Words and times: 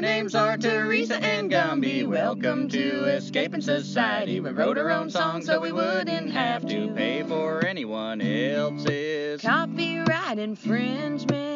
Our 0.00 0.06
names 0.06 0.34
are 0.34 0.56
Teresa 0.56 1.22
and 1.22 1.50
Gumby. 1.50 2.06
Welcome 2.06 2.70
to 2.70 3.04
Escaping 3.04 3.60
Society. 3.60 4.40
We 4.40 4.48
wrote 4.48 4.78
our 4.78 4.90
own 4.90 5.10
song 5.10 5.42
so 5.42 5.60
we 5.60 5.72
wouldn't 5.72 6.32
have 6.32 6.66
to 6.68 6.88
pay 6.94 7.22
for 7.22 7.66
anyone 7.66 8.22
else's. 8.22 9.42
Copyright 9.42 10.38
infringement. 10.38 11.49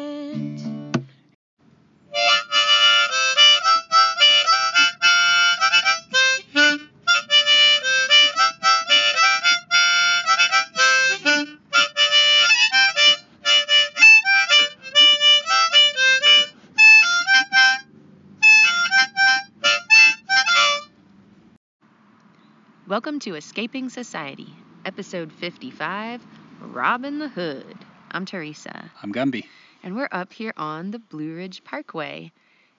To 23.25 23.33
Escaping 23.33 23.89
Society, 23.89 24.53
episode 24.85 25.33
55 25.33 26.21
Robin 26.61 27.17
the 27.17 27.27
Hood. 27.27 27.75
I'm 28.11 28.23
Teresa, 28.23 28.91
I'm 29.01 29.11
Gumby. 29.11 29.45
and 29.81 29.95
we're 29.95 30.09
up 30.11 30.31
here 30.31 30.53
on 30.57 30.91
the 30.91 30.99
Blue 30.99 31.33
Ridge 31.33 31.63
Parkway 31.63 32.31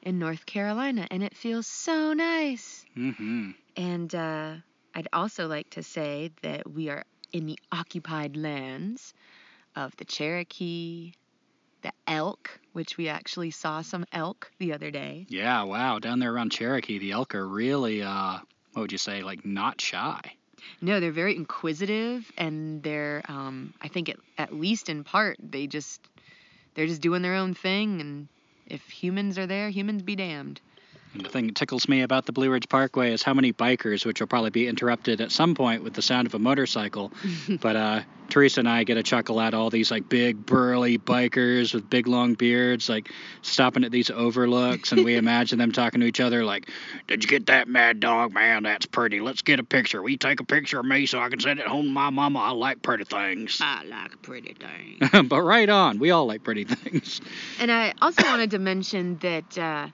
in 0.03 0.21
North 0.21 0.47
Carolina, 0.47 1.09
and 1.11 1.25
it 1.25 1.37
feels 1.37 1.67
so 1.67 2.13
nice. 2.13 2.87
Mm-hmm. 2.97 3.51
And 3.77 4.15
uh, 4.15 4.55
I'd 4.95 5.09
also 5.13 5.49
like 5.49 5.71
to 5.71 5.83
say 5.83 6.31
that 6.43 6.71
we 6.71 6.91
are 6.91 7.03
in 7.33 7.47
the 7.47 7.59
occupied 7.73 8.37
lands 8.37 9.15
of 9.75 9.97
the 9.97 10.05
Cherokee, 10.05 11.15
the 11.83 11.91
elk, 12.07 12.61
which 12.73 12.97
we 12.97 13.09
actually 13.09 13.51
saw 13.51 13.83
some 13.83 14.05
elk 14.13 14.53
the 14.59 14.75
other 14.75 14.93
day. 14.93 15.27
Yeah, 15.29 15.65
wow. 15.65 15.99
Down 15.99 16.21
there 16.21 16.33
around 16.33 16.53
Cherokee, 16.53 17.01
the 17.01 17.11
elk 17.11 17.35
are 17.35 17.49
really, 17.49 18.05
uh, 18.05 18.39
what 18.77 18.83
would 18.83 18.93
you 18.93 18.99
say, 18.99 19.23
like 19.23 19.43
not 19.47 19.81
shy. 19.81 20.21
No, 20.83 21.01
they're 21.01 21.11
very 21.11 21.35
inquisitive, 21.35 22.31
and 22.37 22.83
they're, 22.83 23.23
um, 23.27 23.73
I 23.81 23.89
think, 23.89 24.11
at, 24.11 24.17
at 24.37 24.53
least 24.53 24.91
in 24.91 25.03
part, 25.03 25.39
they 25.41 25.67
just, 25.67 26.07
they're 26.75 26.87
just 26.87 27.01
doing 27.01 27.23
their 27.23 27.37
own 27.37 27.55
thing, 27.55 28.03
and 28.03 28.29
if 28.67 28.83
humans 28.91 29.39
are 29.39 29.47
there, 29.47 29.71
humans 29.71 30.03
be 30.03 30.15
damned. 30.15 30.61
And 31.15 31.25
the 31.25 31.31
thing 31.31 31.47
that 31.47 31.57
tickles 31.57 31.89
me 31.89 32.03
about 32.03 32.27
the 32.27 32.33
Blue 32.33 32.51
Ridge 32.51 32.69
Parkway 32.69 33.13
is 33.13 33.23
how 33.23 33.33
many 33.33 33.53
bikers, 33.53 34.05
which 34.05 34.21
will 34.21 34.27
probably 34.27 34.51
be 34.51 34.67
interrupted 34.67 35.21
at 35.21 35.33
some 35.33 35.55
point 35.55 35.83
with 35.83 35.95
the 35.95 36.03
sound 36.03 36.27
of 36.27 36.35
a 36.35 36.39
motorcycle, 36.39 37.13
but 37.61 37.77
uh, 37.77 38.01
Teresa 38.29 38.61
and 38.61 38.69
I 38.69 38.85
get 38.85 38.97
a 38.97 39.03
chuckle 39.03 39.41
at 39.41 39.55
all 39.55 39.71
these 39.71 39.91
like 39.91 40.09
big 40.09 40.45
burly 40.45 40.99
bikers 40.99 41.73
with 41.73 41.89
big 41.89 42.07
long 42.07 42.35
beards, 42.35 42.89
like 42.89 43.11
stopping 43.43 43.85
at 43.85 43.93
these 43.93 44.11
overlooks, 44.11 44.93
and 44.93 45.05
we 45.05 45.17
imagine 45.17 45.59
them 45.59 45.73
talking 45.73 46.01
to 46.01 46.07
each 46.07 46.21
other 46.21 46.45
like, 46.45 46.69
"Did 47.07 47.23
you 47.23 47.31
get 47.31 47.47
that 47.47 47.69
mad 47.69 48.01
dog, 48.01 48.33
man? 48.33 48.65
That's 48.65 48.87
pretty. 48.87 49.21
Let's 49.21 49.43
get 49.43 49.61
a 49.61 49.65
picture. 49.65 50.03
We 50.03 50.17
take 50.17 50.41
a 50.41 50.45
picture 50.45 50.81
of 50.81 50.87
me 50.87 51.07
so 51.07 51.21
I 51.21 51.29
can 51.29 51.41
send 51.41 51.61
it 51.61 51.67
home 51.67 51.87
to 51.87 51.91
my 51.91 52.11
mama. 52.11 52.41
I 52.41 52.51
like 52.51 52.83
pretty 52.83 53.05
things." 53.05 53.59
I 53.63 53.85
like 53.85 54.21
pretty 54.23 54.55
things. 54.55 55.29
but 55.29 55.43
right 55.43 55.69
on, 55.69 55.99
we 55.99 56.11
all 56.11 56.27
like 56.27 56.43
pretty 56.43 56.65
things. 56.65 57.21
And 57.61 57.71
I 57.71 57.95
also 58.03 58.25
wanted 58.25 58.51
to 58.53 58.59
mention 58.59 59.19
that, 59.19 59.59
uh, 59.59 59.89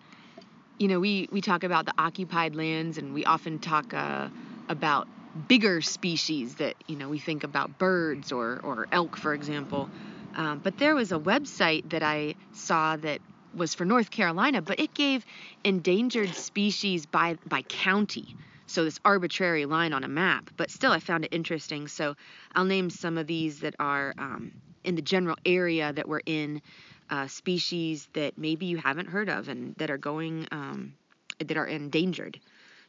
you 0.78 0.88
know, 0.88 1.00
we, 1.00 1.28
we 1.30 1.40
talk 1.40 1.64
about 1.64 1.86
the 1.86 1.94
occupied 1.98 2.54
lands 2.54 2.98
and 2.98 3.14
we 3.14 3.24
often 3.24 3.58
talk 3.58 3.94
uh, 3.94 4.28
about 4.68 5.06
bigger 5.48 5.80
species 5.80 6.56
that, 6.56 6.74
you 6.88 6.96
know, 6.96 7.08
we 7.08 7.18
think 7.18 7.44
about 7.44 7.78
birds 7.78 8.32
or, 8.32 8.60
or 8.62 8.86
elk, 8.92 9.16
for 9.16 9.34
example. 9.34 9.90
Um, 10.34 10.58
but 10.58 10.76
there 10.78 10.94
was 10.94 11.12
a 11.12 11.18
website 11.18 11.90
that 11.90 12.02
I 12.02 12.36
saw 12.52 12.96
that 12.96 13.20
was 13.54 13.74
for 13.74 13.84
North 13.84 14.10
Carolina, 14.10 14.62
but 14.62 14.80
it 14.80 14.94
gave 14.94 15.24
endangered 15.64 16.34
species 16.34 17.06
by, 17.06 17.36
by 17.46 17.62
county. 17.62 18.34
So 18.66 18.84
this 18.84 18.98
arbitrary 19.04 19.66
line 19.66 19.92
on 19.92 20.04
a 20.04 20.08
map, 20.08 20.48
but 20.56 20.70
still 20.70 20.92
I 20.92 21.00
found 21.00 21.24
it 21.26 21.34
interesting. 21.34 21.88
So 21.88 22.14
I'll 22.54 22.64
name 22.64 22.88
some 22.88 23.18
of 23.18 23.26
these 23.26 23.60
that 23.60 23.74
are 23.78 24.14
um, 24.16 24.52
in 24.84 24.94
the 24.94 25.02
general 25.02 25.36
area 25.44 25.92
that 25.92 26.08
we're 26.08 26.22
in 26.24 26.62
uh, 27.10 27.26
species 27.26 28.08
that 28.14 28.38
maybe 28.38 28.66
you 28.66 28.76
haven't 28.78 29.06
heard 29.06 29.28
of 29.28 29.48
and 29.48 29.74
that 29.76 29.90
are 29.90 29.98
going 29.98 30.46
um, 30.50 30.94
that 31.38 31.56
are 31.56 31.66
endangered. 31.66 32.40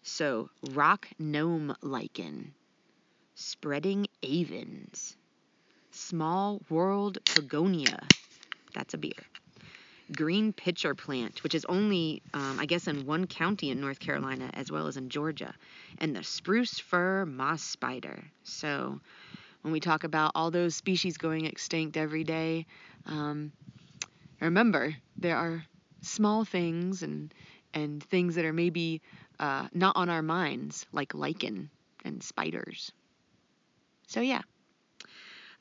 So 0.04 0.50
rock 0.72 1.08
gnome 1.18 1.76
lichen, 1.82 2.54
spreading 3.36 4.08
avens, 4.22 5.16
small 5.92 6.62
whorled 6.70 7.18
pogonia, 7.24 8.04
that's 8.74 8.94
a 8.94 8.98
beer. 8.98 9.14
Green 10.16 10.52
pitcher 10.52 10.94
plant, 10.94 11.42
which 11.44 11.56
is 11.56 11.66
only, 11.66 12.22
um, 12.34 12.60
I 12.60 12.66
guess, 12.66 12.88
in 12.88 13.06
one 13.06 13.26
county 13.26 13.70
in 13.70 13.80
North 13.80 14.00
Carolina 14.00 14.50
as 14.54 14.70
well 14.70 14.88
as 14.88 14.98
in 14.98 15.10
Georgia, 15.10 15.54
and 15.98 16.16
the 16.16 16.24
spruce 16.24 16.78
fir 16.80 17.26
moss 17.26 17.64
spider. 17.64 18.24
So, 18.44 19.00
when 19.62 19.72
we 19.72 19.80
talk 19.80 20.04
about 20.04 20.34
all 20.36 20.52
those 20.52 20.76
species 20.76 21.18
going 21.18 21.46
extinct 21.46 21.96
every 21.96 22.26
day, 22.26 22.66
um, 23.06 23.54
remember 24.46 24.96
there 25.18 25.38
are 25.38 25.66
small 26.02 26.46
things 26.46 27.04
and 27.04 27.34
and 27.74 28.04
things 28.04 28.36
that 28.36 28.46
are 28.46 28.54
maybe 28.54 29.02
uh, 29.40 29.68
not 29.74 29.96
on 29.96 30.10
our 30.10 30.22
minds 30.22 30.86
like 30.92 31.14
lichen 31.14 31.70
and 32.06 32.22
spiders. 32.22 32.92
So 34.08 34.22
yeah. 34.22 34.42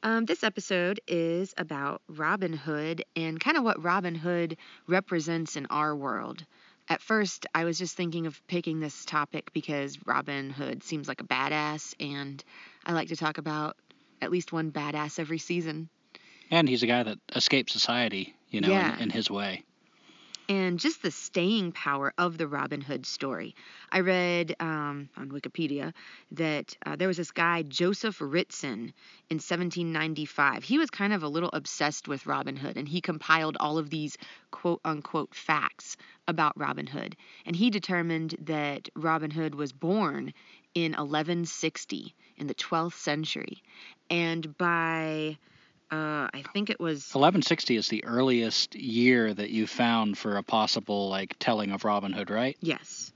Um, 0.02 0.24
this 0.26 0.42
episode 0.42 1.00
is 1.06 1.54
about 1.56 2.02
robin 2.08 2.52
hood 2.52 3.04
and 3.14 3.38
kind 3.38 3.56
of 3.56 3.62
what 3.62 3.82
robin 3.82 4.16
hood 4.16 4.56
represents 4.88 5.56
in 5.56 5.66
our 5.66 5.94
world. 5.94 6.44
At 6.88 7.00
first 7.00 7.46
i 7.54 7.64
was 7.64 7.78
just 7.78 7.96
thinking 7.96 8.26
of 8.26 8.44
picking 8.48 8.80
this 8.80 9.04
topic 9.04 9.52
because 9.52 9.98
robin 10.04 10.50
hood 10.50 10.82
seems 10.82 11.06
like 11.06 11.20
a 11.20 11.24
badass 11.24 11.94
and 12.00 12.42
i 12.84 12.92
like 12.92 13.08
to 13.08 13.16
talk 13.16 13.38
about 13.38 13.76
at 14.20 14.30
least 14.30 14.52
one 14.52 14.70
badass 14.70 15.18
every 15.18 15.38
season. 15.38 15.88
And 16.50 16.68
he's 16.68 16.82
a 16.82 16.86
guy 16.86 17.02
that 17.02 17.18
escaped 17.34 17.70
society, 17.70 18.34
you 18.52 18.60
know, 18.60 18.68
Yeah. 18.70 18.94
in, 18.96 19.04
in 19.04 19.10
his 19.10 19.30
way. 19.30 19.64
and 20.48 20.78
just 20.80 21.02
the 21.02 21.10
staying 21.10 21.72
power 21.72 22.12
of 22.18 22.36
the 22.36 22.46
Robin 22.48 22.80
Hood 22.82 23.06
story. 23.06 23.54
I 23.90 24.00
read 24.00 24.54
um, 24.60 25.08
on 25.16 25.30
Wikipedia 25.30 25.94
that 26.32 26.76
uh, 26.84 26.96
there 26.96 27.08
was 27.08 27.16
this 27.16 27.30
guy, 27.32 27.62
Joseph 27.62 28.18
Ritson, 28.20 28.92
in 29.30 29.38
1795. 29.40 30.64
He 30.64 30.78
was 30.78 30.90
kind 30.90 31.12
of 31.14 31.22
a 31.22 31.28
little 31.28 31.50
obsessed 31.52 32.08
with 32.08 32.26
Robin 32.26 32.56
Hood, 32.56 32.76
and 32.76 32.88
he 32.88 33.00
compiled 33.00 33.56
all 33.60 33.78
of 33.78 33.88
these 33.90 34.18
quote 34.50 34.80
unquote 34.84 35.34
facts 35.34 35.96
about 36.28 36.58
Robin 36.58 36.86
Hood. 36.86 37.16
And 37.46 37.56
he 37.56 37.70
determined 37.70 38.34
that 38.40 38.88
Robin 38.96 39.30
Hood 39.30 39.54
was 39.54 39.72
born 39.72 40.34
in 40.74 40.92
1160 40.92 42.14
in 42.36 42.46
the 42.48 42.54
12th 42.54 42.94
century. 42.94 43.62
And 44.10 44.56
by, 44.58 45.38
uh, 45.92 46.28
I 46.32 46.42
think 46.52 46.70
it 46.70 46.80
was 46.80 47.10
1160 47.12 47.76
is 47.76 47.88
the 47.88 48.04
earliest 48.04 48.74
year 48.74 49.32
that 49.32 49.50
you 49.50 49.66
found 49.66 50.16
for 50.16 50.36
a 50.36 50.42
possible 50.42 51.10
like 51.10 51.36
telling 51.38 51.70
of 51.70 51.84
Robin 51.84 52.12
Hood, 52.12 52.30
right? 52.30 52.56
Yes. 52.60 53.12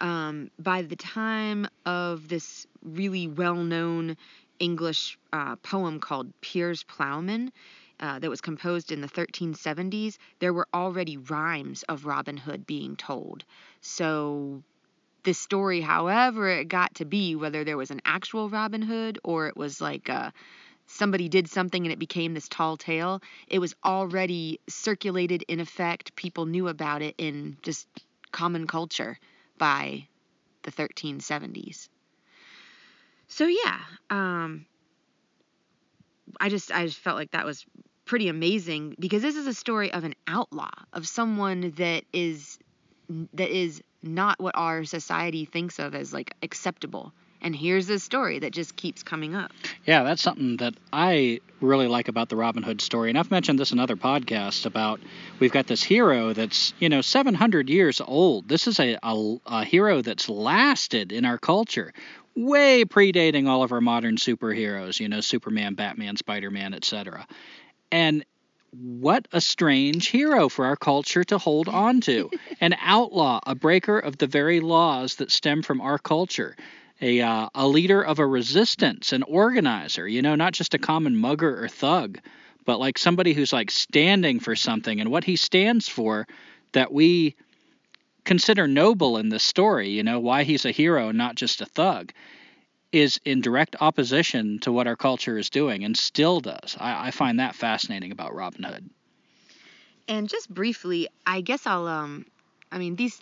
Um, 0.00 0.50
by 0.58 0.82
the 0.82 0.96
time 0.96 1.68
of 1.86 2.28
this 2.28 2.66
really 2.82 3.28
well 3.28 3.54
known 3.54 4.16
English 4.58 5.18
uh, 5.32 5.56
poem 5.56 6.00
called 6.00 6.32
Piers 6.40 6.82
Plowman, 6.82 7.52
uh, 8.00 8.18
that 8.18 8.28
was 8.28 8.40
composed 8.40 8.92
in 8.92 9.00
the 9.00 9.08
1370s, 9.08 10.18
there 10.38 10.52
were 10.52 10.68
already 10.74 11.16
rhymes 11.16 11.82
of 11.84 12.04
Robin 12.04 12.36
Hood 12.36 12.66
being 12.66 12.96
told. 12.96 13.44
So, 13.80 14.62
this 15.22 15.38
story, 15.38 15.80
however 15.80 16.48
it 16.48 16.68
got 16.68 16.94
to 16.96 17.04
be, 17.04 17.34
whether 17.34 17.64
there 17.64 17.76
was 17.76 17.90
an 17.90 18.00
actual 18.04 18.48
Robin 18.48 18.82
Hood 18.82 19.18
or 19.24 19.48
it 19.48 19.56
was 19.56 19.80
like 19.80 20.08
uh, 20.10 20.30
somebody 20.96 21.28
did 21.28 21.48
something 21.48 21.84
and 21.84 21.92
it 21.92 21.98
became 21.98 22.34
this 22.34 22.48
tall 22.48 22.76
tale, 22.76 23.20
it 23.48 23.58
was 23.58 23.74
already 23.84 24.60
circulated 24.68 25.44
in 25.48 25.60
effect. 25.60 26.16
People 26.16 26.46
knew 26.46 26.68
about 26.68 27.02
it 27.02 27.14
in 27.18 27.56
just 27.62 27.86
common 28.32 28.66
culture 28.66 29.18
by 29.58 30.06
the 30.62 30.72
1370s. 30.72 31.88
So 33.28 33.46
yeah, 33.46 33.78
um, 34.10 34.66
I 36.40 36.48
just 36.48 36.72
I 36.72 36.86
just 36.86 36.98
felt 36.98 37.16
like 37.16 37.32
that 37.32 37.44
was 37.44 37.64
pretty 38.04 38.28
amazing 38.28 38.94
because 38.98 39.22
this 39.22 39.36
is 39.36 39.46
a 39.46 39.54
story 39.54 39.92
of 39.92 40.04
an 40.04 40.14
outlaw, 40.26 40.70
of 40.92 41.06
someone 41.06 41.72
that 41.76 42.04
is 42.12 42.58
that 43.34 43.50
is 43.50 43.82
not 44.02 44.40
what 44.40 44.56
our 44.56 44.84
society 44.84 45.44
thinks 45.44 45.78
of 45.78 45.94
as 45.94 46.12
like 46.12 46.34
acceptable. 46.42 47.12
And 47.40 47.54
here's 47.54 47.86
this 47.86 48.02
story 48.02 48.38
that 48.40 48.52
just 48.52 48.76
keeps 48.76 49.02
coming 49.02 49.34
up. 49.34 49.52
Yeah, 49.84 50.02
that's 50.02 50.22
something 50.22 50.56
that 50.58 50.74
I 50.92 51.40
really 51.60 51.86
like 51.86 52.08
about 52.08 52.28
the 52.28 52.36
Robin 52.36 52.62
Hood 52.62 52.80
story. 52.80 53.08
And 53.10 53.18
I've 53.18 53.30
mentioned 53.30 53.58
this 53.58 53.72
in 53.72 53.78
other 53.78 53.96
podcasts 53.96 54.66
about 54.66 55.00
we've 55.38 55.52
got 55.52 55.66
this 55.66 55.82
hero 55.82 56.32
that's, 56.32 56.74
you 56.78 56.88
know, 56.88 57.00
700 57.00 57.68
years 57.68 58.00
old. 58.00 58.48
This 58.48 58.66
is 58.66 58.80
a, 58.80 58.98
a, 59.02 59.36
a 59.46 59.64
hero 59.64 60.02
that's 60.02 60.28
lasted 60.28 61.12
in 61.12 61.24
our 61.24 61.38
culture, 61.38 61.92
way 62.34 62.84
predating 62.84 63.48
all 63.48 63.62
of 63.62 63.72
our 63.72 63.80
modern 63.80 64.16
superheroes, 64.16 65.00
you 65.00 65.08
know, 65.08 65.20
Superman, 65.20 65.74
Batman, 65.74 66.16
Spider 66.16 66.50
Man, 66.50 66.74
etc. 66.74 67.26
And 67.90 68.24
what 68.72 69.26
a 69.32 69.40
strange 69.40 70.08
hero 70.08 70.48
for 70.48 70.66
our 70.66 70.76
culture 70.76 71.24
to 71.24 71.38
hold 71.38 71.68
on 71.68 72.00
to. 72.02 72.30
An 72.60 72.74
outlaw, 72.80 73.40
a 73.46 73.54
breaker 73.54 73.98
of 73.98 74.18
the 74.18 74.26
very 74.26 74.60
laws 74.60 75.16
that 75.16 75.30
stem 75.30 75.62
from 75.62 75.80
our 75.80 75.98
culture. 75.98 76.56
A, 77.00 77.20
uh, 77.20 77.48
a 77.54 77.66
leader 77.68 78.02
of 78.02 78.18
a 78.18 78.26
resistance, 78.26 79.12
an 79.12 79.22
organizer, 79.22 80.08
you 80.08 80.22
know, 80.22 80.34
not 80.34 80.54
just 80.54 80.74
a 80.74 80.78
common 80.78 81.16
mugger 81.16 81.62
or 81.62 81.68
thug, 81.68 82.18
but 82.64 82.80
like 82.80 82.98
somebody 82.98 83.34
who's 83.34 83.52
like 83.52 83.70
standing 83.70 84.40
for 84.40 84.56
something 84.56 85.00
and 85.00 85.10
what 85.10 85.24
he 85.24 85.36
stands 85.36 85.88
for 85.88 86.26
that 86.72 86.92
we 86.92 87.36
consider 88.24 88.66
noble 88.66 89.18
in 89.18 89.28
this 89.28 89.44
story, 89.44 89.90
you 89.90 90.02
know, 90.02 90.20
why 90.20 90.42
he's 90.42 90.64
a 90.64 90.70
hero, 90.70 91.08
and 91.08 91.18
not 91.18 91.36
just 91.36 91.60
a 91.60 91.66
thug, 91.66 92.12
is 92.92 93.20
in 93.24 93.40
direct 93.40 93.76
opposition 93.80 94.58
to 94.60 94.72
what 94.72 94.86
our 94.86 94.96
culture 94.96 95.38
is 95.38 95.50
doing 95.50 95.84
and 95.84 95.96
still 95.96 96.40
does. 96.40 96.76
I, 96.78 97.08
I 97.08 97.10
find 97.10 97.40
that 97.40 97.54
fascinating 97.54 98.12
about 98.12 98.34
Robin 98.34 98.62
Hood. 98.62 98.90
And 100.08 100.28
just 100.28 100.52
briefly, 100.52 101.08
I 101.26 101.40
guess 101.40 101.66
I'll 101.66 101.86
um 101.86 102.26
I 102.70 102.78
mean 102.78 102.96
these 102.96 103.20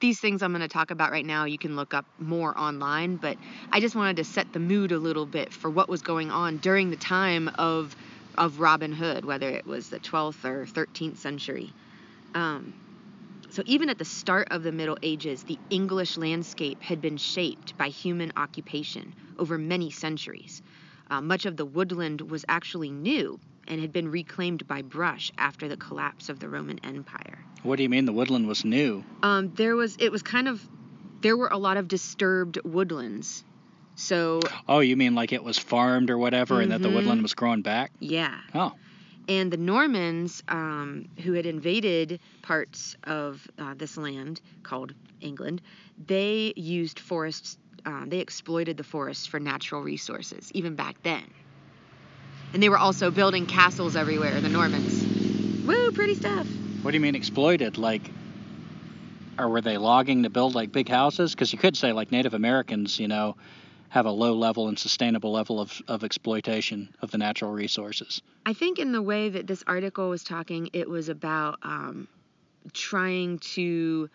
these 0.00 0.20
things 0.20 0.42
I'm 0.42 0.52
going 0.52 0.60
to 0.62 0.68
talk 0.68 0.90
about 0.90 1.10
right 1.12 1.26
now 1.26 1.44
you 1.44 1.58
can 1.58 1.76
look 1.76 1.94
up 1.94 2.06
more 2.18 2.58
online, 2.58 3.16
but 3.16 3.38
I 3.72 3.80
just 3.80 3.94
wanted 3.96 4.16
to 4.16 4.24
set 4.24 4.52
the 4.52 4.60
mood 4.60 4.92
a 4.92 4.98
little 4.98 5.26
bit 5.26 5.52
for 5.52 5.70
what 5.70 5.88
was 5.88 6.02
going 6.02 6.30
on 6.30 6.58
during 6.58 6.90
the 6.90 6.96
time 6.96 7.50
of 7.56 7.94
of 8.36 8.60
Robin 8.60 8.92
Hood, 8.92 9.24
whether 9.24 9.48
it 9.50 9.66
was 9.66 9.88
the 9.88 10.00
12th 10.00 10.44
or 10.44 10.66
13th 10.66 11.18
century. 11.18 11.74
Um, 12.34 12.74
so, 13.50 13.62
even 13.66 13.90
at 13.90 13.98
the 13.98 14.04
start 14.06 14.48
of 14.50 14.62
the 14.62 14.72
Middle 14.72 14.96
Ages, 15.02 15.44
the 15.44 15.60
English 15.70 16.16
landscape 16.16 16.82
had 16.82 17.00
been 17.02 17.18
shaped 17.18 17.76
by 17.76 17.88
human 17.90 18.32
occupation 18.36 19.14
over 19.38 19.58
many 19.58 19.90
centuries. 19.90 20.62
Uh, 21.10 21.20
much 21.20 21.46
of 21.46 21.56
the 21.58 21.66
woodland 21.66 22.22
was 22.30 22.44
actually 22.48 22.90
new 22.90 23.40
and 23.66 23.80
had 23.82 23.92
been 23.92 24.08
reclaimed 24.08 24.66
by 24.66 24.82
brush 24.82 25.30
after 25.38 25.68
the 25.68 25.76
collapse 25.78 26.28
of 26.30 26.38
the 26.40 26.48
Roman 26.48 26.78
Empire. 26.84 27.47
What 27.62 27.76
do 27.76 27.82
you 27.82 27.88
mean 27.88 28.04
the 28.04 28.12
woodland 28.12 28.46
was 28.46 28.64
new? 28.64 29.04
Um, 29.22 29.52
there 29.54 29.76
was, 29.76 29.96
it 29.98 30.12
was 30.12 30.22
kind 30.22 30.48
of, 30.48 30.66
there 31.20 31.36
were 31.36 31.48
a 31.48 31.58
lot 31.58 31.76
of 31.76 31.88
disturbed 31.88 32.58
woodlands. 32.64 33.44
So. 33.96 34.40
Oh, 34.68 34.78
you 34.78 34.96
mean 34.96 35.14
like 35.14 35.32
it 35.32 35.42
was 35.42 35.58
farmed 35.58 36.10
or 36.10 36.18
whatever, 36.18 36.54
mm-hmm. 36.54 36.62
and 36.64 36.72
that 36.72 36.82
the 36.82 36.88
woodland 36.88 37.18
mm-hmm. 37.18 37.22
was 37.22 37.34
growing 37.34 37.62
back? 37.62 37.90
Yeah. 37.98 38.38
Oh. 38.54 38.74
And 39.28 39.52
the 39.52 39.58
Normans, 39.58 40.42
um, 40.48 41.08
who 41.22 41.34
had 41.34 41.44
invaded 41.44 42.20
parts 42.40 42.96
of 43.04 43.46
uh, 43.58 43.74
this 43.74 43.98
land 43.98 44.40
called 44.62 44.94
England, 45.20 45.60
they 46.06 46.54
used 46.56 46.98
forests, 46.98 47.58
uh, 47.84 48.04
they 48.06 48.20
exploited 48.20 48.76
the 48.78 48.84
forests 48.84 49.26
for 49.26 49.38
natural 49.38 49.82
resources, 49.82 50.50
even 50.54 50.76
back 50.76 51.02
then. 51.02 51.24
And 52.54 52.62
they 52.62 52.70
were 52.70 52.78
also 52.78 53.10
building 53.10 53.44
castles 53.44 53.96
everywhere, 53.96 54.40
the 54.40 54.48
Normans. 54.48 55.04
Woo, 55.66 55.92
pretty 55.92 56.14
stuff. 56.14 56.46
What 56.82 56.92
do 56.92 56.96
you 56.96 57.00
mean 57.00 57.16
exploited? 57.16 57.76
Like, 57.76 58.02
or 59.38 59.48
were 59.48 59.60
they 59.60 59.78
logging 59.78 60.22
to 60.22 60.30
build 60.30 60.54
like 60.54 60.72
big 60.72 60.88
houses? 60.88 61.34
Because 61.34 61.52
you 61.52 61.58
could 61.58 61.76
say, 61.76 61.92
like 61.92 62.12
Native 62.12 62.34
Americans, 62.34 63.00
you 63.00 63.08
know, 63.08 63.36
have 63.88 64.06
a 64.06 64.10
low 64.10 64.34
level 64.34 64.68
and 64.68 64.78
sustainable 64.78 65.32
level 65.32 65.60
of, 65.60 65.80
of 65.88 66.04
exploitation 66.04 66.94
of 67.00 67.10
the 67.10 67.18
natural 67.18 67.50
resources. 67.50 68.22
I 68.46 68.52
think 68.52 68.78
in 68.78 68.92
the 68.92 69.02
way 69.02 69.28
that 69.28 69.46
this 69.46 69.64
article 69.66 70.08
was 70.08 70.22
talking, 70.22 70.70
it 70.72 70.88
was 70.88 71.08
about 71.08 71.58
um, 71.62 72.08
trying 72.72 73.38
to. 73.40 74.08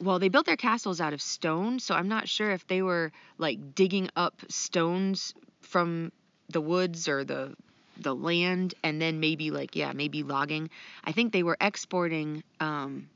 Well, 0.00 0.18
they 0.18 0.28
built 0.28 0.46
their 0.46 0.56
castles 0.56 1.00
out 1.00 1.12
of 1.12 1.22
stone, 1.22 1.78
so 1.78 1.94
I'm 1.94 2.08
not 2.08 2.28
sure 2.28 2.50
if 2.50 2.66
they 2.66 2.82
were 2.82 3.12
like 3.38 3.74
digging 3.76 4.10
up 4.16 4.34
stones 4.48 5.34
from 5.60 6.10
the 6.48 6.60
woods 6.60 7.08
or 7.08 7.24
the 7.24 7.54
the 7.98 8.14
land 8.14 8.74
and 8.82 9.00
then 9.00 9.20
maybe 9.20 9.50
like 9.50 9.76
yeah 9.76 9.92
maybe 9.92 10.22
logging 10.22 10.68
i 11.04 11.12
think 11.12 11.32
they 11.32 11.42
were 11.42 11.56
exporting 11.60 12.42
um, 12.60 13.08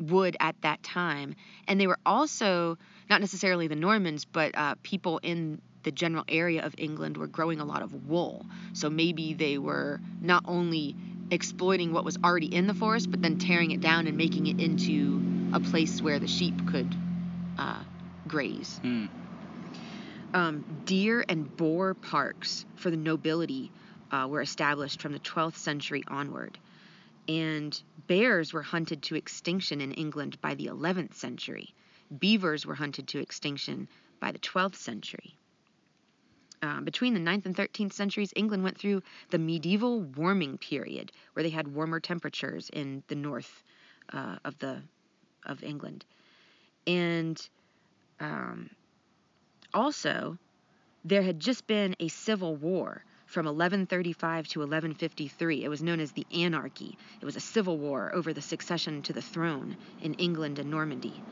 wood 0.00 0.36
at 0.40 0.56
that 0.62 0.82
time 0.82 1.34
and 1.68 1.80
they 1.80 1.86
were 1.86 1.98
also 2.04 2.76
not 3.08 3.20
necessarily 3.20 3.68
the 3.68 3.76
Normans, 3.76 4.24
but 4.24 4.56
uh, 4.56 4.74
people 4.82 5.18
in 5.22 5.60
the 5.82 5.92
general 5.92 6.24
area 6.28 6.64
of 6.64 6.74
England 6.78 7.16
were 7.16 7.26
growing 7.26 7.60
a 7.60 7.64
lot 7.64 7.82
of 7.82 8.08
wool. 8.08 8.46
So 8.72 8.88
maybe 8.88 9.34
they 9.34 9.58
were 9.58 10.00
not 10.20 10.42
only 10.46 10.96
exploiting 11.30 11.92
what 11.92 12.04
was 12.04 12.16
already 12.24 12.46
in 12.46 12.66
the 12.66 12.74
forest, 12.74 13.10
but 13.10 13.20
then 13.20 13.36
tearing 13.36 13.70
it 13.70 13.80
down 13.80 14.06
and 14.06 14.16
making 14.16 14.46
it 14.46 14.60
into 14.60 15.50
a 15.52 15.60
place 15.60 16.00
where 16.00 16.18
the 16.18 16.26
sheep 16.26 16.66
could 16.66 16.94
uh, 17.58 17.82
graze. 18.28 18.80
Mm. 18.82 19.08
Um, 20.34 20.82
deer 20.86 21.24
and 21.28 21.54
boar 21.56 21.94
parks 21.94 22.64
for 22.76 22.90
the 22.90 22.96
nobility 22.96 23.70
uh, 24.12 24.26
were 24.28 24.42
established 24.42 25.00
from 25.00 25.12
the 25.12 25.18
12th 25.18 25.56
century 25.56 26.04
onward. 26.06 26.58
And 27.28 27.80
bears 28.06 28.52
were 28.52 28.62
hunted 28.62 29.02
to 29.04 29.14
extinction 29.14 29.80
in 29.80 29.92
England 29.92 30.40
by 30.40 30.54
the 30.54 30.66
11th 30.66 31.14
century 31.14 31.74
beavers 32.18 32.66
were 32.66 32.74
hunted 32.74 33.08
to 33.08 33.18
extinction 33.18 33.88
by 34.20 34.32
the 34.32 34.38
12th 34.38 34.76
century. 34.76 35.36
Uh, 36.62 36.80
between 36.80 37.14
the 37.14 37.20
9th 37.20 37.46
and 37.46 37.56
13th 37.56 37.92
centuries, 37.92 38.32
England 38.36 38.62
went 38.62 38.78
through 38.78 39.02
the 39.30 39.38
medieval 39.38 40.00
warming 40.00 40.58
period, 40.58 41.10
where 41.32 41.42
they 41.42 41.50
had 41.50 41.66
warmer 41.66 41.98
temperatures 41.98 42.70
in 42.72 43.02
the 43.08 43.16
north 43.16 43.62
uh, 44.12 44.36
of 44.44 44.58
the 44.58 44.80
of 45.44 45.64
England, 45.64 46.04
and 46.86 47.48
um, 48.20 48.70
also 49.74 50.38
there 51.04 51.22
had 51.22 51.40
just 51.40 51.66
been 51.66 51.96
a 51.98 52.06
civil 52.06 52.54
war 52.54 53.04
from 53.32 53.46
1135 53.46 54.48
to 54.48 54.60
1153. 54.60 55.64
It 55.64 55.68
was 55.68 55.82
known 55.82 56.00
as 56.00 56.12
the 56.12 56.26
Anarchy. 56.32 56.96
It 57.20 57.24
was 57.24 57.36
a 57.36 57.40
civil 57.40 57.78
war 57.78 58.10
over 58.14 58.32
the 58.32 58.42
succession 58.42 59.02
to 59.02 59.12
the 59.12 59.22
throne 59.22 59.76
in 60.02 60.14
England 60.14 60.58
and 60.58 60.70
Normandy 60.70 61.22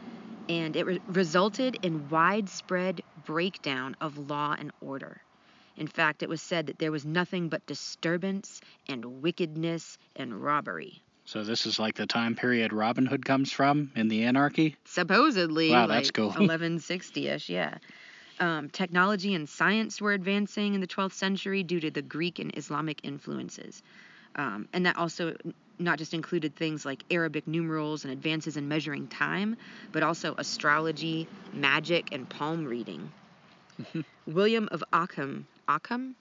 and 0.50 0.74
it 0.74 0.84
re- 0.84 1.00
resulted 1.06 1.78
in 1.82 2.08
widespread 2.08 3.02
breakdown 3.24 3.94
of 4.00 4.18
law 4.18 4.56
and 4.58 4.72
order. 4.80 5.20
In 5.76 5.86
fact, 5.86 6.22
it 6.22 6.28
was 6.28 6.42
said 6.42 6.66
that 6.66 6.78
there 6.78 6.90
was 6.90 7.06
nothing 7.06 7.48
but 7.48 7.64
disturbance 7.66 8.60
and 8.88 9.22
wickedness 9.22 9.96
and 10.16 10.42
robbery. 10.42 11.00
So 11.24 11.44
this 11.44 11.66
is 11.66 11.78
like 11.78 11.94
the 11.94 12.06
time 12.06 12.34
period 12.34 12.72
Robin 12.72 13.06
Hood 13.06 13.24
comes 13.24 13.52
from 13.52 13.92
in 13.94 14.08
the 14.08 14.24
anarchy? 14.24 14.76
Supposedly. 14.84 15.70
Wow, 15.70 15.86
like 15.86 15.98
that's 15.98 16.10
cool. 16.10 16.30
1160-ish, 16.36 17.48
yeah. 17.48 17.78
Um, 18.40 18.70
technology 18.70 19.34
and 19.34 19.46
science 19.46 20.00
were 20.00 20.12
advancing 20.12 20.74
in 20.74 20.80
the 20.80 20.86
12th 20.86 21.12
century 21.12 21.62
due 21.62 21.80
to 21.80 21.90
the 21.90 22.00
Greek 22.00 22.38
and 22.38 22.56
Islamic 22.56 23.00
influences. 23.04 23.82
Um, 24.34 24.66
and 24.72 24.86
that 24.86 24.96
also 24.96 25.36
not 25.78 25.98
just 25.98 26.14
included 26.14 26.56
things 26.56 26.84
like 26.84 27.04
Arabic 27.10 27.46
numerals 27.46 28.04
and 28.04 28.12
advances 28.12 28.56
in 28.56 28.68
measuring 28.68 29.08
time, 29.08 29.56
but 29.92 30.02
also 30.02 30.34
astrology, 30.38 31.26
magic, 31.52 32.12
and 32.12 32.28
palm 32.28 32.64
reading. 32.64 33.12
William 34.26 34.68
of 34.72 34.82
Ockham. 34.92 35.46
Ockham? 35.68 36.16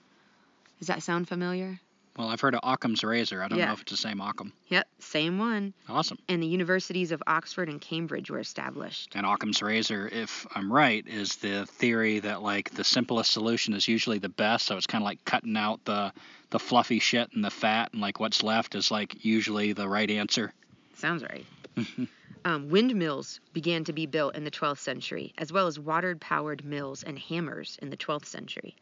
Does 0.78 0.88
that 0.88 1.02
sound 1.02 1.28
familiar? 1.28 1.80
Well, 2.16 2.28
I've 2.28 2.40
heard 2.40 2.54
of 2.54 2.60
Occam's 2.64 3.04
razor. 3.04 3.42
I 3.42 3.48
don't 3.48 3.58
yeah. 3.58 3.66
know 3.66 3.72
if 3.72 3.82
it's 3.82 3.92
the 3.92 3.96
same 3.96 4.20
Occam. 4.20 4.52
Yep, 4.68 4.86
same 4.98 5.38
one. 5.38 5.72
Awesome. 5.88 6.18
And 6.28 6.42
the 6.42 6.46
universities 6.46 7.12
of 7.12 7.22
Oxford 7.26 7.68
and 7.68 7.80
Cambridge 7.80 8.30
were 8.30 8.40
established. 8.40 9.12
And 9.14 9.24
Occam's 9.24 9.62
razor, 9.62 10.08
if 10.08 10.46
I'm 10.54 10.72
right, 10.72 11.06
is 11.06 11.36
the 11.36 11.66
theory 11.66 12.18
that 12.20 12.42
like 12.42 12.70
the 12.70 12.84
simplest 12.84 13.30
solution 13.30 13.74
is 13.74 13.86
usually 13.86 14.18
the 14.18 14.28
best. 14.28 14.66
So 14.66 14.76
it's 14.76 14.86
kind 14.86 15.02
of 15.02 15.06
like 15.06 15.24
cutting 15.24 15.56
out 15.56 15.84
the 15.84 16.12
the 16.50 16.58
fluffy 16.58 16.98
shit 16.98 17.30
and 17.32 17.44
the 17.44 17.50
fat, 17.50 17.90
and 17.92 18.02
like 18.02 18.18
what's 18.18 18.42
left 18.42 18.74
is 18.74 18.90
like 18.90 19.24
usually 19.24 19.72
the 19.72 19.88
right 19.88 20.10
answer. 20.10 20.52
Sounds 20.94 21.22
right. 21.22 21.46
um, 22.44 22.68
windmills 22.68 23.40
began 23.52 23.84
to 23.84 23.92
be 23.92 24.06
built 24.06 24.34
in 24.34 24.42
the 24.44 24.50
12th 24.50 24.78
century, 24.78 25.32
as 25.38 25.52
well 25.52 25.68
as 25.68 25.78
water-powered 25.78 26.64
mills 26.64 27.04
and 27.04 27.18
hammers 27.18 27.78
in 27.80 27.90
the 27.90 27.96
12th 27.96 28.26
century. 28.26 28.74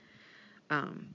Um, 0.71 1.09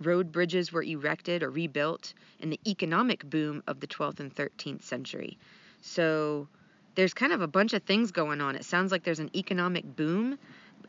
Road 0.00 0.30
bridges 0.32 0.72
were 0.72 0.82
erected 0.82 1.42
or 1.42 1.50
rebuilt 1.50 2.12
in 2.40 2.50
the 2.50 2.60
economic 2.66 3.28
boom 3.28 3.62
of 3.66 3.80
the 3.80 3.86
12th 3.86 4.20
and 4.20 4.34
13th 4.34 4.82
century. 4.82 5.38
So 5.80 6.48
there's 6.96 7.14
kind 7.14 7.32
of 7.32 7.40
a 7.40 7.46
bunch 7.46 7.72
of 7.72 7.82
things 7.82 8.10
going 8.10 8.40
on. 8.40 8.56
It 8.56 8.64
sounds 8.64 8.92
like 8.92 9.04
there's 9.04 9.20
an 9.20 9.30
economic 9.34 9.84
boom, 9.96 10.38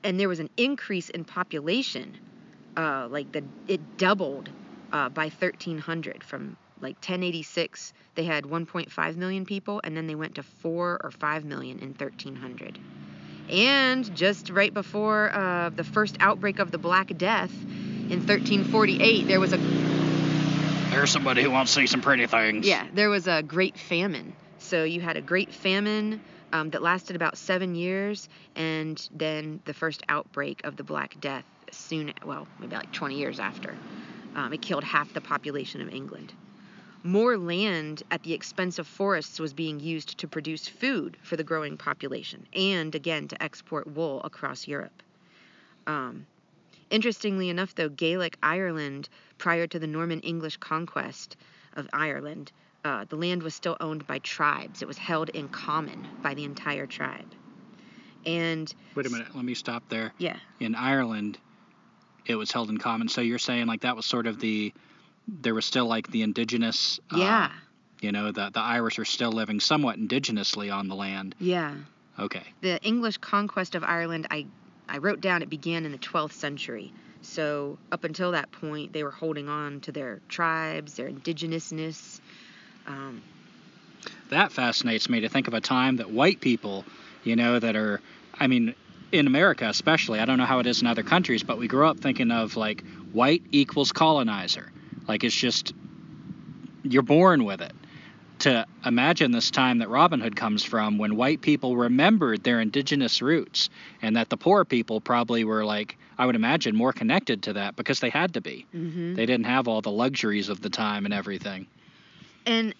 and 0.03 0.19
there 0.19 0.29
was 0.29 0.39
an 0.39 0.49
increase 0.57 1.09
in 1.09 1.23
population. 1.23 2.17
Uh, 2.75 3.07
like 3.09 3.31
the 3.31 3.43
it 3.67 3.81
doubled 3.97 4.51
uh, 4.91 5.09
by 5.09 5.23
1300 5.23 6.23
from 6.23 6.55
like 6.79 6.95
1086 6.97 7.91
they 8.13 8.23
had 8.23 8.43
1.5 8.43 9.15
million 9.17 9.45
people 9.45 9.81
and 9.83 9.97
then 9.97 10.05
they 10.05 10.13
went 10.13 10.35
to 10.35 10.43
4 10.43 10.99
or 11.03 11.09
5 11.09 11.43
million 11.43 11.79
in 11.79 11.89
1300 11.89 12.77
and 13.49 14.15
just 14.15 14.51
right 14.51 14.71
before 14.71 15.33
uh, 15.33 15.71
the 15.71 15.83
first 15.83 16.17
outbreak 16.19 16.59
of 16.59 16.71
the 16.71 16.77
black 16.77 17.11
death 17.17 17.65
in 18.09 18.19
1348, 18.19 19.27
there 19.27 19.39
was 19.39 19.53
a. 19.53 19.57
There's 19.57 21.11
somebody 21.11 21.43
who 21.43 21.51
wants 21.51 21.73
to 21.73 21.81
see 21.81 21.87
some 21.87 22.01
pretty 22.01 22.25
things. 22.27 22.65
Yeah, 22.65 22.87
there 22.93 23.09
was 23.09 23.27
a 23.27 23.43
great 23.43 23.77
famine. 23.77 24.33
So 24.59 24.83
you 24.83 25.01
had 25.01 25.17
a 25.17 25.21
great 25.21 25.53
famine 25.53 26.21
um, 26.53 26.69
that 26.71 26.81
lasted 26.81 27.15
about 27.15 27.37
seven 27.37 27.75
years, 27.75 28.29
and 28.55 29.07
then 29.13 29.59
the 29.65 29.73
first 29.73 30.03
outbreak 30.09 30.61
of 30.63 30.75
the 30.77 30.83
Black 30.83 31.19
Death 31.19 31.43
soon, 31.71 32.13
well, 32.25 32.47
maybe 32.59 32.75
like 32.75 32.91
20 32.93 33.15
years 33.15 33.39
after. 33.39 33.75
Um, 34.35 34.53
it 34.53 34.61
killed 34.61 34.83
half 34.83 35.13
the 35.13 35.21
population 35.21 35.81
of 35.81 35.89
England. 35.89 36.33
more 37.03 37.37
land 37.37 38.03
at 38.11 38.23
the 38.23 38.33
expense 38.33 38.79
of 38.79 38.87
forests 38.87 39.39
was 39.39 39.53
being 39.53 39.79
used 39.79 40.17
to 40.17 40.27
produce 40.27 40.67
food 40.67 41.15
for 41.21 41.35
the 41.37 41.43
growing 41.43 41.77
population 41.77 42.45
and, 42.53 42.95
again, 42.95 43.27
to 43.27 43.41
export 43.41 43.87
wool 43.87 44.21
across 44.23 44.67
Europe. 44.67 45.03
Um, 45.85 46.25
interestingly 46.89 47.49
enough, 47.49 47.75
though, 47.75 47.89
Gaelic 47.89 48.37
Ireland, 48.43 49.09
prior 49.37 49.67
to 49.67 49.79
the 49.79 49.87
Norman 49.87 50.19
English 50.21 50.57
conquest 50.57 51.35
of 51.73 51.87
Ireland, 51.93 52.51
uh, 52.85 53.05
the 53.09 53.15
land 53.15 53.43
was 53.43 53.53
still 53.55 53.77
owned 53.79 54.07
by 54.07 54.19
tribes. 54.19 54.81
It 54.81 54.87
was 54.87 54.97
held 54.97 55.29
in 55.29 55.49
common 55.49 56.07
by 56.21 56.33
the 56.33 56.43
entire 56.43 56.87
tribe. 56.87 57.31
And 58.25 58.73
Wait 58.95 59.05
a 59.05 59.09
minute, 59.09 59.35
let 59.35 59.45
me 59.45 59.53
stop 59.53 59.83
there. 59.89 60.13
yeah, 60.17 60.37
In 60.59 60.75
Ireland, 60.75 61.37
it 62.25 62.35
was 62.35 62.51
held 62.51 62.69
in 62.69 62.77
common. 62.77 63.07
So 63.07 63.21
you're 63.21 63.39
saying 63.39 63.67
like 63.67 63.81
that 63.81 63.95
was 63.95 64.05
sort 64.05 64.27
of 64.27 64.39
the 64.39 64.73
there 65.27 65.53
was 65.53 65.65
still 65.65 65.85
like 65.85 66.07
the 66.09 66.21
indigenous. 66.23 66.99
uh, 67.13 67.17
yeah, 67.17 67.51
you 68.01 68.11
know, 68.11 68.31
the 68.31 68.49
the 68.53 68.59
Irish 68.61 68.99
are 68.99 69.05
still 69.05 69.31
living 69.31 69.59
somewhat 69.59 69.97
indigenously 69.97 70.73
on 70.73 70.87
the 70.87 70.95
land. 70.95 71.35
yeah. 71.39 71.75
Okay. 72.19 72.41
the 72.61 72.81
English 72.81 73.17
conquest 73.19 73.75
of 73.75 73.83
Ireland, 73.83 74.25
I, 74.31 74.47
I 74.89 74.97
wrote 74.99 75.21
down 75.21 75.41
it 75.41 75.49
began 75.49 75.85
in 75.85 75.91
the 75.91 75.97
12th 75.97 76.33
century. 76.33 76.93
So 77.21 77.77
up 77.91 78.03
until 78.03 78.31
that 78.31 78.51
point, 78.51 78.93
they 78.93 79.03
were 79.03 79.11
holding 79.11 79.49
on 79.49 79.81
to 79.81 79.91
their 79.91 80.21
tribes, 80.29 80.95
their 80.95 81.09
indigenousness. 81.09 82.21
Um, 82.85 83.21
That 84.29 84.51
fascinates 84.51 85.09
me 85.09 85.21
to 85.21 85.29
think 85.29 85.47
of 85.47 85.53
a 85.53 85.61
time 85.61 85.97
that 85.97 86.11
white 86.11 86.39
people, 86.39 86.85
you 87.23 87.35
know, 87.35 87.59
that 87.59 87.75
are, 87.75 88.01
I 88.39 88.47
mean, 88.47 88.73
in 89.11 89.27
America 89.27 89.67
especially, 89.67 90.19
I 90.19 90.25
don't 90.25 90.37
know 90.37 90.45
how 90.45 90.59
it 90.59 90.67
is 90.67 90.81
in 90.81 90.87
other 90.87 91.03
countries, 91.03 91.43
but 91.43 91.57
we 91.57 91.67
grew 91.67 91.87
up 91.87 91.99
thinking 91.99 92.31
of 92.31 92.55
like 92.55 92.83
white 93.11 93.43
equals 93.51 93.91
colonizer. 93.91 94.71
Like 95.07 95.23
it's 95.23 95.35
just, 95.35 95.73
you're 96.83 97.03
born 97.03 97.43
with 97.45 97.61
it. 97.61 97.73
To 98.39 98.65
imagine 98.85 99.31
this 99.31 99.49
time 99.49 99.79
that 99.79 99.89
Robin 99.89 100.21
Hood 100.21 100.35
comes 100.35 100.63
from 100.63 100.99
when 100.99 101.15
white 101.15 101.41
people 101.41 101.75
remembered 101.75 102.43
their 102.43 102.61
indigenous 102.61 103.21
roots 103.21 103.69
and 104.01 104.15
that 104.15 104.29
the 104.29 104.37
poor 104.37 104.63
people 104.63 105.01
probably 105.01 105.43
were 105.43 105.65
like, 105.65 105.97
I 106.19 106.25
would 106.25 106.35
imagine, 106.35 106.75
more 106.75 106.93
connected 106.93 107.43
to 107.43 107.53
that 107.53 107.75
because 107.75 107.99
they 107.99 108.09
had 108.09 108.35
to 108.35 108.41
be. 108.41 108.65
mhm. 108.75 109.15
They 109.15 109.25
didn't 109.25 109.45
have 109.45 109.67
all 109.67 109.81
the 109.81 109.91
luxuries 109.91 110.49
of 110.49 110.61
the 110.61 110.69
time 110.69 111.05
and 111.05 111.13
everything. 111.13 111.65
And 112.45 112.75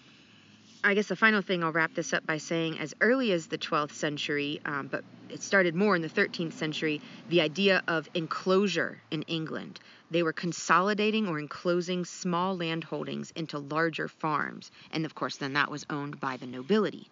I 0.84 0.94
guess 0.94 1.08
the 1.08 1.16
final 1.16 1.42
thing 1.42 1.64
I'll 1.64 1.72
wrap 1.72 1.92
this 1.94 2.12
up 2.12 2.24
by 2.24 2.38
saying, 2.38 2.78
as 2.78 2.94
early 3.00 3.32
as 3.32 3.48
the 3.48 3.58
12th 3.58 3.92
century, 3.92 4.60
um, 4.64 4.86
but 4.86 5.02
it 5.28 5.42
started 5.42 5.74
more 5.74 5.96
in 5.96 6.02
the 6.02 6.08
13th 6.08 6.52
century, 6.52 7.00
the 7.28 7.40
idea 7.40 7.82
of 7.88 8.08
enclosure 8.14 9.00
in 9.10 9.22
England. 9.22 9.80
They 10.10 10.22
were 10.22 10.32
consolidating 10.32 11.28
or 11.28 11.38
enclosing 11.38 12.04
small 12.04 12.56
land 12.56 12.84
holdings 12.84 13.30
into 13.32 13.58
larger 13.58 14.08
farms. 14.08 14.70
And 14.90 15.04
of 15.04 15.14
course, 15.14 15.36
then 15.38 15.54
that 15.54 15.70
was 15.70 15.84
owned 15.90 16.20
by 16.20 16.36
the 16.36 16.46
nobility. 16.46 17.10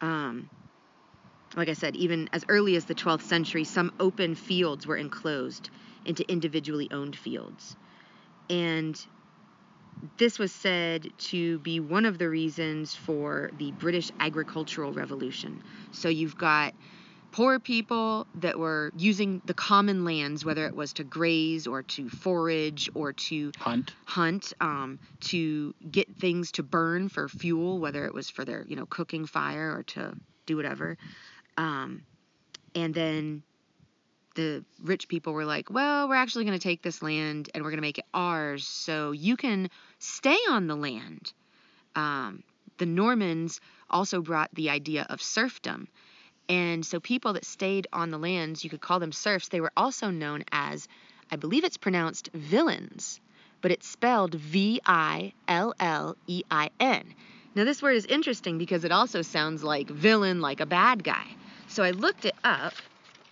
Um, 0.00 0.50
like 1.56 1.68
I 1.68 1.74
said, 1.74 1.96
even 1.96 2.28
as 2.32 2.44
early 2.48 2.76
as 2.76 2.84
the 2.84 2.94
12th 2.94 3.22
century, 3.22 3.64
some 3.64 3.90
open 4.00 4.34
fields 4.34 4.86
were 4.86 4.96
enclosed 4.96 5.70
into 6.04 6.30
individually 6.30 6.88
owned 6.90 7.16
fields. 7.16 7.76
And 8.50 9.00
this 10.18 10.38
was 10.38 10.52
said 10.52 11.08
to 11.18 11.58
be 11.60 11.80
one 11.80 12.04
of 12.04 12.18
the 12.18 12.28
reasons 12.28 12.94
for 12.94 13.50
the 13.52 13.72
British 13.72 14.10
agricultural 14.20 14.92
revolution. 14.92 15.62
So 15.90 16.08
you've 16.08 16.36
got 16.36 16.74
poor 17.32 17.58
people 17.58 18.26
that 18.36 18.58
were 18.58 18.90
using 18.96 19.42
the 19.44 19.54
common 19.54 20.04
lands, 20.04 20.44
whether 20.44 20.66
it 20.66 20.74
was 20.74 20.92
to 20.94 21.04
graze 21.04 21.66
or 21.66 21.82
to 21.82 22.08
forage 22.08 22.88
or 22.94 23.12
to 23.12 23.52
Hunt. 23.58 23.94
hunt, 24.04 24.52
um, 24.60 24.98
to 25.20 25.74
get 25.90 26.16
things 26.16 26.52
to 26.52 26.62
burn 26.62 27.08
for 27.08 27.28
fuel, 27.28 27.78
whether 27.78 28.06
it 28.06 28.14
was 28.14 28.30
for 28.30 28.44
their, 28.44 28.64
you 28.68 28.76
know, 28.76 28.86
cooking 28.86 29.26
fire 29.26 29.76
or 29.76 29.82
to 29.84 30.14
do 30.46 30.56
whatever. 30.56 30.96
Um, 31.56 32.02
and 32.74 32.94
then 32.94 33.42
the 34.34 34.64
rich 34.82 35.08
people 35.08 35.32
were 35.32 35.44
like, 35.44 35.70
well, 35.70 36.08
we're 36.08 36.14
actually 36.14 36.44
going 36.44 36.58
to 36.58 36.62
take 36.62 36.82
this 36.82 37.02
land 37.02 37.50
and 37.54 37.64
we're 37.64 37.70
going 37.70 37.78
to 37.78 37.82
make 37.82 37.98
it 37.98 38.04
ours 38.14 38.66
so 38.66 39.12
you 39.12 39.36
can 39.36 39.70
stay 39.98 40.36
on 40.50 40.66
the 40.66 40.76
land. 40.76 41.32
Um, 41.94 42.42
the 42.78 42.86
Normans 42.86 43.60
also 43.88 44.20
brought 44.20 44.54
the 44.54 44.70
idea 44.70 45.06
of 45.08 45.22
serfdom. 45.22 45.88
And 46.48 46.86
so 46.86 47.00
people 47.00 47.32
that 47.32 47.44
stayed 47.44 47.88
on 47.92 48.10
the 48.10 48.18
lands, 48.18 48.62
you 48.62 48.70
could 48.70 48.80
call 48.80 49.00
them 49.00 49.12
serfs, 49.12 49.48
they 49.48 49.60
were 49.60 49.72
also 49.76 50.10
known 50.10 50.44
as, 50.52 50.86
I 51.30 51.36
believe 51.36 51.64
it's 51.64 51.76
pronounced 51.76 52.30
villains, 52.32 53.20
but 53.62 53.72
it's 53.72 53.88
spelled 53.88 54.34
V 54.34 54.80
I 54.86 55.32
L 55.48 55.74
L 55.80 56.16
E 56.28 56.42
I 56.50 56.70
N. 56.78 57.14
Now, 57.56 57.64
this 57.64 57.82
word 57.82 57.96
is 57.96 58.04
interesting 58.04 58.58
because 58.58 58.84
it 58.84 58.92
also 58.92 59.22
sounds 59.22 59.64
like 59.64 59.88
villain, 59.88 60.40
like 60.40 60.60
a 60.60 60.66
bad 60.66 61.02
guy. 61.02 61.24
So 61.68 61.82
I 61.82 61.90
looked 61.90 62.24
it 62.26 62.36
up 62.44 62.74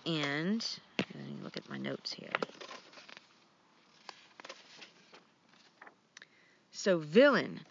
and 0.05 0.65
let 1.13 1.23
me 1.25 1.37
look 1.41 1.57
at 1.57 1.69
my 1.69 1.77
notes 1.77 2.11
here. 2.11 2.33
So, 6.71 6.97
villain 6.97 7.61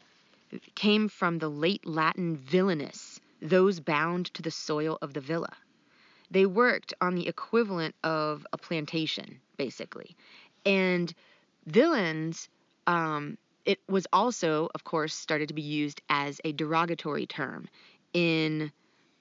came 0.75 1.09
from 1.09 1.39
the 1.39 1.51
late 1.51 1.87
Latin 1.87 2.37
villanus, 2.37 3.04
those 3.45 3.79
bound 3.79 4.33
to 4.35 4.43
the 4.43 4.51
soil 4.51 4.99
of 5.03 5.13
the 5.13 5.21
villa. 5.21 5.53
They 6.31 6.47
worked 6.47 6.95
on 7.01 7.15
the 7.15 7.29
equivalent 7.29 7.95
of 8.03 8.47
a 8.53 8.59
plantation, 8.59 9.39
basically. 9.59 10.17
And 10.67 11.15
villains, 11.67 12.49
um, 12.87 13.37
it 13.67 13.79
was 13.89 14.07
also, 14.13 14.71
of 14.75 14.83
course, 14.83 15.15
started 15.15 15.49
to 15.49 15.55
be 15.55 15.63
used 15.63 16.01
as 16.09 16.41
a 16.45 16.53
derogatory 16.53 17.27
term. 17.27 17.69
In 18.15 18.73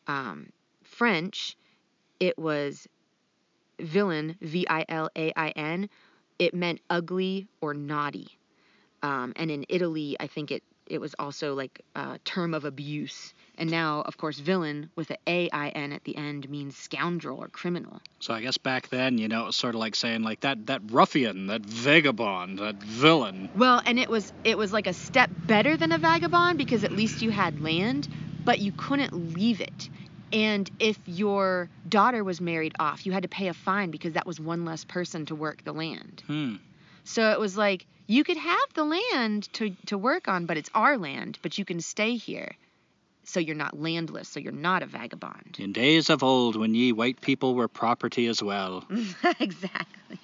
um, 0.08 0.50
French, 0.84 1.58
it 2.20 2.40
was 2.40 2.88
villain, 3.80 4.38
V 4.42 4.66
I 4.70 4.86
L 4.88 5.10
A 5.16 5.34
I 5.36 5.50
N. 5.50 5.90
It 6.40 6.54
meant 6.54 6.80
ugly 6.90 7.48
or 7.60 7.74
naughty. 7.74 8.28
Um, 9.02 9.34
and 9.36 9.52
in 9.52 9.66
Italy, 9.68 10.16
I 10.20 10.28
think 10.28 10.50
it, 10.52 10.64
it 10.88 11.02
was 11.02 11.14
also 11.20 11.54
like 11.54 11.82
a 11.96 12.20
term 12.20 12.54
of 12.54 12.64
abuse. 12.64 13.34
And 13.58 13.70
now, 13.70 14.02
of 14.02 14.18
course, 14.18 14.40
villain 14.40 14.90
with 14.96 15.12
an 15.12 15.18
A 15.28 15.50
I 15.52 15.70
N 15.70 15.94
at 15.94 16.04
the 16.04 16.18
end 16.18 16.50
means 16.50 16.76
scoundrel 16.76 17.38
or 17.38 17.48
criminal. 17.48 18.02
So 18.20 18.34
I 18.34 18.42
guess 18.42 18.58
back 18.58 18.90
then, 18.90 19.18
you 19.20 19.28
know, 19.28 19.44
it 19.44 19.46
was 19.48 19.56
sort 19.56 19.76
of 19.76 19.80
like 19.80 19.96
saying 19.96 20.24
like 20.24 20.40
that 20.42 20.66
that 20.68 20.82
ruffian, 20.92 21.48
that 21.48 21.62
vagabond, 21.62 22.60
that 22.60 22.76
villain. 22.76 23.50
Well, 23.56 23.82
and 23.86 24.00
it 24.00 24.10
was 24.10 24.34
it 24.44 24.58
was 24.58 24.74
like 24.74 24.88
a 24.88 24.94
step 24.94 25.30
better 25.46 25.78
than 25.78 25.92
a 25.92 26.00
vagabond 26.00 26.58
because 26.58 26.84
at 26.84 26.92
least 26.92 27.22
you 27.22 27.30
had 27.30 27.62
land, 27.62 28.08
but 28.44 28.60
you 28.60 28.72
couldn't 28.72 29.36
leave 29.36 29.62
it. 29.62 29.90
And 30.32 30.68
if 30.80 30.98
your 31.06 31.70
daughter 31.88 32.24
was 32.24 32.42
married 32.42 32.74
off, 32.80 33.06
you 33.06 33.12
had 33.12 33.22
to 33.22 33.30
pay 33.30 33.50
a 33.50 33.54
fine 33.54 33.92
because 33.92 34.14
that 34.14 34.26
was 34.26 34.40
one 34.40 34.66
less 34.66 34.84
person 34.84 35.28
to 35.28 35.36
work 35.36 35.64
the 35.64 35.74
land. 35.74 36.24
Hmm. 36.26 36.56
So 37.04 37.32
it 37.32 37.40
was 37.40 37.56
like 37.56 37.86
you 38.08 38.24
could 38.24 38.38
have 38.38 38.74
the 38.74 38.84
land 38.84 39.54
to 39.54 39.76
to 39.86 39.98
work 39.98 40.28
on, 40.28 40.48
but 40.48 40.58
it's 40.58 40.72
our 40.74 40.98
land, 40.98 41.38
but 41.44 41.60
you 41.60 41.66
can 41.66 41.82
stay 41.82 42.16
here. 42.16 42.56
So 43.26 43.40
you're 43.40 43.56
not 43.56 43.80
landless, 43.80 44.28
so 44.30 44.40
you're 44.40 44.52
not 44.52 44.84
a 44.84 44.86
vagabond. 44.86 45.58
In 45.60 45.72
days 45.72 46.10
of 46.10 46.24
old, 46.24 46.56
when 46.56 46.76
ye 46.76 46.92
white 46.92 47.22
people 47.22 47.56
were 47.56 47.68
property 47.68 48.28
as 48.28 48.44
well. 48.44 48.84
exactly. 49.40 50.20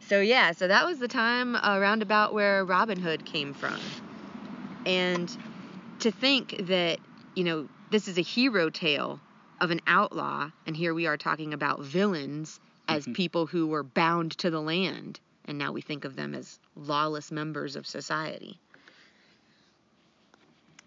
So 0.00 0.20
yeah, 0.20 0.52
so 0.52 0.66
that 0.66 0.86
was 0.86 0.98
the 0.98 1.08
time 1.08 1.56
around 1.56 2.02
about 2.02 2.32
where 2.34 2.64
Robin 2.64 2.98
Hood 2.98 3.24
came 3.24 3.52
from. 3.52 3.78
And 4.86 5.34
to 6.00 6.10
think 6.10 6.56
that, 6.66 6.98
you 7.36 7.44
know, 7.44 7.68
this 7.90 8.08
is 8.08 8.18
a 8.18 8.22
hero 8.22 8.70
tale 8.70 9.20
of 9.60 9.70
an 9.70 9.80
outlaw, 9.86 10.50
and 10.66 10.76
here 10.76 10.94
we 10.94 11.06
are 11.06 11.16
talking 11.18 11.52
about 11.52 11.80
villains 11.82 12.58
as 12.88 13.06
Mhm. 13.06 13.14
people 13.14 13.46
who 13.46 13.66
were 13.66 13.82
bound 13.84 14.32
to 14.38 14.50
the 14.50 14.60
land, 14.60 15.20
and 15.44 15.58
now 15.58 15.70
we 15.70 15.80
think 15.82 16.04
of 16.04 16.16
them 16.16 16.34
as 16.34 16.58
lawless 16.74 17.30
members 17.30 17.76
of 17.76 17.86
society. 17.86 18.58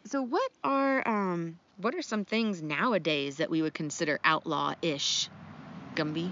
So 0.06 0.22
what 0.22 0.52
are 0.64 1.08
um 1.08 1.58
what 1.78 1.96
are 1.96 2.02
some 2.02 2.26
things 2.26 2.62
nowadays 2.62 3.38
that 3.38 3.50
we 3.50 3.62
would 3.62 3.74
consider 3.74 4.20
outlaw-ish? 4.24 5.30
Gumby? 5.96 6.30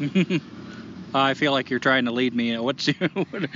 I 1.14 1.34
feel 1.34 1.52
like 1.52 1.70
you're 1.70 1.78
trying 1.78 2.06
to 2.06 2.10
lead 2.12 2.34
me. 2.34 2.56
What's 2.58 2.86
what, 3.30 3.48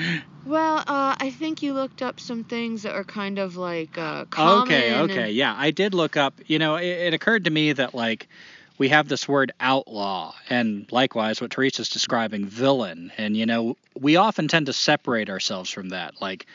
Well, 0.47 0.79
uh, 0.79 1.17
I 1.19 1.31
think 1.31 1.63
you 1.63 1.73
looked 1.73 2.03
up 2.03 2.21
some 2.21 2.45
things 2.45 2.83
that 2.83 2.95
are 2.95 3.05
kind 3.05 3.39
of 3.39 3.57
like 3.57 3.97
uh, 3.99 4.27
common. 4.27 4.63
Okay, 4.63 4.91
and- 4.91 5.11
okay, 5.11 5.31
yeah. 5.31 5.55
I 5.57 5.71
did 5.71 5.95
look 5.95 6.17
up. 6.17 6.35
You 6.47 6.59
know, 6.59 6.77
it, 6.77 6.87
it 6.87 7.15
occurred 7.15 7.45
to 7.45 7.51
me 7.51 7.73
that 7.73 7.95
like 7.95 8.29
we 8.79 8.91
have 8.91 9.09
this 9.09 9.27
word 9.27 9.53
outlaw, 9.59 10.35
and 10.51 10.87
likewise, 10.93 11.41
what 11.41 11.51
Teresa's 11.51 11.89
describing, 11.89 12.45
villain, 12.47 13.11
and 13.17 13.37
you 13.37 13.47
know, 13.47 13.77
we 13.99 14.17
often 14.17 14.49
tend 14.49 14.67
to 14.67 14.73
separate 14.73 15.31
ourselves 15.31 15.71
from 15.71 15.89
that. 15.91 16.21
Like, 16.21 16.47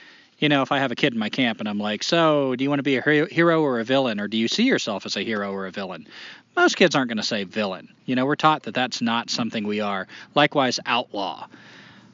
you 0.41 0.49
know, 0.49 0.63
if 0.63 0.71
I 0.71 0.79
have 0.79 0.91
a 0.91 0.95
kid 0.95 1.13
in 1.13 1.19
my 1.19 1.29
camp 1.29 1.59
and 1.59 1.69
I'm 1.69 1.77
like, 1.77 2.01
so 2.01 2.55
do 2.55 2.63
you 2.63 2.69
want 2.69 2.79
to 2.79 2.83
be 2.83 2.97
a 2.97 3.01
hero, 3.01 3.61
or 3.61 3.79
a 3.79 3.83
villain, 3.83 4.19
or 4.19 4.27
do 4.27 4.37
you 4.37 4.47
see 4.47 4.63
yourself 4.63 5.05
as 5.05 5.15
a 5.15 5.21
hero 5.21 5.53
or 5.53 5.67
a 5.67 5.71
villain? 5.71 6.07
Most 6.55 6.75
kids 6.75 6.95
aren't 6.95 7.09
going 7.09 7.17
to 7.17 7.23
say 7.23 7.43
villain. 7.43 7.89
You 8.07 8.15
know, 8.15 8.25
we're 8.25 8.35
taught 8.35 8.63
that 8.63 8.73
that's 8.73 9.01
not 9.01 9.29
something 9.29 9.65
we 9.65 9.81
are. 9.81 10.07
Likewise, 10.33 10.79
outlaw. 10.85 11.47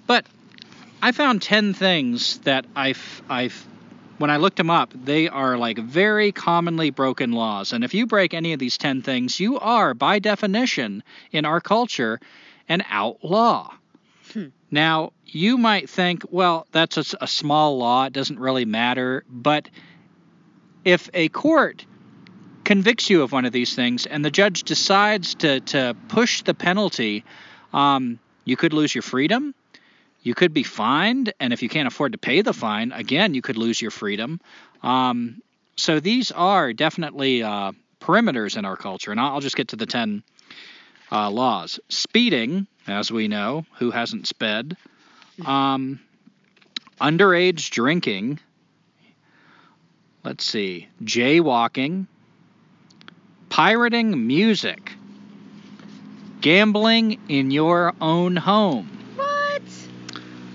But 0.07 0.25
I 1.01 1.13
found 1.13 1.41
10 1.41 1.74
things 1.74 2.39
that 2.39 2.65
I've, 2.75 3.22
I've 3.29 3.65
when 4.17 4.29
I 4.29 4.38
looked 4.38 4.57
them 4.57 4.72
up, 4.72 4.91
they 4.93 5.29
are 5.29 5.57
like 5.57 5.77
very 5.77 6.34
commonly 6.34 6.89
broken 6.89 7.31
laws. 7.31 7.72
And 7.72 7.84
if 7.84 7.93
you 7.93 8.07
break 8.07 8.34
any 8.34 8.51
of 8.51 8.60
these 8.60 8.77
10 8.77 9.03
things, 9.03 9.39
you 9.39 9.57
are, 9.60 9.93
by 9.93 10.19
definition, 10.19 11.01
in 11.31 11.46
our 11.46 11.62
culture, 11.62 12.19
an 12.67 12.84
outlaw. 12.89 13.74
Now, 14.69 15.13
you 15.25 15.57
might 15.57 15.89
think, 15.89 16.24
well, 16.29 16.67
that's 16.71 16.97
a, 16.97 17.17
a 17.21 17.27
small 17.27 17.77
law, 17.77 18.05
it 18.05 18.13
doesn't 18.13 18.39
really 18.39 18.65
matter. 18.65 19.24
But 19.29 19.69
if 20.83 21.09
a 21.13 21.29
court 21.29 21.86
convicts 22.63 23.09
you 23.09 23.21
of 23.21 23.31
one 23.31 23.45
of 23.45 23.53
these 23.53 23.75
things 23.75 24.05
and 24.05 24.25
the 24.25 24.31
judge 24.31 24.63
decides 24.63 25.36
to, 25.36 25.62
to 25.62 25.95
push 26.09 26.43
the 26.43 26.53
penalty, 26.53 27.24
um, 27.74 28.19
you 28.43 28.57
could 28.57 28.74
lose 28.74 28.93
your 28.93 29.01
freedom. 29.01 29.53
You 30.21 30.33
could 30.36 30.53
be 30.53 30.63
fined, 30.63 31.33
and 31.39 31.53
if 31.53 31.63
you 31.63 31.69
can't 31.69 31.88
afford 31.88 32.12
to 32.12 32.17
pay 32.17 32.41
the 32.41 32.51
fine, 32.51 32.91
again, 32.91 33.33
you 33.33 33.41
could 33.41 33.57
lose 33.57 33.81
your 33.81 33.91
freedom. 33.91 34.41
Um, 34.83 35.41
so 35.77 36.00
these 36.00 36.31
are 36.31 36.74
definitely 36.74 37.43
uh, 37.43 37.71
perimeters 38.01 38.57
in 38.57 38.65
our 38.65 38.75
culture, 38.75 39.12
and 39.12 39.19
I'll 39.19 39.39
just 39.39 39.55
get 39.55 39.69
to 39.69 39.75
the 39.75 39.86
10 39.86 40.24
uh, 41.12 41.29
laws. 41.29 41.79
Speeding, 41.88 42.67
as 42.88 43.12
we 43.12 43.27
know, 43.27 43.65
who 43.79 43.91
hasn't 43.91 44.27
sped? 44.27 44.77
Um, 45.46 46.00
underage 47.00 47.70
drinking. 47.70 48.39
Let's 50.24 50.44
see. 50.44 50.88
Jaywalking. 51.03 52.08
Pirating 53.50 54.27
music. 54.27 54.94
Gambling 56.41 57.20
in 57.29 57.51
your 57.51 57.94
own 58.01 58.36
home. 58.36 58.88
What? 59.15 59.62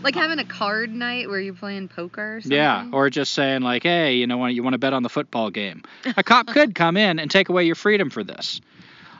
Like 0.03 0.15
having 0.15 0.39
a 0.39 0.45
card 0.45 0.93
night 0.93 1.29
where 1.29 1.41
you're 1.41 1.55
playing 1.55 1.89
poker 1.89 2.37
or 2.37 2.41
something? 2.41 2.57
Yeah, 2.57 2.89
or 2.93 3.09
just 3.09 3.33
saying 3.35 3.62
like, 3.62 3.83
"Hey, 3.83 4.17
you 4.17 4.27
know, 4.27 4.37
what, 4.37 4.55
you 4.55 4.62
want 4.62 4.75
to 4.75 4.79
bet 4.79 4.93
on 4.93 5.03
the 5.03 5.09
football 5.09 5.51
game?" 5.51 5.83
A 6.17 6.23
cop 6.23 6.49
could 6.49 6.75
come 6.75 6.97
in 6.97 7.19
and 7.19 7.31
take 7.31 7.49
away 7.49 7.65
your 7.65 7.75
freedom 7.75 8.11
for 8.11 8.23
this. 8.23 8.61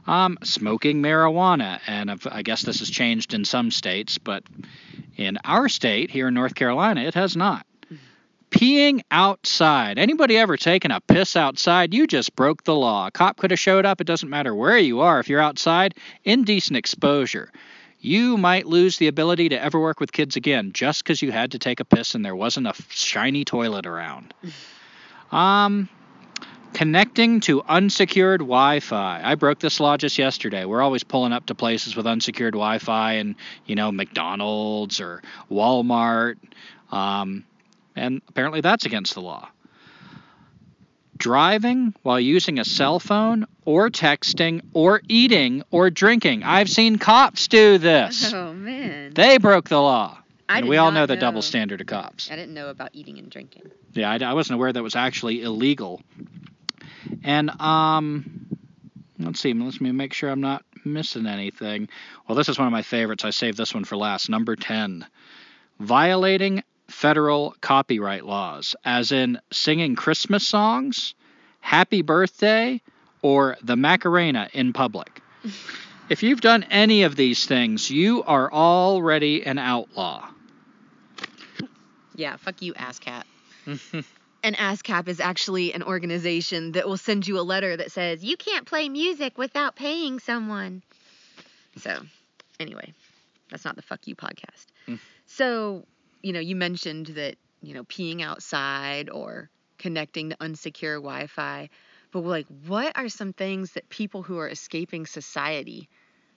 Um, 0.07 0.37
smoking 0.43 1.01
marijuana, 1.01 1.81
and 1.87 2.21
I 2.31 2.43
guess 2.43 2.63
this 2.63 2.81
has 2.81 2.91
changed 2.91 3.35
in 3.35 3.45
some 3.45 3.71
states, 3.71 4.19
but 4.19 4.43
in 5.17 5.39
our 5.45 5.69
state 5.69 6.11
here 6.11 6.29
in 6.29 6.35
North 6.35 6.55
Carolina, 6.55 7.03
it 7.03 7.15
has 7.15 7.37
not. 7.37 7.67
Peeing 8.51 9.03
outside. 9.11 9.99
Anybody 9.99 10.37
ever 10.37 10.57
taken 10.57 10.91
a 10.91 11.01
piss 11.01 11.37
outside? 11.37 11.95
You 11.95 12.07
just 12.07 12.37
broke 12.37 12.65
the 12.65 12.75
law. 12.75 13.07
A 13.07 13.11
cop 13.11 13.39
could 13.39 13.51
have 13.51 13.61
showed 13.61 13.87
up. 13.87 14.01
It 14.01 14.07
doesn't 14.07 14.29
matter 14.29 14.55
where 14.55 14.77
you 14.77 15.01
are. 15.01 15.21
If 15.21 15.29
you're 15.29 15.41
outside, 15.41 15.95
indecent 16.25 16.77
exposure. 16.77 17.51
You 17.99 18.37
might 18.37 18.67
lose 18.67 18.99
the 18.99 19.07
ability 19.07 19.51
to 19.51 19.63
ever 19.63 19.81
work 19.81 20.01
with 20.01 20.11
kids 20.13 20.35
again 20.37 20.73
just 20.73 21.05
because 21.05 21.23
you 21.23 21.31
had 21.31 21.53
to 21.53 21.59
take 21.59 21.79
a 21.79 21.85
piss 21.85 22.15
and 22.17 22.25
there 22.25 22.37
wasn't 22.37 22.67
a 22.67 22.75
shiny 22.89 23.45
toilet 23.45 23.87
around. 23.87 24.35
Um, 25.31 25.89
connecting 26.73 27.41
to 27.41 27.63
unsecured 27.63 28.41
Wi-Fi. 28.41 29.21
I 29.23 29.35
broke 29.35 29.59
this 29.59 29.81
law 29.81 29.97
just 29.97 30.19
yesterday. 30.19 30.65
We're 30.65 30.83
always 30.83 31.03
pulling 31.05 31.33
up 31.33 31.47
to 31.47 31.55
places 31.55 31.97
with 31.97 32.07
unsecured 32.07 32.55
Wi-Fi, 32.55 33.13
and 33.15 33.35
you 33.67 33.75
know 33.75 33.93
McDonald's 33.93 35.01
or 35.01 35.23
Walmart, 35.51 36.37
um, 36.91 37.45
and 37.97 38.23
apparently 38.29 38.61
that's 38.61 38.87
against 38.87 39.15
the 39.15 39.21
law. 39.23 39.49
Driving 41.17 41.95
while 42.03 42.19
using 42.19 42.59
a 42.59 42.65
cell 42.65 42.99
phone, 42.99 43.47
or 43.65 43.91
texting, 43.91 44.63
or 44.73 45.03
eating, 45.09 45.63
or 45.71 45.89
drinking. 45.91 46.43
I've 46.43 46.69
seen 46.69 46.99
cops 46.99 47.49
do 47.49 47.79
this. 47.79 48.33
Oh 48.43 48.53
man. 48.53 49.13
They 49.15 49.39
broke 49.39 49.69
the 49.69 49.81
law. 49.81 50.19
I 50.49 50.59
and 50.59 50.69
we 50.69 50.77
all 50.77 50.91
know 50.91 51.07
the 51.07 51.17
double 51.17 51.43
standard 51.43 51.81
of 51.81 51.87
cops. 51.87 52.31
I 52.31 52.37
didn't 52.37 52.55
know 52.55 52.69
about 52.69 52.91
eating 52.93 53.19
and 53.19 53.31
drinking. 53.31 53.71
Yeah, 53.95 54.11
I, 54.11 54.19
I 54.19 54.35
wasn't 54.35 54.57
aware 54.57 54.73
that 54.73 54.83
was 54.83 54.97
actually 54.97 55.43
illegal. 55.43 56.03
And 57.25 57.51
um, 57.61 58.47
let's 59.19 59.41
see, 59.41 59.53
let 59.53 59.81
me 59.81 59.93
make 59.93 60.13
sure 60.13 60.31
I'm 60.31 60.41
not 60.41 60.65
missing 60.85 61.27
anything. 61.27 61.89
Well, 62.27 62.37
this 62.37 62.49
is 62.49 62.59
one 62.59 62.67
of 62.67 62.73
my 62.73 62.83
favorites. 62.83 63.25
I 63.25 63.31
saved 63.31 63.59
this 63.59 63.75
one 63.75 63.85
for 63.85 63.97
last. 63.97 64.29
Number 64.29 64.57
ten, 64.57 65.07
violating 65.79 66.63
federal 66.89 67.55
copyright 67.61 68.25
laws, 68.25 68.77
as 68.85 69.13
in 69.13 69.41
singing 69.51 69.97
Christmas 69.97 70.47
songs, 70.47 71.15
Happy 71.61 72.03
Birthday, 72.03 72.81
or 73.23 73.57
the 73.63 73.77
Macarena 73.77 74.49
in 74.53 74.73
public. 74.73 75.23
If 76.09 76.23
you've 76.23 76.41
done 76.41 76.65
any 76.65 77.05
of 77.05 77.17
these 77.17 77.47
things, 77.47 77.91
you 77.91 78.23
are 78.25 78.53
already 78.53 79.45
an 79.45 79.59
outlaw. 79.59 80.29
Yeah, 82.15 82.37
fuck 82.37 82.61
you, 82.61 82.75
ASCAP. 82.75 83.25
An 84.43 84.55
ASCAP 84.55 85.07
is 85.09 85.21
actually 85.21 85.73
an 85.73 85.83
organization 85.83 86.73
that 86.73 86.89
will 86.89 86.97
send 86.97 87.29
you 87.29 87.39
a 87.39 87.43
letter 87.43 87.77
that 87.77 87.93
says 87.93 88.25
you 88.25 88.37
can't 88.37 88.67
play 88.67 88.89
music 88.89 89.39
without 89.39 89.77
paying 89.77 90.19
someone. 90.19 90.83
So, 91.79 92.01
anyway, 92.59 92.93
that's 93.51 93.65
not 93.65 93.77
the 93.77 93.83
fuck 93.83 94.07
you 94.07 94.17
podcast. 94.17 94.67
Mm. 94.89 94.99
So, 95.27 95.87
you 96.23 96.33
know, 96.33 96.41
you 96.41 96.57
mentioned 96.57 97.07
that, 97.07 97.37
you 97.63 97.75
know, 97.75 97.85
peeing 97.85 98.23
outside 98.23 99.11
or 99.11 99.49
connecting 99.79 100.31
to 100.31 100.37
unsecure 100.37 100.97
Wi 100.97 101.27
Fi. 101.29 101.71
But, 102.11 102.25
like, 102.25 102.47
what 102.67 102.97
are 102.97 103.09
some 103.09 103.33
things 103.33 103.73
that 103.73 103.89
people 103.89 104.23
who 104.23 104.39
are 104.39 104.49
escaping 104.49 105.07
society, 105.07 105.89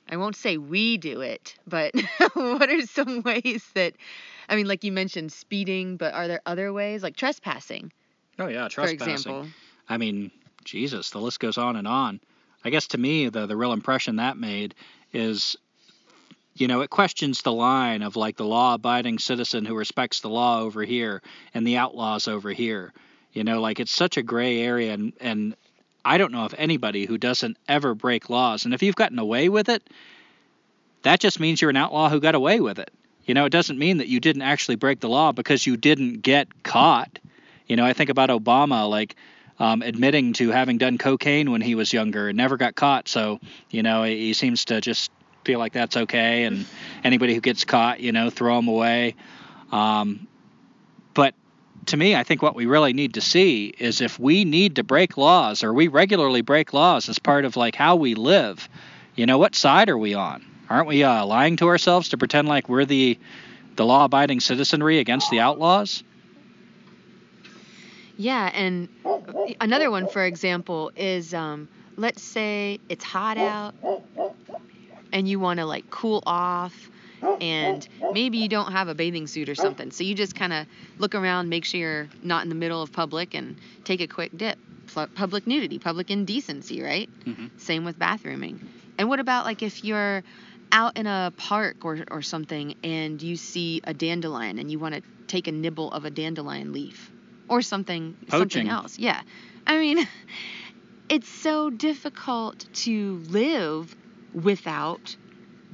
I 0.09 0.17
won't 0.17 0.35
say 0.35 0.57
we 0.57 0.97
do 0.97 1.21
it, 1.21 1.55
but 1.67 1.93
what 2.33 2.69
are 2.69 2.81
some 2.85 3.21
ways 3.21 3.67
that, 3.73 3.93
I 4.47 4.55
mean, 4.55 4.67
like 4.67 4.83
you 4.83 4.91
mentioned 4.91 5.31
speeding, 5.31 5.97
but 5.97 6.13
are 6.13 6.27
there 6.27 6.41
other 6.45 6.71
ways, 6.71 7.01
like 7.01 7.15
trespassing, 7.15 7.91
Oh 8.37 8.47
yeah, 8.47 8.67
for 8.67 8.85
example? 8.85 9.47
I 9.87 9.97
mean, 9.97 10.31
Jesus, 10.63 11.11
the 11.11 11.19
list 11.19 11.39
goes 11.39 11.57
on 11.57 11.75
and 11.75 11.87
on. 11.87 12.19
I 12.63 12.69
guess 12.69 12.87
to 12.87 12.97
me, 12.97 13.29
the 13.29 13.45
the 13.45 13.55
real 13.55 13.73
impression 13.73 14.17
that 14.17 14.37
made 14.37 14.75
is, 15.13 15.55
you 16.55 16.67
know, 16.67 16.81
it 16.81 16.89
questions 16.89 17.41
the 17.41 17.53
line 17.53 18.01
of 18.01 18.15
like 18.15 18.35
the 18.37 18.45
law-abiding 18.45 19.19
citizen 19.19 19.65
who 19.65 19.75
respects 19.75 20.19
the 20.19 20.29
law 20.29 20.61
over 20.61 20.83
here 20.83 21.21
and 21.53 21.65
the 21.65 21.77
outlaws 21.77 22.27
over 22.27 22.51
here. 22.51 22.91
You 23.31 23.43
know, 23.43 23.61
like 23.61 23.79
it's 23.79 23.91
such 23.91 24.17
a 24.17 24.23
gray 24.23 24.61
area, 24.61 24.93
and 24.93 25.13
and 25.19 25.55
I 26.05 26.19
don't 26.19 26.31
know 26.31 26.45
of 26.45 26.53
anybody 26.57 27.05
who 27.05 27.17
doesn't 27.17 27.57
ever 27.67 27.95
break 27.95 28.29
laws. 28.29 28.63
And 28.63 28.73
if 28.73 28.83
you've 28.83 28.95
gotten 28.95 29.17
away 29.17 29.49
with 29.49 29.67
it, 29.69 29.81
that 31.01 31.19
just 31.19 31.39
means 31.39 31.61
you're 31.61 31.71
an 31.71 31.77
outlaw 31.77 32.09
who 32.09 32.19
got 32.19 32.35
away 32.35 32.59
with 32.59 32.77
it. 32.77 32.91
You 33.25 33.33
know, 33.33 33.45
it 33.45 33.49
doesn't 33.49 33.79
mean 33.79 33.97
that 33.97 34.07
you 34.07 34.19
didn't 34.19 34.43
actually 34.43 34.75
break 34.75 34.99
the 34.99 35.09
law 35.09 35.31
because 35.31 35.65
you 35.65 35.77
didn't 35.77 36.21
get 36.21 36.63
caught. 36.63 37.17
You 37.65 37.75
know, 37.75 37.83
I 37.83 37.93
think 37.93 38.11
about 38.11 38.29
Obama, 38.29 38.87
like 38.87 39.15
um, 39.57 39.81
admitting 39.81 40.33
to 40.33 40.51
having 40.51 40.77
done 40.77 40.99
cocaine 40.99 41.49
when 41.51 41.61
he 41.61 41.73
was 41.73 41.91
younger 41.91 42.27
and 42.29 42.37
never 42.37 42.55
got 42.55 42.75
caught. 42.75 43.07
So, 43.07 43.39
you 43.71 43.81
know, 43.81 44.03
he, 44.03 44.33
seems 44.33 44.65
to 44.65 44.81
just 44.81 45.11
feel 45.43 45.57
like 45.57 45.73
that's 45.73 45.97
okay. 45.97 46.43
And 46.43 46.65
anybody 47.03 47.33
who 47.33 47.41
gets 47.41 47.65
caught, 47.65 47.99
you 47.99 48.11
know, 48.11 48.29
throw 48.29 48.57
them 48.57 48.67
away. 48.67 49.15
Um, 49.71 50.27
to 51.87 51.97
me, 51.97 52.15
I 52.15 52.23
think 52.23 52.41
what 52.41 52.55
we 52.55 52.65
really 52.65 52.93
need 52.93 53.13
to 53.15 53.21
see 53.21 53.73
is 53.77 54.01
if 54.01 54.19
we 54.19 54.45
need 54.45 54.75
to 54.77 54.83
break 54.83 55.17
laws 55.17 55.63
or 55.63 55.73
we 55.73 55.87
regularly 55.87 56.41
break 56.41 56.73
laws 56.73 57.09
as 57.09 57.19
part 57.19 57.45
of 57.45 57.55
like 57.55 57.75
how 57.75 57.95
we 57.95 58.15
live, 58.15 58.67
you 59.15 59.25
know, 59.25 59.37
what 59.37 59.55
side 59.55 59.89
are 59.89 59.97
we 59.97 60.13
on? 60.13 60.43
Aren't 60.69 60.87
we 60.87 61.03
uh, 61.03 61.25
lying 61.25 61.57
to 61.57 61.67
ourselves 61.67 62.09
to 62.09 62.17
pretend 62.17 62.47
like 62.47 62.69
we're 62.69 62.85
the 62.85 63.17
the 63.75 63.85
law-abiding 63.85 64.39
citizenry 64.39 64.99
against 64.99 65.29
the 65.29 65.39
outlaws? 65.41 66.03
Yeah, 68.17 68.49
and 68.53 68.87
another 69.59 69.91
one, 69.91 70.07
for 70.07 70.23
example, 70.23 70.91
is 70.95 71.33
um, 71.33 71.67
let's 71.97 72.23
say 72.23 72.79
it's 72.87 73.03
hot 73.03 73.37
out 73.37 73.75
and 75.11 75.27
you 75.27 75.39
want 75.39 75.59
to 75.59 75.65
like 75.65 75.89
cool 75.89 76.23
off, 76.25 76.89
and 77.41 77.87
maybe 78.11 78.37
you 78.37 78.49
don't 78.49 78.71
have 78.71 78.87
a 78.87 78.95
bathing 78.95 79.27
suit 79.27 79.49
or 79.49 79.55
something. 79.55 79.91
So 79.91 80.03
you 80.03 80.15
just 80.15 80.35
kind 80.35 80.53
of 80.53 80.67
look 80.97 81.15
around, 81.15 81.49
make 81.49 81.65
sure 81.65 81.79
you're 81.79 82.09
not 82.23 82.43
in 82.43 82.49
the 82.49 82.55
middle 82.55 82.81
of 82.81 82.91
public, 82.91 83.33
and 83.33 83.57
take 83.83 84.01
a 84.01 84.07
quick 84.07 84.31
dip. 84.35 84.57
Public 85.15 85.45
nudity, 85.45 85.77
public 85.79 86.09
indecency, 86.09 86.81
right? 86.81 87.09
Mhm. 87.25 87.49
Same 87.57 87.83
with 87.83 87.99
bathrooming. 87.99 88.59
And 88.97 89.09
what 89.09 89.19
about 89.19 89.45
like 89.45 89.61
if 89.61 89.83
you're 89.83 90.23
out 90.71 90.95
in 90.97 91.05
a 91.05 91.33
park 91.35 91.83
or, 91.83 91.99
or 92.09 92.21
something 92.21 92.75
and 92.83 93.21
you 93.21 93.35
see 93.35 93.81
a 93.83 93.93
dandelion 93.93 94.57
and 94.57 94.71
you 94.71 94.79
want 94.79 94.95
to 94.95 95.01
take 95.27 95.47
a 95.47 95.51
nibble 95.51 95.91
of 95.91 96.05
a 96.05 96.09
dandelion 96.09 96.71
leaf 96.71 97.11
or 97.47 97.61
something 97.61 98.15
Poaching. 98.27 98.39
something 98.39 98.69
else. 98.69 98.97
Yeah. 98.97 99.21
I 99.67 99.79
mean, 99.79 100.07
it's 101.09 101.27
so 101.27 101.69
difficult 101.69 102.65
to 102.85 103.17
live 103.29 103.95
without 104.33 105.15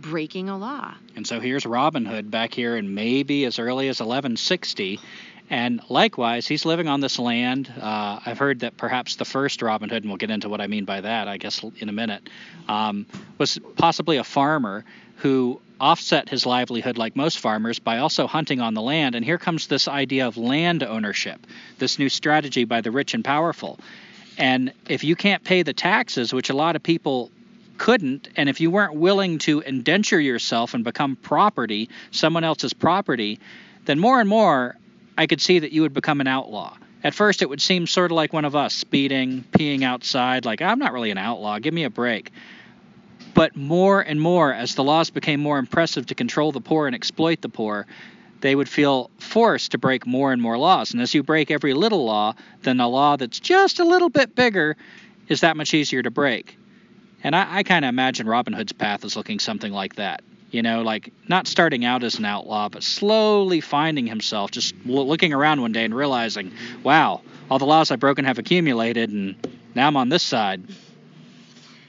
breaking 0.02 0.50
a 0.50 0.58
law. 0.58 0.94
And 1.16 1.26
so 1.26 1.40
here's 1.40 1.66
Robin 1.66 2.06
Hood 2.06 2.32
back 2.32 2.54
here 2.54 2.76
in 2.76 2.94
maybe 2.94 3.46
as 3.46 3.60
early 3.60 3.88
as 3.88 4.00
1160. 4.00 5.00
And 5.50 5.82
likewise, 5.90 6.48
he's 6.48 6.66
living 6.66 6.88
on 6.88 7.02
this 7.02 7.20
land. 7.20 7.72
Uh, 7.80 8.20
I've 8.26 8.38
heard 8.38 8.62
that 8.62 8.78
perhaps 8.78 9.18
the 9.18 9.26
first 9.26 9.62
Robin 9.62 9.90
Hood, 9.90 10.04
and 10.04 10.10
we'll 10.10 10.18
get 10.18 10.32
into 10.32 10.48
what 10.48 10.62
I 10.62 10.68
mean 10.68 10.86
by 10.86 11.02
that, 11.02 11.28
I 11.28 11.38
guess, 11.38 11.62
in 11.78 11.90
a 11.90 11.92
minute, 11.92 12.30
um, 12.70 13.06
was 13.38 13.60
possibly 13.76 14.18
a 14.18 14.24
farmer 14.24 14.86
who 15.18 15.60
offset 15.80 16.30
his 16.30 16.46
livelihood 16.46 16.98
like 16.98 17.16
most 17.16 17.40
farmers 17.40 17.80
by 17.80 17.98
also 17.98 18.28
hunting 18.28 18.62
on 18.62 18.76
the 18.76 18.82
land. 18.82 19.14
And 19.14 19.26
here 19.26 19.38
comes 19.38 19.68
this 19.68 19.88
idea 19.88 20.28
of 20.28 20.38
land 20.38 20.84
ownership, 20.84 21.46
this 21.80 22.00
new 22.00 22.08
strategy 22.08 22.64
by 22.64 22.82
the 22.82 22.92
rich 22.92 23.14
and 23.14 23.26
powerful. 23.26 23.78
And 24.38 24.72
if 24.88 25.04
you 25.04 25.16
can't 25.16 25.44
pay 25.44 25.64
the 25.64 25.74
taxes, 25.74 26.34
which 26.34 26.50
a 26.50 26.54
lot 26.54 26.76
of 26.76 26.84
people 26.84 27.30
couldn't, 27.82 28.30
and 28.36 28.48
if 28.48 28.62
you 28.62 28.70
weren't 28.70 28.94
willing 28.94 29.40
to 29.40 29.60
indenture 29.62 30.20
yourself 30.20 30.76
and 30.76 30.84
become 30.84 31.16
property, 31.16 31.90
someone 32.12 32.44
else's 32.44 32.74
property, 32.74 33.40
then 33.86 33.98
more 33.98 34.20
and 34.20 34.30
more 34.30 34.76
I 35.18 35.26
could 35.26 35.42
see 35.42 35.58
that 35.58 35.72
you 35.72 35.82
would 35.82 35.94
become 35.96 36.22
an 36.22 36.28
outlaw. 36.28 36.78
At 37.04 37.16
first, 37.16 37.42
it 37.42 37.50
would 37.50 37.60
seem 37.60 37.88
sort 37.88 38.12
of 38.12 38.16
like 38.16 38.34
one 38.34 38.46
of 38.46 38.56
us, 38.56 38.76
speeding, 38.76 39.44
peeing 39.52 39.82
outside, 39.82 40.46
like, 40.46 40.62
I'm 40.62 40.78
not 40.78 40.94
really 40.94 41.10
an 41.10 41.18
outlaw, 41.18 41.58
give 41.58 41.74
me 41.74 41.84
a 41.84 41.90
break. 41.90 42.32
But 43.34 43.56
more 43.56 44.00
and 44.00 44.22
more, 44.22 44.54
as 44.54 44.76
the 44.76 44.84
laws 44.84 45.10
became 45.10 45.40
more 45.40 45.58
impressive 45.58 46.06
to 46.06 46.14
control 46.14 46.52
the 46.52 46.62
poor 46.62 46.86
and 46.86 46.96
exploit 46.96 47.42
the 47.42 47.50
poor, 47.50 47.88
they 48.42 48.54
would 48.54 48.70
feel 48.70 49.10
forced 49.18 49.72
to 49.72 49.80
break 49.80 50.06
more 50.06 50.32
and 50.32 50.40
more 50.40 50.60
laws. 50.60 50.94
And 50.94 51.02
as 51.02 51.16
you 51.16 51.24
break 51.24 51.50
every 51.50 51.74
little 51.74 52.06
law, 52.06 52.36
then 52.62 52.80
a 52.80 52.88
law 52.88 53.18
that's 53.18 53.40
just 53.40 53.80
a 53.80 53.84
little 53.84 54.10
bit 54.10 54.36
bigger 54.36 54.78
is 55.30 55.42
that 55.42 55.58
much 55.58 55.74
easier 55.74 56.04
to 56.04 56.12
break. 56.12 56.60
And 57.24 57.36
I, 57.36 57.58
I 57.58 57.64
kind 57.64 57.86
of 57.86 57.90
imagine 57.90 58.28
Robin 58.28 58.54
Hood's 58.54 58.72
path 58.72 59.06
is 59.06 59.16
looking 59.16 59.40
something 59.40 59.72
like 59.72 59.96
that. 59.96 60.22
You 60.50 60.62
know, 60.62 60.82
like 60.82 61.14
not 61.30 61.48
starting 61.48 61.86
out 61.86 62.04
as 62.04 62.20
an 62.20 62.26
outlaw, 62.26 62.68
but 62.68 62.84
slowly 62.84 63.62
finding 63.62 64.06
himself, 64.06 64.52
just 64.52 64.76
looking 64.86 65.34
around 65.34 65.62
one 65.62 65.72
day 65.72 65.86
and 65.86 65.96
realizing, 65.96 66.52
wow, 66.84 67.22
all 67.50 67.58
the 67.58 67.66
laws 67.66 67.90
I've 67.90 68.02
broken 68.02 68.26
have 68.26 68.38
accumulated, 68.38 69.12
and 69.12 69.36
now 69.76 69.88
I'm 69.88 69.96
on 69.96 70.10
this 70.10 70.24
side. 70.24 70.64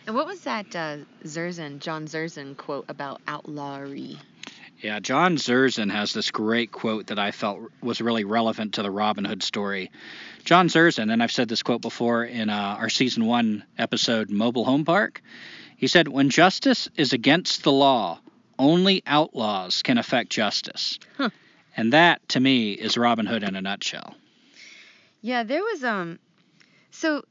And 0.06 0.14
what 0.14 0.26
was 0.26 0.42
that 0.42 0.74
uh, 0.76 0.98
Zerzan, 1.24 1.80
John 1.80 2.06
Zerzan 2.06 2.56
quote 2.56 2.84
about 2.88 3.20
outlawry? 3.26 4.18
Yeah, 4.80 4.98
John 4.98 5.36
Zerzan 5.36 5.92
has 5.92 6.12
this 6.12 6.32
great 6.32 6.72
quote 6.72 7.06
that 7.06 7.18
I 7.18 7.30
felt 7.30 7.60
was 7.80 8.00
really 8.00 8.24
relevant 8.24 8.74
to 8.74 8.82
the 8.82 8.90
Robin 8.90 9.24
Hood 9.24 9.44
story. 9.44 9.92
John 10.44 10.68
Zerzan, 10.68 11.12
and 11.12 11.22
I've 11.22 11.32
said 11.32 11.48
this 11.48 11.62
quote 11.62 11.82
before 11.82 12.24
in 12.24 12.50
uh, 12.50 12.76
our 12.78 12.88
season 12.88 13.26
one 13.26 13.64
episode, 13.78 14.30
Mobile 14.30 14.64
Home 14.64 14.84
Park, 14.84 15.22
he 15.76 15.86
said, 15.86 16.08
When 16.08 16.30
justice 16.30 16.88
is 16.96 17.12
against 17.12 17.62
the 17.62 17.72
law, 17.72 18.20
only 18.58 19.02
outlaws 19.06 19.82
can 19.82 19.98
affect 19.98 20.30
justice. 20.30 20.98
Huh. 21.16 21.30
And 21.76 21.92
that, 21.92 22.28
to 22.30 22.40
me, 22.40 22.72
is 22.72 22.96
Robin 22.96 23.26
Hood 23.26 23.42
in 23.42 23.56
a 23.56 23.62
nutshell. 23.62 24.14
Yeah, 25.22 25.42
there 25.44 25.62
was, 25.62 25.82
um, 25.84 26.18
so 26.90 27.24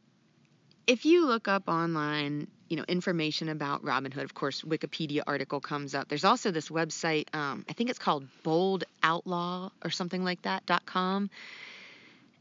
if 0.87 1.05
you 1.05 1.25
look 1.25 1.47
up 1.47 1.67
online 1.67 2.47
you 2.71 2.77
know 2.77 2.85
information 2.87 3.49
about 3.49 3.83
Robin 3.83 4.13
Hood. 4.13 4.23
Of 4.23 4.33
course, 4.33 4.61
Wikipedia 4.61 5.23
article 5.27 5.59
comes 5.59 5.93
up. 5.93 6.07
There's 6.07 6.23
also 6.23 6.51
this 6.51 6.69
website. 6.69 7.25
Um, 7.35 7.65
I 7.69 7.73
think 7.73 7.89
it's 7.89 7.99
called 7.99 8.25
Bold 8.43 8.85
Outlaw 9.03 9.71
or 9.83 9.89
something 9.89 10.23
like 10.23 10.41
that. 10.43 10.65
dot 10.65 10.85
com, 10.85 11.29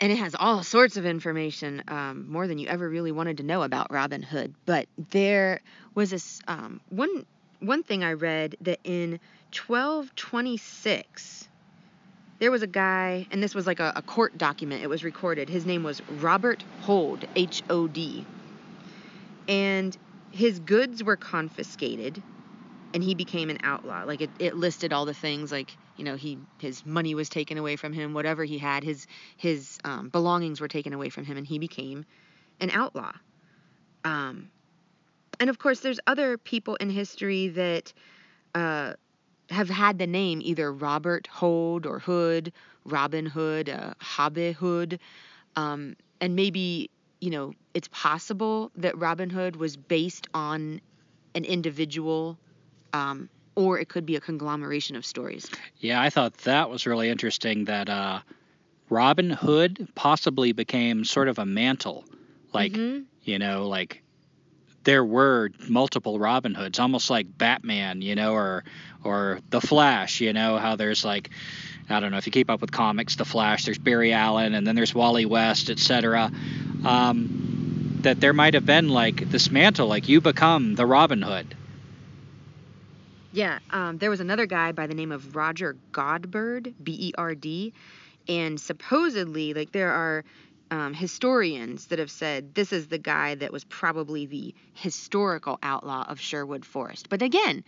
and 0.00 0.10
it 0.12 0.16
has 0.16 0.34
all 0.34 0.62
sorts 0.62 0.96
of 0.96 1.04
information, 1.04 1.82
um, 1.88 2.26
more 2.28 2.46
than 2.46 2.58
you 2.58 2.68
ever 2.68 2.88
really 2.88 3.12
wanted 3.12 3.36
to 3.38 3.42
know 3.42 3.62
about 3.62 3.92
Robin 3.92 4.22
Hood. 4.22 4.54
But 4.66 4.88
there 5.10 5.60
was 5.94 6.10
this 6.10 6.40
um, 6.48 6.80
one 6.88 7.26
one 7.60 7.82
thing 7.82 8.02
I 8.02 8.14
read 8.14 8.56
that 8.62 8.80
in 8.84 9.20
1226 9.66 11.48
there 12.38 12.50
was 12.50 12.62
a 12.62 12.66
guy, 12.66 13.26
and 13.30 13.42
this 13.42 13.54
was 13.54 13.66
like 13.66 13.80
a, 13.80 13.92
a 13.96 14.00
court 14.02 14.38
document. 14.38 14.82
It 14.82 14.86
was 14.88 15.04
recorded. 15.04 15.50
His 15.50 15.66
name 15.66 15.82
was 15.82 16.00
Robert 16.20 16.64
Hod, 16.82 17.28
H 17.36 17.62
O 17.68 17.86
D. 17.86 18.24
And 19.46 19.94
his 20.30 20.58
goods 20.60 21.04
were 21.04 21.16
confiscated 21.16 22.22
and 22.94 23.02
he 23.02 23.14
became 23.14 23.50
an 23.50 23.58
outlaw 23.62 24.04
like 24.04 24.20
it, 24.20 24.30
it 24.38 24.56
listed 24.56 24.92
all 24.92 25.04
the 25.04 25.14
things 25.14 25.52
like 25.52 25.76
you 26.00 26.04
know 26.04 26.16
he 26.16 26.38
his 26.58 26.84
money 26.86 27.14
was 27.14 27.28
taken 27.28 27.58
away 27.58 27.76
from 27.76 27.92
him 27.92 28.14
whatever 28.14 28.42
he 28.42 28.56
had 28.56 28.82
his 28.82 29.06
his 29.36 29.78
um, 29.84 30.08
belongings 30.08 30.58
were 30.58 30.68
taken 30.68 30.94
away 30.94 31.10
from 31.10 31.26
him 31.26 31.36
and 31.36 31.46
he 31.46 31.58
became 31.58 32.06
an 32.58 32.70
outlaw. 32.70 33.12
Um, 34.02 34.50
and 35.38 35.50
of 35.50 35.58
course 35.58 35.80
there's 35.80 36.00
other 36.06 36.38
people 36.38 36.76
in 36.76 36.88
history 36.88 37.48
that 37.48 37.92
uh, 38.54 38.94
have 39.50 39.68
had 39.68 39.98
the 39.98 40.06
name 40.06 40.40
either 40.42 40.72
robert 40.72 41.26
Hode 41.26 41.84
or 41.84 41.98
hood 41.98 42.52
robin 42.86 43.26
hood 43.26 43.68
uh, 43.68 43.92
hobby 43.98 44.52
hood. 44.52 44.98
Um, 45.54 45.96
and 46.22 46.34
maybe 46.34 46.90
you 47.20 47.30
know, 47.30 47.52
it's 47.74 47.88
possible 47.88 48.70
that 48.76 48.96
Robin 48.98 49.30
Hood 49.30 49.56
was 49.56 49.76
based 49.76 50.26
on 50.34 50.80
an 51.34 51.44
individual, 51.44 52.38
um, 52.92 53.28
or 53.54 53.78
it 53.78 53.88
could 53.88 54.06
be 54.06 54.16
a 54.16 54.20
conglomeration 54.20 54.96
of 54.96 55.04
stories. 55.04 55.50
Yeah, 55.78 56.00
I 56.00 56.10
thought 56.10 56.34
that 56.38 56.70
was 56.70 56.86
really 56.86 57.08
interesting 57.08 57.64
that 57.66 57.88
uh, 57.88 58.20
Robin 58.88 59.30
Hood 59.30 59.88
possibly 59.94 60.52
became 60.52 61.04
sort 61.04 61.28
of 61.28 61.38
a 61.38 61.46
mantle. 61.46 62.04
Like, 62.52 62.72
mm-hmm. 62.72 63.02
you 63.22 63.38
know, 63.38 63.68
like 63.68 64.02
there 64.84 65.04
were 65.04 65.50
multiple 65.68 66.18
Robin 66.18 66.54
Hoods, 66.54 66.78
almost 66.78 67.10
like 67.10 67.26
Batman, 67.36 68.02
you 68.02 68.14
know, 68.14 68.32
or 68.32 68.64
or 69.04 69.40
the 69.50 69.60
Flash, 69.60 70.20
you 70.20 70.32
know, 70.32 70.58
how 70.58 70.76
there's 70.76 71.04
like 71.04 71.30
I 71.88 71.98
don't 72.00 72.12
know 72.12 72.18
if 72.18 72.26
you 72.26 72.32
keep 72.32 72.50
up 72.50 72.60
with 72.60 72.70
comics, 72.70 73.16
the 73.16 73.24
Flash, 73.24 73.64
there's 73.64 73.78
Barry 73.78 74.12
Allen, 74.12 74.54
and 74.54 74.66
then 74.66 74.76
there's 74.76 74.94
Wally 74.94 75.26
West, 75.26 75.70
etc 75.70 76.30
um, 76.84 77.98
that 78.02 78.20
there 78.20 78.32
might 78.32 78.54
have 78.54 78.66
been 78.66 78.88
like 78.88 79.30
this 79.30 79.50
mantle, 79.50 79.86
like 79.86 80.08
you 80.08 80.20
become 80.20 80.74
the 80.74 80.86
Robin 80.86 81.22
Hood. 81.22 81.54
Yeah, 83.32 83.58
um, 83.70 83.98
there 83.98 84.10
was 84.10 84.20
another 84.20 84.46
guy 84.46 84.72
by 84.72 84.86
the 84.86 84.94
name 84.94 85.12
of 85.12 85.36
Roger 85.36 85.76
Godberd, 85.92 86.74
B 86.82 86.96
E 87.08 87.12
R 87.16 87.34
D, 87.34 87.72
and 88.28 88.60
supposedly, 88.60 89.54
like, 89.54 89.72
there 89.72 89.90
are 89.92 90.24
um, 90.70 90.94
historians 90.94 91.86
that 91.88 91.98
have 91.98 92.10
said 92.10 92.54
this 92.54 92.72
is 92.72 92.88
the 92.88 92.98
guy 92.98 93.34
that 93.36 93.52
was 93.52 93.64
probably 93.64 94.26
the 94.26 94.54
historical 94.74 95.58
outlaw 95.62 96.04
of 96.08 96.20
Sherwood 96.20 96.64
Forest. 96.64 97.08
But 97.08 97.22
again, 97.22 97.64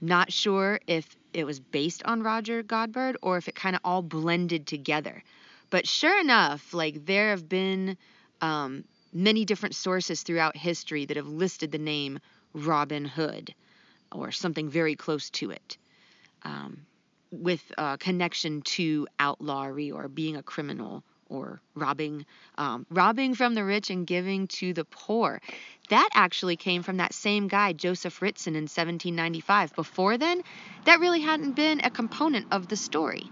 not 0.00 0.32
sure 0.32 0.80
if 0.86 1.16
it 1.34 1.44
was 1.44 1.60
based 1.60 2.02
on 2.04 2.22
Roger 2.22 2.62
Godberd 2.62 3.16
or 3.22 3.36
if 3.38 3.48
it 3.48 3.54
kind 3.54 3.76
of 3.76 3.82
all 3.84 4.02
blended 4.02 4.66
together. 4.66 5.22
But 5.70 5.86
sure 5.88 6.20
enough, 6.20 6.74
like, 6.74 7.06
there 7.06 7.30
have 7.30 7.48
been 7.48 7.96
um, 8.40 8.84
many 9.12 9.44
different 9.44 9.74
sources 9.74 10.22
throughout 10.22 10.56
history 10.56 11.06
that 11.06 11.16
have 11.16 11.28
listed 11.28 11.72
the 11.72 11.78
name 11.78 12.18
Robin 12.54 13.04
Hood 13.04 13.54
or 14.14 14.30
something 14.30 14.68
very 14.68 14.94
close 14.94 15.30
to 15.30 15.50
it 15.50 15.76
um, 16.42 16.86
with 17.30 17.62
a 17.78 17.96
connection 17.98 18.62
to 18.62 19.06
outlawry 19.18 19.90
or 19.90 20.08
being 20.08 20.36
a 20.36 20.42
criminal 20.42 21.02
or 21.28 21.60
robbing 21.74 22.26
um, 22.58 22.86
robbing 22.90 23.34
from 23.34 23.54
the 23.54 23.64
rich 23.64 23.90
and 23.90 24.06
giving 24.06 24.46
to 24.46 24.74
the 24.74 24.84
poor. 24.84 25.40
That 25.88 26.08
actually 26.14 26.56
came 26.56 26.82
from 26.82 26.98
that 26.98 27.14
same 27.14 27.48
guy 27.48 27.72
joseph 27.72 28.20
ritson 28.20 28.54
in 28.54 28.64
1795 28.64 29.74
before 29.74 30.18
then 30.18 30.42
that 30.84 31.00
really 31.00 31.20
hadn't 31.20 31.52
been 31.52 31.80
a 31.82 31.90
component 31.90 32.46
of 32.50 32.68
the 32.68 32.76
story. 32.76 33.30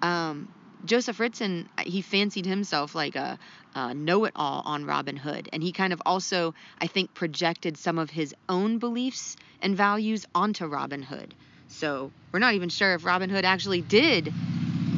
Um, 0.00 0.48
Joseph 0.84 1.20
Ritson, 1.20 1.68
uh, 1.78 1.82
he 1.84 2.02
fancied 2.02 2.46
himself 2.46 2.94
like 2.94 3.16
a, 3.16 3.38
a 3.74 3.94
know 3.94 4.24
it 4.24 4.32
all 4.34 4.62
on 4.64 4.84
Robin 4.84 5.16
Hood. 5.16 5.48
And 5.52 5.62
he 5.62 5.72
kind 5.72 5.92
of 5.92 6.02
also, 6.04 6.54
I 6.80 6.86
think, 6.86 7.14
projected 7.14 7.76
some 7.76 7.98
of 7.98 8.10
his 8.10 8.34
own 8.48 8.78
beliefs 8.78 9.36
and 9.60 9.76
values 9.76 10.26
onto 10.34 10.66
Robin 10.66 11.02
Hood. 11.02 11.34
So 11.68 12.10
we're 12.32 12.40
not 12.40 12.54
even 12.54 12.68
sure 12.68 12.94
if 12.94 13.04
Robin 13.04 13.30
Hood 13.30 13.44
actually 13.44 13.80
did 13.80 14.32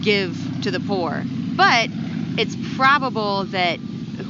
give 0.03 0.37
to 0.63 0.71
the 0.71 0.81
poor. 0.81 1.23
But 1.57 1.89
it's 2.39 2.57
probable 2.77 3.45
that 3.45 3.79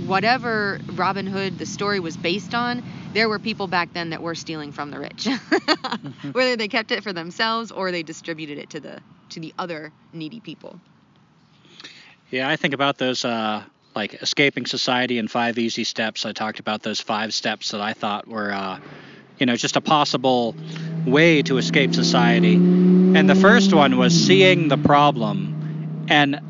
whatever 0.07 0.79
Robin 0.93 1.27
Hood 1.27 1.59
the 1.59 1.67
story 1.67 2.01
was 2.01 2.17
based 2.17 2.55
on, 2.55 2.83
there 3.13 3.29
were 3.29 3.39
people 3.39 3.67
back 3.67 3.93
then 3.95 4.11
that 4.11 4.23
were 4.23 4.35
stealing 4.35 4.73
from 4.73 4.91
the 4.91 4.99
rich. 4.99 5.25
Mm-hmm. 5.25 6.31
Whether 6.33 6.57
they 6.57 6.69
kept 6.69 6.91
it 6.91 7.03
for 7.03 7.13
themselves 7.13 7.71
or 7.71 7.93
they 7.93 8.03
distributed 8.03 8.59
it 8.59 8.71
to 8.71 8.81
the 8.81 9.01
to 9.31 9.41
the 9.41 9.55
other 9.59 9.91
needy 10.13 10.41
people. 10.41 10.79
Yeah, 12.35 12.49
I 12.49 12.57
think 12.57 12.75
about 12.75 12.99
those 12.99 13.25
uh, 13.25 13.63
like 13.95 14.15
escaping 14.15 14.67
society 14.67 15.19
in 15.19 15.29
five 15.29 15.57
easy 15.57 15.85
steps. 15.85 16.27
I 16.27 16.33
talked 16.33 16.59
about 16.59 16.83
those 16.83 17.01
five 17.01 17.33
steps 17.33 17.71
that 17.71 17.81
I 17.81 17.93
thought 17.93 18.27
were, 18.27 18.51
uh, 18.51 18.81
you 19.39 19.47
know, 19.47 19.55
just 19.55 19.77
a 19.77 19.81
possible 19.81 20.57
way 21.07 21.43
to 21.43 21.59
escape 21.59 21.95
society. 21.95 22.57
And 23.15 23.31
the 23.31 23.37
first 23.37 23.73
one 23.73 23.99
was 23.99 24.13
seeing 24.13 24.67
the 24.67 24.77
problem. 24.77 26.07
And 26.09 26.41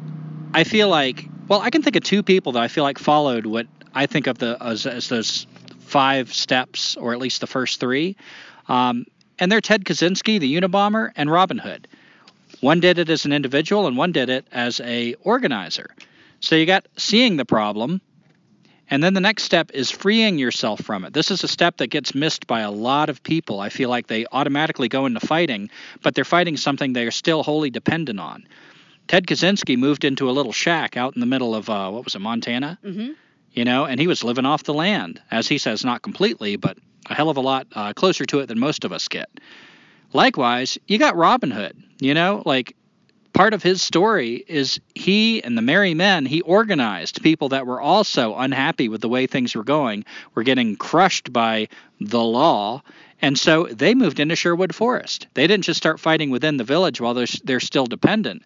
I 0.55 0.65
feel 0.65 0.89
like, 0.89 1.29
well, 1.49 1.61
I 1.61 1.69
can 1.69 1.83
think 1.83 1.97
of 1.97 2.03
two 2.03 2.23
people 2.23 2.53
that 2.53 2.63
I 2.63 2.69
feel 2.69 2.85
like 2.85 2.99
followed 2.99 3.45
what 3.45 3.67
I 3.95 4.07
think 4.07 4.27
of 4.27 4.39
the 4.39 4.57
as, 4.63 4.87
as 4.87 5.11
those 5.11 5.47
five 5.81 6.33
steps, 6.33 6.97
or 6.97 7.13
at 7.13 7.19
least 7.19 7.43
the 7.43 7.47
first 7.47 7.79
three. 7.79 8.17
Um, 8.69 9.05
and 9.39 9.53
they're 9.53 9.61
Ted 9.61 9.85
Kaczynski, 9.85 10.41
the 10.41 10.57
Unabomber, 10.59 11.13
and 11.15 11.31
Robin 11.31 11.59
Hood. 11.59 11.89
One 12.61 12.81
did 12.81 12.99
it 12.99 13.11
as 13.11 13.25
an 13.25 13.33
individual 13.33 13.87
and 13.87 13.97
one 13.97 14.13
did 14.13 14.31
it 14.31 14.47
as 14.53 14.81
a 14.81 15.15
organizer. 15.23 15.95
So 16.41 16.57
you 16.57 16.67
got 16.67 16.87
seeing 16.97 17.37
the 17.37 17.45
problem 17.45 18.01
And 18.91 19.03
then 19.03 19.15
the 19.15 19.21
next 19.21 19.45
step 19.45 19.71
is 19.73 19.91
freeing 19.91 20.39
yourself 20.39 20.81
from 20.81 21.05
it. 21.05 21.13
This 21.13 21.31
is 21.31 21.43
a 21.43 21.49
step 21.49 21.79
that 21.79 21.89
gets 21.89 22.15
missed 22.15 22.47
by 22.47 22.61
a 22.61 22.71
lot 22.71 23.09
of 23.09 23.23
people. 23.23 23.61
I 23.61 23.71
feel 23.71 23.89
like 23.89 24.07
they 24.07 24.27
automatically 24.31 24.89
go 24.89 25.07
into 25.07 25.21
fighting, 25.21 25.71
but 26.03 26.15
they're 26.15 26.25
fighting 26.25 26.57
something 26.57 26.93
they 26.93 27.07
are 27.07 27.11
still 27.11 27.43
wholly 27.43 27.71
dependent 27.71 28.21
on. 28.21 28.47
Ted 29.09 29.27
Kaczynski 29.27 29.77
moved 29.79 30.05
into 30.05 30.29
a 30.29 30.33
little 30.33 30.53
shack 30.53 30.97
out 30.97 31.15
in 31.15 31.21
the 31.21 31.27
middle 31.27 31.55
of, 31.55 31.69
uh, 31.71 31.91
what 31.91 32.05
was 32.05 32.15
it, 32.15 32.21
Montana? 32.21 32.79
Mm-hmm. 32.85 33.13
You 33.53 33.65
know, 33.65 33.85
and 33.85 34.01
he 34.01 34.07
was 34.07 34.25
living 34.25 34.47
off 34.47 34.65
the 34.65 34.75
land. 34.75 35.21
As 35.31 35.49
he 35.49 35.59
says, 35.59 35.85
not 35.85 36.03
completely, 36.03 36.57
but 36.57 36.77
a 37.09 37.15
hell 37.15 37.31
of 37.31 37.37
a 37.37 37.41
lot 37.41 37.67
uh, 37.75 37.93
closer 37.95 38.25
to 38.27 38.41
it 38.41 38.47
than 38.47 38.59
most 38.59 38.85
of 38.85 38.93
us 38.93 39.09
get. 39.09 39.29
Likewise, 40.15 40.79
you 40.87 40.97
got 40.97 41.17
Robin 41.17 41.51
Hood. 41.51 41.77
You 42.01 42.15
know, 42.15 42.43
like 42.47 42.77
part 43.35 43.53
of 43.53 43.63
his 43.63 43.83
story 43.83 44.45
is 44.47 44.81
he 44.95 45.43
and 45.43 45.59
the 45.59 45.63
merry 45.63 45.93
men 45.93 46.25
he 46.25 46.41
organized 46.43 47.23
people 47.23 47.49
that 47.51 47.67
were 47.67 47.81
also 47.81 48.35
unhappy 48.37 48.89
with 48.89 49.01
the 49.01 49.09
way 49.09 49.27
things 49.27 49.55
were 49.55 49.65
going 49.65 50.05
were 50.35 50.45
getting 50.45 50.77
crushed 50.77 51.33
by 51.33 51.67
the 52.01 52.23
law 52.23 52.81
and 53.21 53.37
so 53.37 53.65
they 53.65 53.93
moved 53.93 54.21
into 54.21 54.37
sherwood 54.37 54.73
forest 54.73 55.27
they 55.35 55.49
didn't 55.49 55.65
just 55.65 55.79
start 55.79 55.99
fighting 55.99 56.31
within 56.31 56.57
the 56.59 56.65
village 56.65 57.01
while 57.01 57.13
they're, 57.13 57.27
they're 57.43 57.59
still 57.59 57.87
dependent 57.87 58.43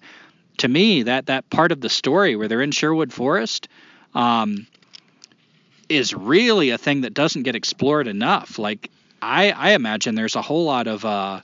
to 0.56 0.68
me 0.68 1.02
that 1.02 1.26
that 1.26 1.48
part 1.50 1.70
of 1.70 1.82
the 1.82 1.90
story 1.90 2.34
where 2.34 2.48
they're 2.48 2.62
in 2.62 2.70
sherwood 2.70 3.12
forest 3.12 3.68
um, 4.14 4.66
is 5.90 6.14
really 6.14 6.70
a 6.70 6.78
thing 6.78 7.02
that 7.02 7.12
doesn't 7.12 7.42
get 7.42 7.54
explored 7.54 8.06
enough 8.08 8.58
like 8.58 8.90
i 9.20 9.50
i 9.50 9.72
imagine 9.72 10.14
there's 10.14 10.36
a 10.36 10.42
whole 10.42 10.64
lot 10.64 10.86
of 10.86 11.04
uh, 11.04 11.40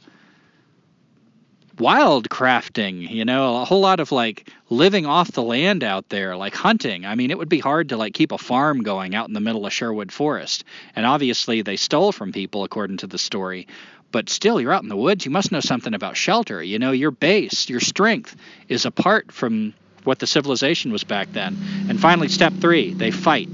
wild 1.79 2.29
crafting, 2.29 3.09
you 3.09 3.25
know, 3.25 3.61
a 3.61 3.65
whole 3.65 3.81
lot 3.81 4.01
of 4.01 4.13
like 4.13 4.49
living 4.71 5.07
off 5.07 5.33
the 5.33 5.43
land 5.43 5.83
out 5.83 6.09
there, 6.09 6.37
like 6.37 6.55
hunting. 6.55 7.05
I 7.07 7.15
mean, 7.15 7.31
it 7.31 7.39
would 7.39 7.49
be 7.49 7.59
hard 7.59 7.91
to 7.91 7.97
like 7.97 8.15
keep 8.15 8.33
a 8.33 8.39
farm 8.39 8.83
going 8.83 9.15
out 9.15 9.29
in 9.29 9.35
the 9.35 9.41
middle 9.41 9.67
of 9.67 9.73
Sherwood 9.73 10.13
Forest. 10.13 10.65
And 10.95 11.07
obviously 11.07 11.63
they 11.63 11.77
stole 11.77 12.13
from 12.13 12.33
people 12.33 12.65
according 12.65 12.99
to 12.99 13.07
the 13.07 13.19
story. 13.19 13.69
But 14.13 14.31
still, 14.31 14.61
you're 14.61 14.73
out 14.73 14.85
in 14.85 14.89
the 14.89 14.97
woods, 14.97 15.25
you 15.25 15.33
must 15.33 15.51
know 15.51 15.59
something 15.59 15.93
about 15.93 16.17
shelter. 16.17 16.63
You 16.63 16.79
know, 16.79 16.93
your 16.93 17.11
base, 17.11 17.69
your 17.69 17.81
strength 17.81 18.37
is 18.69 18.87
apart 18.87 19.33
from 19.33 19.75
what 20.05 20.21
the 20.21 20.27
civilization 20.27 20.93
was 20.93 21.03
back 21.03 21.33
then. 21.33 21.57
And 21.89 21.99
finally, 21.99 22.29
step 22.29 22.53
three, 22.61 22.95
they 22.95 23.11
fight. 23.11 23.49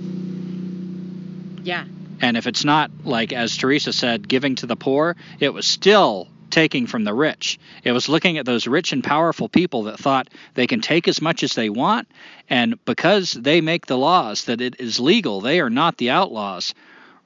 Yeah. 1.62 1.85
And 2.20 2.37
if 2.37 2.46
it's 2.46 2.64
not 2.64 2.90
like, 3.04 3.33
as 3.33 3.56
Teresa 3.56 3.94
said, 3.94 4.28
giving 4.28 4.56
to 4.56 4.66
the 4.66 4.76
poor, 4.76 5.16
it 5.38 5.54
was 5.54 5.66
still 5.66 6.28
taking 6.50 6.86
from 6.86 7.04
the 7.04 7.14
rich. 7.14 7.58
It 7.84 7.92
was 7.92 8.08
looking 8.08 8.38
at 8.38 8.46
those 8.46 8.66
rich 8.66 8.92
and 8.92 9.02
powerful 9.02 9.48
people 9.48 9.84
that 9.84 9.98
thought 9.98 10.28
they 10.54 10.66
can 10.66 10.80
take 10.80 11.08
as 11.08 11.22
much 11.22 11.42
as 11.42 11.54
they 11.54 11.70
want, 11.70 12.08
and 12.48 12.82
because 12.84 13.32
they 13.32 13.60
make 13.60 13.86
the 13.86 13.98
laws 13.98 14.44
that 14.44 14.60
it 14.60 14.80
is 14.80 15.00
legal, 15.00 15.40
they 15.40 15.60
are 15.60 15.70
not 15.70 15.96
the 15.96 16.10
outlaws. 16.10 16.74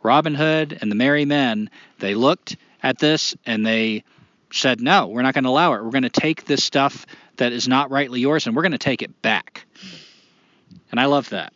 Robin 0.02 0.34
Hood 0.34 0.78
and 0.80 0.90
the 0.90 0.96
Merry 0.96 1.24
Men, 1.24 1.70
they 1.98 2.14
looked 2.14 2.56
at 2.82 2.98
this 2.98 3.34
and 3.46 3.64
they 3.64 4.04
said, 4.52 4.80
no, 4.80 5.06
we're 5.08 5.22
not 5.22 5.34
going 5.34 5.44
to 5.44 5.50
allow 5.50 5.72
it. 5.72 5.82
We're 5.82 5.90
going 5.90 6.02
to 6.02 6.10
take 6.10 6.44
this 6.44 6.62
stuff 6.62 7.06
that 7.38 7.52
is 7.52 7.66
not 7.66 7.90
rightly 7.90 8.20
yours 8.20 8.46
and 8.46 8.54
we're 8.54 8.62
going 8.62 8.72
to 8.72 8.78
take 8.78 9.02
it 9.02 9.22
back. 9.22 9.66
And 10.90 11.00
I 11.00 11.06
love 11.06 11.30
that. 11.30 11.52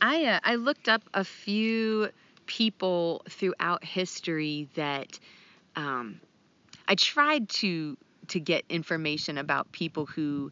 I 0.00 0.24
uh, 0.26 0.40
I 0.44 0.56
looked 0.56 0.88
up 0.88 1.02
a 1.14 1.24
few 1.24 2.10
people 2.46 3.22
throughout 3.30 3.84
history 3.84 4.68
that 4.74 5.18
um, 5.76 6.20
I 6.88 6.94
tried 6.94 7.48
to 7.50 7.96
to 8.28 8.40
get 8.40 8.64
information 8.70 9.36
about 9.36 9.70
people 9.72 10.06
who 10.06 10.50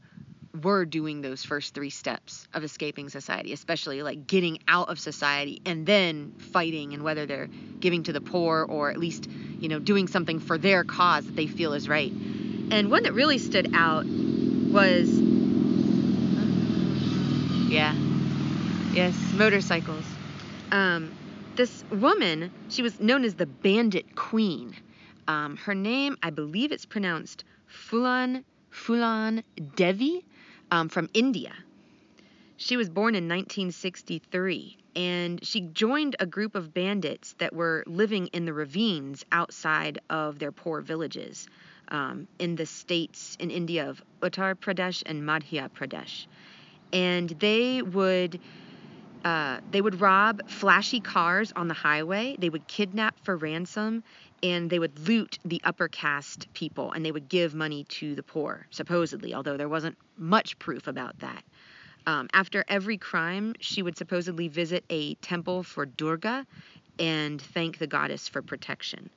were 0.63 0.85
doing 0.85 1.23
those 1.23 1.43
first 1.43 1.73
three 1.73 1.89
steps 1.89 2.47
of 2.53 2.63
escaping 2.63 3.09
society, 3.09 3.53
especially 3.53 4.03
like 4.03 4.27
getting 4.27 4.59
out 4.69 4.91
of 4.91 5.01
society 5.01 5.63
and 5.65 5.87
then 5.87 6.33
fighting 6.39 6.93
and 6.93 7.03
whether 7.03 7.25
they're 7.25 7.49
giving 7.81 8.03
to 8.03 8.13
the 8.13 8.21
poor 8.21 8.67
or 8.69 8.91
at 8.91 8.99
least, 8.99 9.29
you 9.59 9.69
know, 9.69 9.79
doing 9.79 10.07
something 10.07 10.39
for 10.39 10.59
their 10.59 10.85
cause 10.85 11.25
that 11.25 11.37
they 11.37 11.47
feel 11.47 11.73
is 11.73 11.89
right. 11.89 12.13
And 12.71 12.91
one 12.91 13.03
that 13.05 13.15
really 13.15 13.39
stood 13.39 13.71
out 13.75 14.05
was 14.05 15.09
yeah. 17.71 17.95
Yes, 18.93 19.15
motorcycles. 19.33 20.05
Um, 20.71 21.15
this 21.57 21.83
woman, 21.91 22.53
she 22.69 22.83
was 22.83 23.01
known 23.01 23.25
as 23.25 23.37
the 23.37 23.47
Bandit 23.47 24.15
Queen. 24.17 24.75
Um, 25.29 25.57
her 25.57 25.75
name, 25.75 26.17
I 26.23 26.31
believe 26.31 26.73
it's 26.73 26.87
pronounced 26.87 27.45
Phoolan 27.69 28.45
Phoolan 28.73 29.43
Devi 29.77 30.25
um, 30.71 30.89
from 30.89 31.09
India. 31.15 31.53
She 32.57 32.77
was 32.77 32.89
born 32.89 33.15
in 33.15 33.25
1963 33.29 34.79
and 34.95 35.45
she 35.45 35.61
joined 35.61 36.17
a 36.21 36.27
group 36.27 36.55
of 36.55 36.75
bandits 36.75 37.35
that 37.39 37.55
were 37.55 37.83
living 37.87 38.29
in 38.29 38.45
the 38.45 38.53
ravines 38.53 39.25
outside 39.33 40.01
of 40.11 40.39
their 40.39 40.53
poor 40.53 40.81
villages 40.81 41.49
um, 41.89 42.29
in 42.39 42.57
the 42.57 42.67
states 42.67 43.37
in 43.41 43.51
India 43.51 43.89
of 43.89 44.03
Uttar 44.21 44.55
Pradesh 44.55 45.03
and 45.07 45.23
Madhya 45.23 45.71
Pradesh. 45.71 46.27
And 46.93 47.31
they 47.31 47.83
would 47.83 48.39
uh, 49.25 49.61
they 49.71 49.81
would 49.81 50.01
rob 50.01 50.49
flashy 50.49 51.01
cars 51.01 51.53
on 51.55 51.69
the 51.69 51.75
highway. 51.75 52.37
They 52.39 52.49
would 52.49 52.67
kidnap 52.67 53.19
for 53.21 53.37
ransom, 53.37 54.03
and 54.43 54.69
they 54.69 54.79
would 54.79 55.09
loot 55.09 55.39
the 55.45 55.61
upper 55.65 55.89
caste 55.89 56.49
people, 56.55 56.93
and 56.93 57.05
they 57.05 57.13
would 57.13 57.29
give 57.29 57.55
money 57.55 57.85
to 57.85 58.15
the 58.15 58.23
poor, 58.23 58.67
supposedly, 58.71 59.35
although 59.35 59.57
there 59.57 59.69
wasn't 59.69 59.97
much 60.17 60.59
proof 60.59 60.87
about 60.87 61.19
that. 61.21 61.45
Um, 62.07 62.29
after 62.33 62.65
every 62.69 62.99
crime, 62.99 63.55
she 63.61 63.83
would 63.83 63.97
supposedly 63.97 64.49
visit 64.49 64.85
a 64.91 65.15
temple 65.17 65.63
for 65.63 65.87
Durga 65.87 66.47
and 66.99 67.41
thank 67.41 67.79
the 67.79 67.87
goddess 67.87 68.29
for 68.29 68.43
protection. 68.43 69.09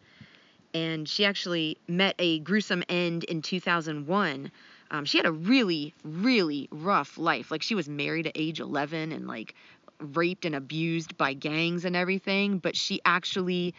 And 0.73 1.07
she 1.07 1.25
actually 1.25 1.77
met 1.87 2.15
a 2.19 2.39
gruesome 2.39 2.83
end 2.89 3.23
in 3.23 3.41
2001. 3.41 4.51
Um, 4.91 5.05
she 5.05 5.17
had 5.17 5.25
a 5.25 5.31
really, 5.31 5.93
really 6.03 6.67
rough 6.71 7.17
life. 7.17 7.49
Like 7.49 7.63
she 7.63 7.75
was 7.75 7.89
married 7.89 8.27
at 8.27 8.33
age 8.35 8.59
11 8.59 9.11
and 9.11 9.27
like 9.27 9.55
raped 9.99 10.45
and 10.45 10.55
abused 10.55 11.17
by 11.17 11.33
gangs 11.33 11.85
and 11.85 11.95
everything, 11.95 12.59
but 12.59 12.75
she 12.75 13.01
actually 13.05 13.73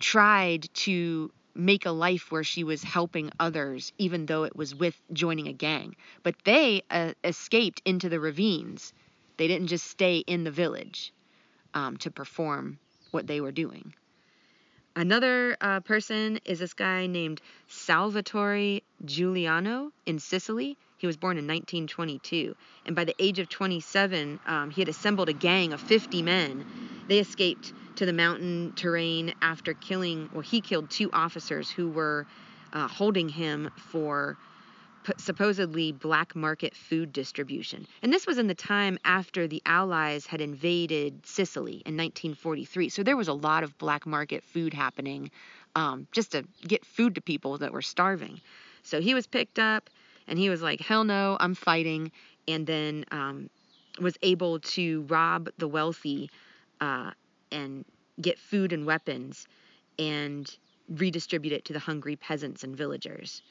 tried 0.00 0.68
to 0.74 1.30
make 1.54 1.86
a 1.86 1.90
life 1.90 2.30
where 2.30 2.44
she 2.44 2.64
was 2.64 2.82
helping 2.82 3.30
others, 3.40 3.92
even 3.98 4.26
though 4.26 4.44
it 4.44 4.54
was 4.54 4.74
with 4.74 5.00
joining 5.12 5.48
a 5.48 5.52
gang. 5.52 5.96
But 6.22 6.34
they 6.44 6.82
uh, 6.90 7.12
escaped 7.24 7.80
into 7.84 8.08
the 8.08 8.20
ravines. 8.20 8.92
They 9.36 9.48
didn't 9.48 9.68
just 9.68 9.86
stay 9.86 10.18
in 10.18 10.44
the 10.44 10.50
village 10.50 11.12
um, 11.74 11.96
to 11.98 12.10
perform 12.10 12.78
what 13.10 13.26
they 13.26 13.40
were 13.40 13.52
doing. 13.52 13.94
Another 14.94 15.56
uh, 15.60 15.80
person 15.80 16.40
is 16.44 16.58
this 16.58 16.72
guy 16.72 17.06
named 17.06 17.42
Salvatore 17.68 18.80
Giuliano 19.04 19.92
in 20.06 20.18
Sicily. 20.18 20.78
He 20.98 21.06
was 21.06 21.16
born 21.16 21.36
in 21.36 21.46
1922, 21.46 22.54
and 22.86 22.96
by 22.96 23.04
the 23.04 23.14
age 23.18 23.38
of 23.38 23.48
27, 23.48 24.40
um, 24.46 24.70
he 24.70 24.80
had 24.80 24.88
assembled 24.88 25.28
a 25.28 25.34
gang 25.34 25.72
of 25.72 25.80
50 25.80 26.22
men. 26.22 26.64
They 27.08 27.18
escaped 27.18 27.72
to 27.96 28.06
the 28.06 28.12
mountain 28.12 28.72
terrain 28.76 29.34
after 29.42 29.74
killing, 29.74 30.28
well, 30.32 30.42
he 30.42 30.60
killed 30.60 30.90
two 30.90 31.10
officers 31.12 31.70
who 31.70 31.88
were 31.88 32.26
uh, 32.72 32.88
holding 32.88 33.28
him 33.28 33.70
for 33.76 34.36
p- 35.04 35.12
supposedly 35.18 35.92
black 35.92 36.34
market 36.34 36.74
food 36.74 37.12
distribution. 37.12 37.86
And 38.02 38.12
this 38.12 38.26
was 38.26 38.38
in 38.38 38.46
the 38.46 38.54
time 38.54 38.98
after 39.04 39.46
the 39.46 39.62
Allies 39.66 40.26
had 40.26 40.40
invaded 40.40 41.26
Sicily 41.26 41.82
in 41.86 41.96
1943. 41.96 42.88
So 42.88 43.02
there 43.02 43.16
was 43.16 43.28
a 43.28 43.32
lot 43.32 43.62
of 43.62 43.76
black 43.78 44.06
market 44.06 44.42
food 44.42 44.74
happening 44.74 45.30
um, 45.74 46.06
just 46.12 46.32
to 46.32 46.44
get 46.66 46.84
food 46.84 47.14
to 47.14 47.20
people 47.20 47.58
that 47.58 47.72
were 47.72 47.82
starving. 47.82 48.40
So 48.82 49.00
he 49.00 49.14
was 49.14 49.26
picked 49.26 49.58
up 49.58 49.90
and 50.28 50.38
he 50.38 50.50
was 50.50 50.62
like, 50.62 50.80
hell 50.80 51.04
no, 51.04 51.36
I'm 51.38 51.54
fighting. 51.54 52.12
And 52.48 52.66
then 52.66 53.04
um, 53.10 53.50
was 54.00 54.16
able 54.22 54.60
to 54.60 55.02
rob 55.08 55.48
the 55.58 55.68
wealthy 55.68 56.30
uh, 56.80 57.12
and 57.50 57.84
get 58.20 58.38
food 58.38 58.72
and 58.72 58.86
weapons 58.86 59.46
and 59.98 60.50
redistribute 60.88 61.52
it 61.52 61.64
to 61.66 61.72
the 61.72 61.78
hungry 61.78 62.16
peasants 62.16 62.64
and 62.64 62.76
villagers. 62.76 63.42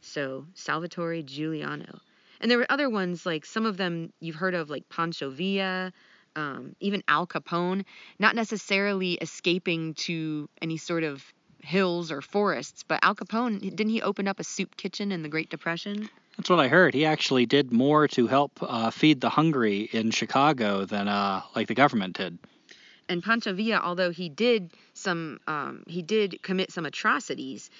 So 0.00 0.46
Salvatore 0.54 1.22
Giuliano. 1.22 2.00
And 2.40 2.50
there 2.50 2.58
were 2.58 2.66
other 2.70 2.90
ones, 2.90 3.24
like 3.24 3.46
some 3.46 3.64
of 3.64 3.76
them 3.76 4.12
you've 4.20 4.36
heard 4.36 4.54
of, 4.54 4.68
like 4.68 4.88
Pancho 4.88 5.30
Villa, 5.30 5.92
um, 6.36 6.74
even 6.80 7.02
Al 7.08 7.26
Capone, 7.26 7.84
not 8.18 8.34
necessarily 8.34 9.14
escaping 9.14 9.94
to 9.94 10.48
any 10.60 10.76
sort 10.76 11.04
of 11.04 11.24
hills 11.62 12.10
or 12.10 12.20
forests, 12.20 12.82
but 12.86 13.00
Al 13.02 13.14
Capone, 13.14 13.60
didn't 13.60 13.88
he 13.88 14.02
open 14.02 14.28
up 14.28 14.40
a 14.40 14.44
soup 14.44 14.76
kitchen 14.76 15.10
in 15.12 15.22
the 15.22 15.28
Great 15.28 15.48
Depression? 15.48 16.10
That's 16.36 16.50
what 16.50 16.58
I 16.58 16.68
heard. 16.68 16.94
He 16.94 17.04
actually 17.04 17.46
did 17.46 17.72
more 17.72 18.08
to 18.08 18.26
help 18.26 18.52
uh, 18.60 18.90
feed 18.90 19.20
the 19.20 19.28
hungry 19.28 19.88
in 19.92 20.10
Chicago 20.10 20.84
than 20.84 21.08
uh, 21.08 21.42
like 21.54 21.68
the 21.68 21.74
government 21.74 22.16
did. 22.16 22.38
And 23.08 23.22
Pancho 23.22 23.52
Villa, 23.52 23.80
although 23.84 24.10
he 24.10 24.28
did 24.28 24.72
some, 24.94 25.38
um, 25.46 25.84
he 25.86 26.02
did 26.02 26.42
commit 26.42 26.72
some 26.72 26.86
atrocities. 26.86 27.70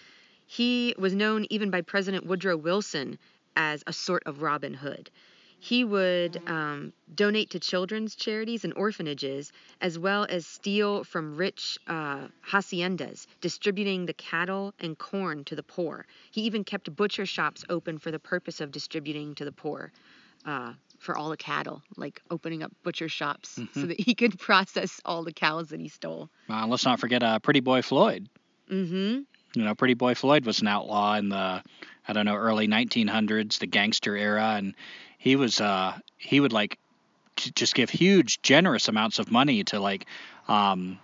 He 0.47 0.95
was 0.99 1.15
known 1.15 1.47
even 1.51 1.71
by 1.71 1.81
President 1.81 2.27
Woodrow 2.27 2.57
Wilson 2.57 3.19
as 3.57 3.83
a 3.87 3.93
sort 3.93 4.23
of 4.27 4.43
Robin 4.43 4.75
Hood. 4.75 5.11
He 5.65 5.83
would 5.83 6.43
um, 6.47 6.93
donate 7.15 7.49
to 7.49 7.59
children's 7.59 8.15
charities 8.15 8.65
and 8.65 8.75
orphanages, 8.77 9.51
as 9.81 9.99
well 9.99 10.27
as 10.29 10.47
steal 10.47 11.05
from 11.05 11.37
rich 11.37 11.79
uh, 11.87 12.27
haciendas, 12.47 13.27
distributing 13.41 14.05
the 14.05 14.13
cattle 14.13 14.75
and 14.79 14.99
corn 14.99 15.43
to 15.45 15.57
the 15.57 15.63
poor. 15.63 16.05
He 16.31 16.43
even 16.43 16.65
kept 16.65 16.95
butcher 16.95 17.25
shops 17.25 17.65
open 17.71 17.97
for 17.97 18.11
the 18.11 18.19
purpose 18.19 18.61
of 18.61 18.73
distributing 18.73 19.35
to 19.37 19.47
the 19.47 19.53
poor. 19.53 19.91
Uh, 20.45 20.75
for 20.99 21.17
all 21.17 21.31
the 21.31 21.37
cattle, 21.39 21.83
like 21.97 22.21
opening 22.31 22.63
up 22.63 22.71
butcher 22.83 23.09
shops 23.09 23.59
Mm-hmm. 23.59 23.81
so 23.81 23.87
that 23.87 23.99
he 23.99 24.15
could 24.15 24.39
process 24.49 25.01
all 25.07 25.25
the 25.25 25.33
cows 25.33 25.69
that 25.71 25.81
he 25.81 25.89
stole. 25.89 26.29
Uh, 26.51 26.67
let's 26.67 26.85
not 26.85 27.01
forget 27.01 27.23
uh, 27.23 27.39
Pretty 27.39 27.61
Boy 27.61 27.81
Floyd. 27.81 28.29
Mm-hmm. 28.71 29.21
You 29.59 29.65
know, 29.65 29.75
Pretty 29.75 29.95
Boy 29.95 30.15
Floyd 30.15 30.45
was 30.45 30.61
an 30.61 30.69
outlaw 30.69 31.15
in 31.15 31.31
the, 31.31 31.63
I 32.07 32.13
don't 32.13 32.27
know, 32.27 32.35
early 32.37 32.69
1900s, 32.69 33.59
the 33.59 33.67
gangster 33.67 34.15
era, 34.17 34.55
and 34.59 34.75
he 35.25 35.37
was, 35.37 35.59
uh, 35.59 35.97
he 36.19 36.39
would 36.39 36.53
like 36.53 36.79
just 37.35 37.75
give 37.75 37.89
huge, 37.89 38.43
generous 38.43 38.89
amounts 38.89 39.19
of 39.19 39.31
money 39.31 39.65
to 39.65 39.81
like, 39.81 40.05
um, 40.49 40.99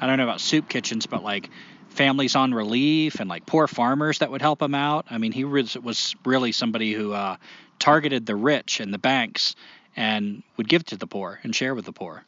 I 0.00 0.06
don't 0.06 0.16
know 0.16 0.24
about 0.24 0.40
soup 0.40 0.66
kitchens, 0.66 1.04
but 1.04 1.22
like 1.22 1.50
families 1.90 2.36
on 2.36 2.54
relief 2.54 3.20
and 3.20 3.28
like 3.28 3.44
poor 3.44 3.66
farmers 3.66 4.20
that 4.20 4.30
would 4.30 4.40
help 4.40 4.62
him 4.62 4.74
out. 4.74 5.04
I 5.10 5.18
mean, 5.18 5.32
he 5.32 5.44
was, 5.44 5.76
was 5.76 6.16
really 6.24 6.52
somebody 6.52 6.94
who 6.94 7.12
uh, 7.12 7.36
targeted 7.78 8.24
the 8.24 8.34
rich 8.34 8.80
and 8.80 8.94
the 8.94 8.98
banks 8.98 9.54
and 9.94 10.42
would 10.56 10.66
give 10.66 10.86
to 10.86 10.96
the 10.96 11.06
poor 11.06 11.38
and 11.42 11.54
share 11.54 11.74
with 11.74 11.84
the 11.84 11.92
poor. 11.92 12.24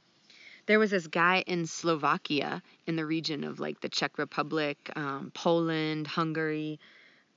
There 0.67 0.79
was 0.79 0.91
this 0.91 1.07
guy 1.07 1.45
in 1.47 1.65
Slovakia, 1.65 2.63
in 2.87 2.97
the 2.97 3.07
region 3.07 3.45
of 3.45 3.59
like 3.59 3.81
the 3.81 3.89
Czech 3.89 4.19
Republic, 4.19 4.77
um, 4.97 5.33
Poland, 5.33 6.09
Hungary. 6.09 6.79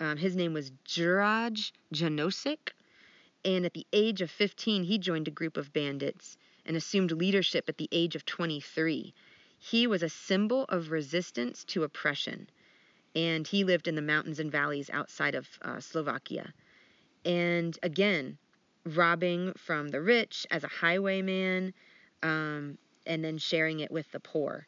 Um, 0.01 0.17
his 0.17 0.35
name 0.35 0.51
was 0.51 0.69
Juraj 0.85 1.71
Janosik. 1.93 2.73
And 3.45 3.63
at 3.63 3.75
the 3.75 3.85
age 3.93 4.21
of 4.21 4.31
15, 4.31 4.85
he 4.85 4.97
joined 4.97 5.27
a 5.27 5.31
group 5.31 5.55
of 5.55 5.71
bandits 5.71 6.35
and 6.65 6.75
assumed 6.75 7.11
leadership 7.11 7.69
at 7.69 7.77
the 7.77 7.87
age 7.91 8.15
of 8.15 8.25
23. 8.25 9.13
He 9.59 9.85
was 9.85 10.01
a 10.01 10.09
symbol 10.09 10.63
of 10.63 10.89
resistance 10.89 11.63
to 11.65 11.83
oppression. 11.83 12.49
And 13.15 13.47
he 13.47 13.63
lived 13.63 13.87
in 13.87 13.93
the 13.93 14.01
mountains 14.01 14.39
and 14.39 14.51
valleys 14.51 14.89
outside 14.89 15.35
of 15.35 15.47
uh, 15.61 15.79
Slovakia. 15.79 16.53
And 17.23 17.77
again, 17.83 18.39
robbing 18.83 19.53
from 19.53 19.89
the 19.89 20.01
rich 20.01 20.47
as 20.49 20.63
a 20.63 20.67
highwayman, 20.67 21.73
um, 22.23 22.79
and 23.05 23.23
then 23.23 23.37
sharing 23.37 23.79
it 23.79 23.91
with 23.91 24.11
the 24.11 24.19
poor. 24.19 24.67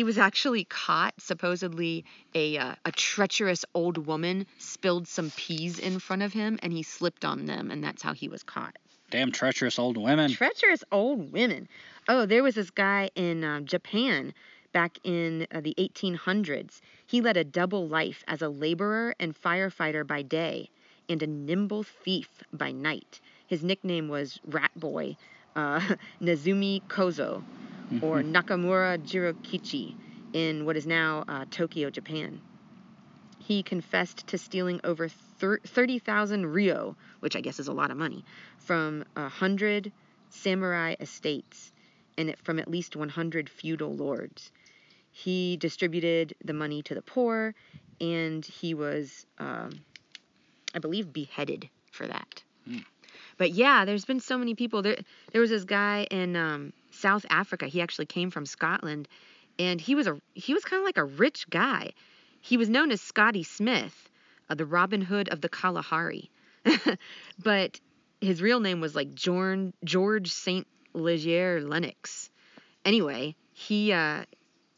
He 0.00 0.04
was 0.04 0.16
actually 0.16 0.64
caught. 0.64 1.12
Supposedly, 1.20 2.06
a 2.34 2.56
uh, 2.56 2.74
a 2.86 2.90
treacherous 2.90 3.66
old 3.74 4.06
woman 4.06 4.46
spilled 4.56 5.06
some 5.06 5.30
peas 5.32 5.78
in 5.78 5.98
front 5.98 6.22
of 6.22 6.32
him, 6.32 6.58
and 6.62 6.72
he 6.72 6.82
slipped 6.82 7.22
on 7.22 7.44
them, 7.44 7.70
and 7.70 7.84
that's 7.84 8.02
how 8.02 8.14
he 8.14 8.26
was 8.26 8.42
caught. 8.42 8.78
Damn 9.10 9.30
treacherous 9.30 9.78
old 9.78 9.98
women. 9.98 10.30
Treacherous 10.30 10.82
old 10.90 11.30
women. 11.32 11.68
Oh, 12.08 12.24
there 12.24 12.42
was 12.42 12.54
this 12.54 12.70
guy 12.70 13.10
in 13.14 13.44
uh, 13.44 13.60
Japan 13.60 14.32
back 14.72 14.96
in 15.04 15.46
uh, 15.52 15.60
the 15.60 15.74
1800s. 15.76 16.80
He 17.06 17.20
led 17.20 17.36
a 17.36 17.44
double 17.44 17.86
life 17.86 18.24
as 18.26 18.40
a 18.40 18.48
laborer 18.48 19.14
and 19.20 19.38
firefighter 19.38 20.06
by 20.06 20.22
day, 20.22 20.70
and 21.10 21.22
a 21.22 21.26
nimble 21.26 21.82
thief 21.82 22.42
by 22.54 22.72
night. 22.72 23.20
His 23.46 23.62
nickname 23.62 24.08
was 24.08 24.40
Rat 24.46 24.70
Boy, 24.74 25.18
uh, 25.56 25.80
Nezumi 26.22 26.82
Kozo, 26.88 27.42
or 28.02 28.22
Nakamura 28.22 28.98
Jirokichi, 28.98 29.94
in 30.32 30.64
what 30.64 30.76
is 30.76 30.86
now 30.86 31.24
uh, 31.28 31.44
Tokyo, 31.50 31.90
Japan. 31.90 32.40
He 33.38 33.62
confessed 33.62 34.26
to 34.28 34.38
stealing 34.38 34.80
over 34.84 35.08
thir- 35.08 35.60
30,000 35.66 36.46
ryo, 36.46 36.94
which 37.20 37.34
I 37.36 37.40
guess 37.40 37.58
is 37.58 37.68
a 37.68 37.72
lot 37.72 37.90
of 37.90 37.96
money, 37.96 38.24
from 38.58 39.04
a 39.16 39.28
hundred 39.28 39.92
samurai 40.28 40.94
estates 41.00 41.72
and 42.16 42.30
it- 42.30 42.38
from 42.44 42.58
at 42.58 42.68
least 42.68 42.94
100 42.96 43.48
feudal 43.48 43.94
lords. 43.96 44.52
He 45.10 45.56
distributed 45.56 46.34
the 46.44 46.52
money 46.52 46.82
to 46.82 46.94
the 46.94 47.02
poor, 47.02 47.54
and 48.00 48.44
he 48.44 48.74
was, 48.74 49.26
um, 49.38 49.70
I 50.74 50.78
believe, 50.78 51.12
beheaded 51.12 51.68
for 51.90 52.06
that. 52.06 52.44
But 53.40 53.52
yeah, 53.52 53.86
there's 53.86 54.04
been 54.04 54.20
so 54.20 54.36
many 54.36 54.54
people. 54.54 54.82
There, 54.82 54.98
there 55.32 55.40
was 55.40 55.48
this 55.48 55.64
guy 55.64 56.06
in 56.10 56.36
um, 56.36 56.74
South 56.90 57.24
Africa. 57.30 57.68
He 57.68 57.80
actually 57.80 58.04
came 58.04 58.30
from 58.30 58.44
Scotland, 58.44 59.08
and 59.58 59.80
he 59.80 59.94
was 59.94 60.06
a 60.06 60.20
he 60.34 60.52
was 60.52 60.62
kind 60.62 60.78
of 60.78 60.84
like 60.84 60.98
a 60.98 61.04
rich 61.04 61.48
guy. 61.48 61.92
He 62.42 62.58
was 62.58 62.68
known 62.68 62.90
as 62.90 63.00
Scotty 63.00 63.42
Smith, 63.42 64.10
uh, 64.50 64.56
the 64.56 64.66
Robin 64.66 65.00
Hood 65.00 65.30
of 65.30 65.40
the 65.40 65.48
Kalahari, 65.48 66.30
but 67.42 67.80
his 68.20 68.42
real 68.42 68.60
name 68.60 68.82
was 68.82 68.94
like 68.94 69.14
Jorn, 69.14 69.72
George 69.84 70.30
Saint 70.30 70.66
Leger 70.92 71.62
Lennox. 71.62 72.28
Anyway, 72.84 73.34
he 73.54 73.90
uh, 73.90 74.26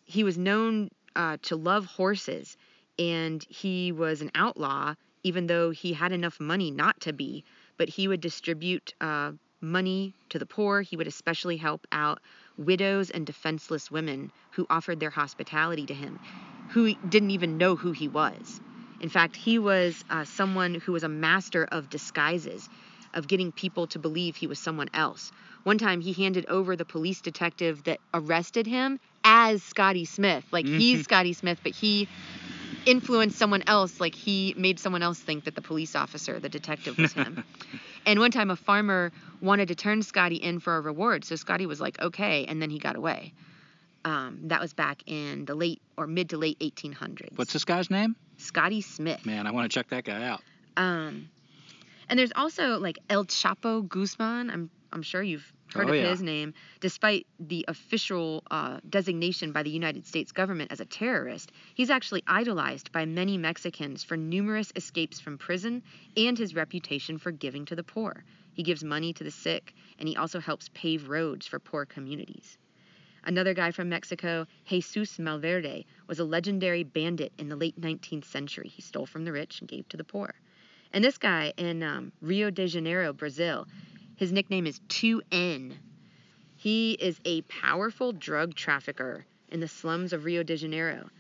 he 0.05 0.23
was 0.23 0.39
known 0.39 0.89
uh, 1.17 1.37
to 1.43 1.57
love 1.57 1.85
horses, 1.87 2.57
and 2.97 3.45
he 3.49 3.91
was 3.91 4.23
an 4.23 4.31
outlaw, 4.37 4.95
even 5.25 5.49
though 5.49 5.71
he 5.71 5.93
had 5.93 6.13
enough 6.13 6.39
money 6.39 6.71
not 6.71 7.01
to 7.01 7.13
be. 7.13 7.43
But 7.79 7.89
he 7.89 8.09
would 8.09 8.21
distribute 8.21 8.95
uh, 9.01 9.33
money 9.61 10.15
to 10.31 10.39
the 10.39 10.47
poor. 10.47 10.83
He 10.83 10.97
would 10.97 11.07
especially 11.07 11.57
help 11.57 11.87
out 11.93 12.21
widows 12.59 13.11
and 13.11 13.27
defenseless 13.27 13.91
women 13.91 14.31
who 14.53 14.67
offered 14.69 15.01
their 15.01 15.11
hospitality 15.11 15.87
to 15.87 15.95
him, 15.95 16.19
who 16.71 16.95
didn't 17.09 17.31
even 17.31 17.59
know 17.59 17.77
who 17.77 17.93
he 17.93 18.09
was. 18.09 18.61
In 19.01 19.09
fact, 19.09 19.37
he 19.37 19.59
was 19.59 20.05
uh, 20.11 20.25
someone 20.25 20.75
who 20.75 20.93
was 20.93 21.03
a 21.03 21.09
master 21.09 21.67
of 21.73 21.91
disguises, 21.91 22.69
of 23.15 23.27
getting 23.29 23.53
people 23.53 23.87
to 23.89 23.99
believe 23.99 24.37
he 24.37 24.47
was 24.47 24.59
someone 24.59 24.89
else. 24.95 25.33
One 25.65 25.79
time 25.79 26.01
he 26.01 26.13
handed 26.13 26.47
over 26.47 26.77
the 26.77 26.85
police 26.85 27.21
detective 27.21 27.85
that 27.85 28.01
arrested 28.15 28.67
him 28.67 28.99
as 29.25 29.63
Scotty 29.63 30.05
Smith. 30.05 30.45
Like 30.51 30.67
he's 30.67 31.05
Scotty 31.05 31.33
Smith, 31.33 31.61
but 31.63 31.73
he 31.73 32.09
influenced 32.87 33.39
someone 33.39 33.63
else. 33.67 34.01
Like 34.01 34.15
he 34.15 34.55
made 34.57 34.79
someone 34.79 35.03
else 35.03 35.19
think 35.19 35.45
that 35.45 35.55
the 35.55 35.63
police 35.63 35.95
officer, 35.95 36.39
the 36.39 36.49
detective, 36.49 36.99
was 36.99 37.13
him. 37.13 37.45
and 38.07 38.19
one 38.21 38.31
time 38.31 38.51
a 38.51 38.57
farmer 38.57 39.13
wanted 39.41 39.69
to 39.69 39.75
turn 39.75 40.03
Scotty 40.03 40.37
in 40.37 40.61
for 40.61 40.77
a 40.77 40.81
reward. 40.81 41.25
So 41.25 41.37
Scotty 41.37 41.67
was 41.67 41.81
like, 41.81 42.01
okay. 42.01 42.45
And 42.47 42.61
then 42.61 42.71
he 42.71 42.79
got 42.79 42.97
away. 42.97 43.35
Um, 44.05 44.41
that 44.45 44.61
was 44.61 44.73
back 44.73 45.03
in 45.07 45.45
the 45.45 45.55
late 45.55 45.81
or 45.97 46.07
mid 46.07 46.31
to 46.31 46.37
late 46.37 46.59
1800s. 46.59 47.39
What's 47.39 47.53
this 47.53 47.65
guy's 47.65 47.91
name? 47.91 48.17
Scotty 48.37 48.81
Smith? 48.81 49.25
Man, 49.25 49.47
I 49.47 49.53
want 49.53 49.71
to 49.71 49.75
check 49.75 49.89
that 49.91 50.05
guy 50.05 50.25
out. 50.25 50.43
Um, 50.77 51.29
and 52.09 52.19
there's 52.19 52.33
also 52.35 52.79
like 52.79 52.99
El 53.09 53.25
Chapo 53.25 53.87
Guzman. 53.89 54.51
I'm 54.51 54.71
I'm 54.93 55.03
sure 55.03 55.23
you've 55.23 55.51
heard 55.73 55.89
Oh, 55.89 55.93
of 55.93 55.97
yeah. 55.99 56.11
his 56.11 56.23
name, 56.23 56.55
despite 56.81 57.27
the 57.41 57.65
official 57.69 58.43
uh, 58.51 58.79
designation 58.89 59.53
by 59.53 59.63
the 59.63 59.71
United 59.71 60.07
States 60.07 60.33
government 60.33 60.73
as 60.73 60.81
a 60.81 60.85
terrorist. 60.85 61.51
He's 61.75 61.91
actually 61.91 62.23
idolized 62.27 62.93
by 62.93 63.05
many 63.05 63.39
Mexicans 63.39 64.05
for 64.05 64.17
numerous 64.17 64.73
escapes 64.77 65.21
from 65.21 65.39
prison 65.39 65.83
and 66.17 66.39
his 66.39 66.55
reputation 66.55 67.19
for 67.19 67.31
giving 67.33 67.65
to 67.67 67.75
the 67.77 67.83
poor. 67.85 68.25
He 68.55 68.63
gives 68.63 68.85
money 68.85 69.13
to 69.15 69.25
the 69.25 69.31
sick, 69.31 69.75
and 69.99 70.09
he 70.09 70.17
also 70.17 70.39
helps 70.39 70.69
pave 70.75 71.09
roads 71.09 71.47
for 71.47 71.59
poor 71.59 71.87
communities. 71.87 72.59
Another 73.25 73.55
guy 73.55 73.71
from 73.71 73.89
Mexico, 73.89 74.47
Jesus 74.67 75.19
Malverde, 75.19 75.85
was 76.09 76.19
a 76.19 76.25
legendary 76.25 76.83
bandit 76.83 77.33
in 77.39 77.49
the 77.49 77.57
late 77.57 77.81
19th 77.81 78.25
century. 78.25 78.69
He 78.69 78.83
stole 78.83 79.07
from 79.07 79.25
the 79.25 79.33
rich 79.33 79.61
and 79.61 79.69
gave 79.69 79.89
to 79.91 79.97
the 79.97 80.05
poor. 80.05 80.35
And 80.93 81.03
this 81.03 81.17
guy 81.19 81.53
in 81.57 81.83
um, 81.83 82.13
Rio 82.21 82.51
de 82.51 82.67
Janeiro, 82.67 83.13
Brazil, 83.13 83.67
his 84.23 84.31
nickname 84.31 84.69
is 84.69 84.79
2N. 84.89 85.73
He 86.55 86.93
is 86.93 87.21
a 87.25 87.43
powerful 87.43 88.13
drug 88.13 88.55
trafficker 88.55 89.27
in 89.49 89.59
the 89.59 89.67
slums 89.67 90.13
of 90.13 90.25
Rio 90.25 90.45
de 90.45 90.57
Janeiro, 90.57 91.11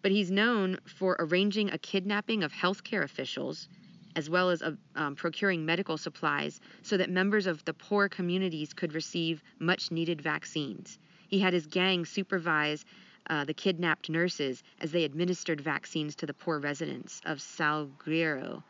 but 0.00 0.12
he's 0.12 0.30
known 0.30 0.78
for 0.84 1.16
arranging 1.18 1.70
a 1.70 1.78
kidnapping 1.78 2.44
of 2.44 2.52
healthcare 2.52 3.02
officials 3.02 3.66
as 4.14 4.30
well 4.30 4.50
as 4.50 4.62
uh, 4.62 4.70
um, 4.94 5.16
procuring 5.16 5.66
medical 5.66 5.98
supplies 5.98 6.60
so 6.82 6.96
that 6.98 7.10
members 7.10 7.48
of 7.48 7.64
the 7.64 7.74
poor 7.74 8.08
communities 8.08 8.72
could 8.72 8.94
receive 8.94 9.42
much 9.58 9.90
needed 9.90 10.20
vaccines. 10.20 11.00
He 11.26 11.40
had 11.40 11.54
his 11.54 11.66
gang 11.66 12.04
supervise 12.04 12.84
uh, 13.28 13.44
the 13.44 13.54
kidnapped 13.54 14.08
nurses 14.08 14.62
as 14.80 14.92
they 14.92 15.02
administered 15.02 15.60
vaccines 15.60 16.14
to 16.14 16.26
the 16.26 16.34
poor 16.34 16.60
residents 16.60 17.20
of 17.24 17.38
Salgueiro 17.38 18.62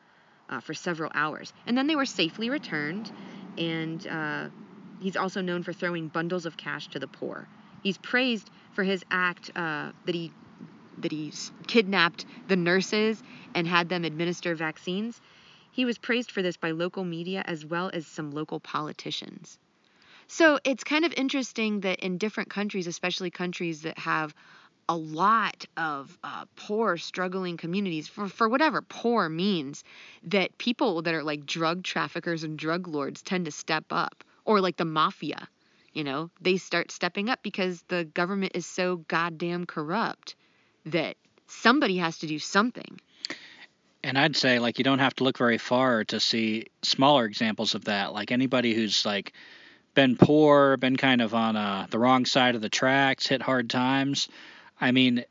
uh, 0.48 0.61
for 0.61 0.74
several 0.74 1.11
hours. 1.14 1.52
And 1.66 1.77
then 1.77 1.87
they 1.87 1.96
were 1.96 2.06
safely 2.06 2.50
returned, 2.50 3.10
and 3.59 4.07
uh, 4.07 4.48
he's 5.00 5.17
also 5.17 5.40
known 5.40 5.63
for 5.63 5.73
throwing 5.73 6.09
bundles 6.09 6.46
of 6.46 6.57
cash 6.57 6.88
to 6.90 6.98
the 6.98 7.09
poor. 7.09 7.48
He's 7.83 7.98
praised 7.98 8.50
for 8.73 8.85
his 8.85 9.05
act 9.11 9.50
uh, 9.57 9.92
that 10.05 10.15
he 10.15 10.33
that 10.98 11.11
he 11.11 11.33
kidnapped 11.67 12.27
the 12.48 12.57
nurses 12.57 13.23
and 13.55 13.67
had 13.67 13.88
them 13.88 14.05
administer 14.05 14.55
vaccines. 14.55 15.21
He 15.73 15.85
was 15.85 15.98
praised 15.98 16.31
for 16.31 16.42
this 16.42 16.57
by 16.57 16.71
local 16.71 17.03
media 17.03 17.42
as 17.46 17.65
well 17.65 17.90
as 17.92 18.07
some 18.07 18.31
local 18.31 18.61
politicians. 18.61 19.59
So 20.29 20.59
it's 20.65 20.85
kind 20.85 21.05
of 21.05 21.13
interesting 21.15 21.81
that 21.81 22.00
in 22.00 22.19
different 22.19 22.50
countries, 22.50 22.87
especially 22.87 23.31
countries 23.31 23.83
that 23.83 23.98
have 23.98 24.35
a 24.88 24.96
lot 24.96 25.66
of 25.76 26.18
uh, 26.24 26.44
poor, 26.56 26.96
struggling 26.96 27.56
communities, 27.56 28.08
for, 28.08 28.28
for 28.28 28.48
whatever 28.48 28.83
poor 28.83 29.28
means, 29.28 29.85
that 30.24 30.56
people 30.58 31.02
that 31.02 31.14
are 31.14 31.22
like 31.22 31.46
drug 31.46 31.83
traffickers 31.83 32.44
and 32.44 32.58
drug 32.58 32.88
lords 32.88 33.22
tend 33.22 33.44
to 33.46 33.50
step 33.50 33.85
up, 33.90 34.24
or 34.44 34.60
like 34.60 34.76
the 34.76 34.85
mafia, 34.85 35.48
you 35.92 36.04
know, 36.04 36.30
they 36.40 36.56
start 36.56 36.90
stepping 36.90 37.28
up 37.28 37.42
because 37.42 37.83
the 37.88 38.04
government 38.04 38.52
is 38.54 38.66
so 38.66 38.96
goddamn 39.08 39.66
corrupt 39.66 40.35
that 40.87 41.16
somebody 41.46 41.98
has 41.98 42.18
to 42.18 42.26
do 42.26 42.38
something. 42.38 43.00
And 44.04 44.18
I'd 44.18 44.37
say 44.37 44.58
like 44.58 44.78
you 44.78 44.85
don't 44.85 44.98
have 44.98 45.14
to 45.16 45.24
look 45.24 45.38
very 45.38 45.58
far 45.58 46.04
to 46.04 46.18
see 46.18 46.66
smaller 46.83 47.24
examples 47.24 47.74
of 47.74 47.85
that. 47.85 48.12
Like 48.12 48.33
anybody 48.33 48.74
who's 48.74 49.06
like 49.06 49.33
been 49.94 50.16
poor, 50.16 50.76
been 50.76 50.96
kind 50.96 51.20
of 51.20 51.35
on 51.35 51.56
uh, 51.56 51.87
the 51.90 51.98
wrong 51.98 52.24
side 52.24 52.54
of 52.54 52.62
the 52.62 52.68
tracks, 52.68 53.26
hit 53.26 53.42
hard 53.42 53.70
times. 53.70 54.28
I 54.83 54.90
mean, 54.90 55.24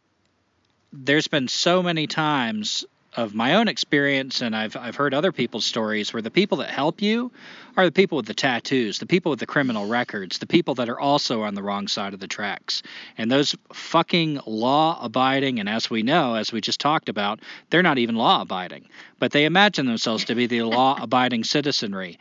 there's 0.94 1.28
been 1.28 1.50
so 1.50 1.84
many 1.84 2.08
times 2.08 2.86
of 3.18 3.36
my 3.36 3.56
own 3.56 3.68
experience, 3.68 4.42
and 4.42 4.56
I've 4.56 4.78
I've 4.78 4.96
heard 4.96 5.14
other 5.14 5.34
people's 5.34 5.66
stories 5.66 6.14
where 6.14 6.22
the 6.22 6.32
people 6.32 6.60
that 6.60 6.70
help 6.70 7.02
you 7.02 7.34
are 7.76 7.84
the 7.84 7.92
people 7.92 8.16
with 8.16 8.28
the 8.28 8.34
tattoos, 8.34 9.00
the 9.00 9.06
people 9.06 9.30
with 9.30 9.40
the 9.40 9.46
criminal 9.46 9.88
records, 9.88 10.38
the 10.38 10.48
people 10.48 10.76
that 10.76 10.88
are 10.88 11.00
also 11.00 11.42
on 11.42 11.54
the 11.54 11.62
wrong 11.62 11.90
side 11.90 12.14
of 12.14 12.22
the 12.22 12.28
tracks. 12.28 12.82
And 13.18 13.30
those 13.30 13.54
fucking 13.74 14.40
law 14.48 14.98
abiding, 15.04 15.60
and 15.60 15.68
as 15.68 15.90
we 15.90 16.02
know, 16.02 16.36
as 16.36 16.54
we 16.54 16.62
just 16.62 16.80
talked 16.80 17.10
about, 17.10 17.42
they're 17.70 17.84
not 17.84 17.98
even 17.98 18.16
law 18.16 18.44
abiding, 18.44 18.88
but 19.20 19.34
they 19.34 19.44
imagine 19.44 19.86
themselves 19.86 20.24
to 20.26 20.36
be 20.36 20.48
the 20.48 20.62
law 20.78 20.98
abiding 20.98 21.44
citizenry. 21.44 22.18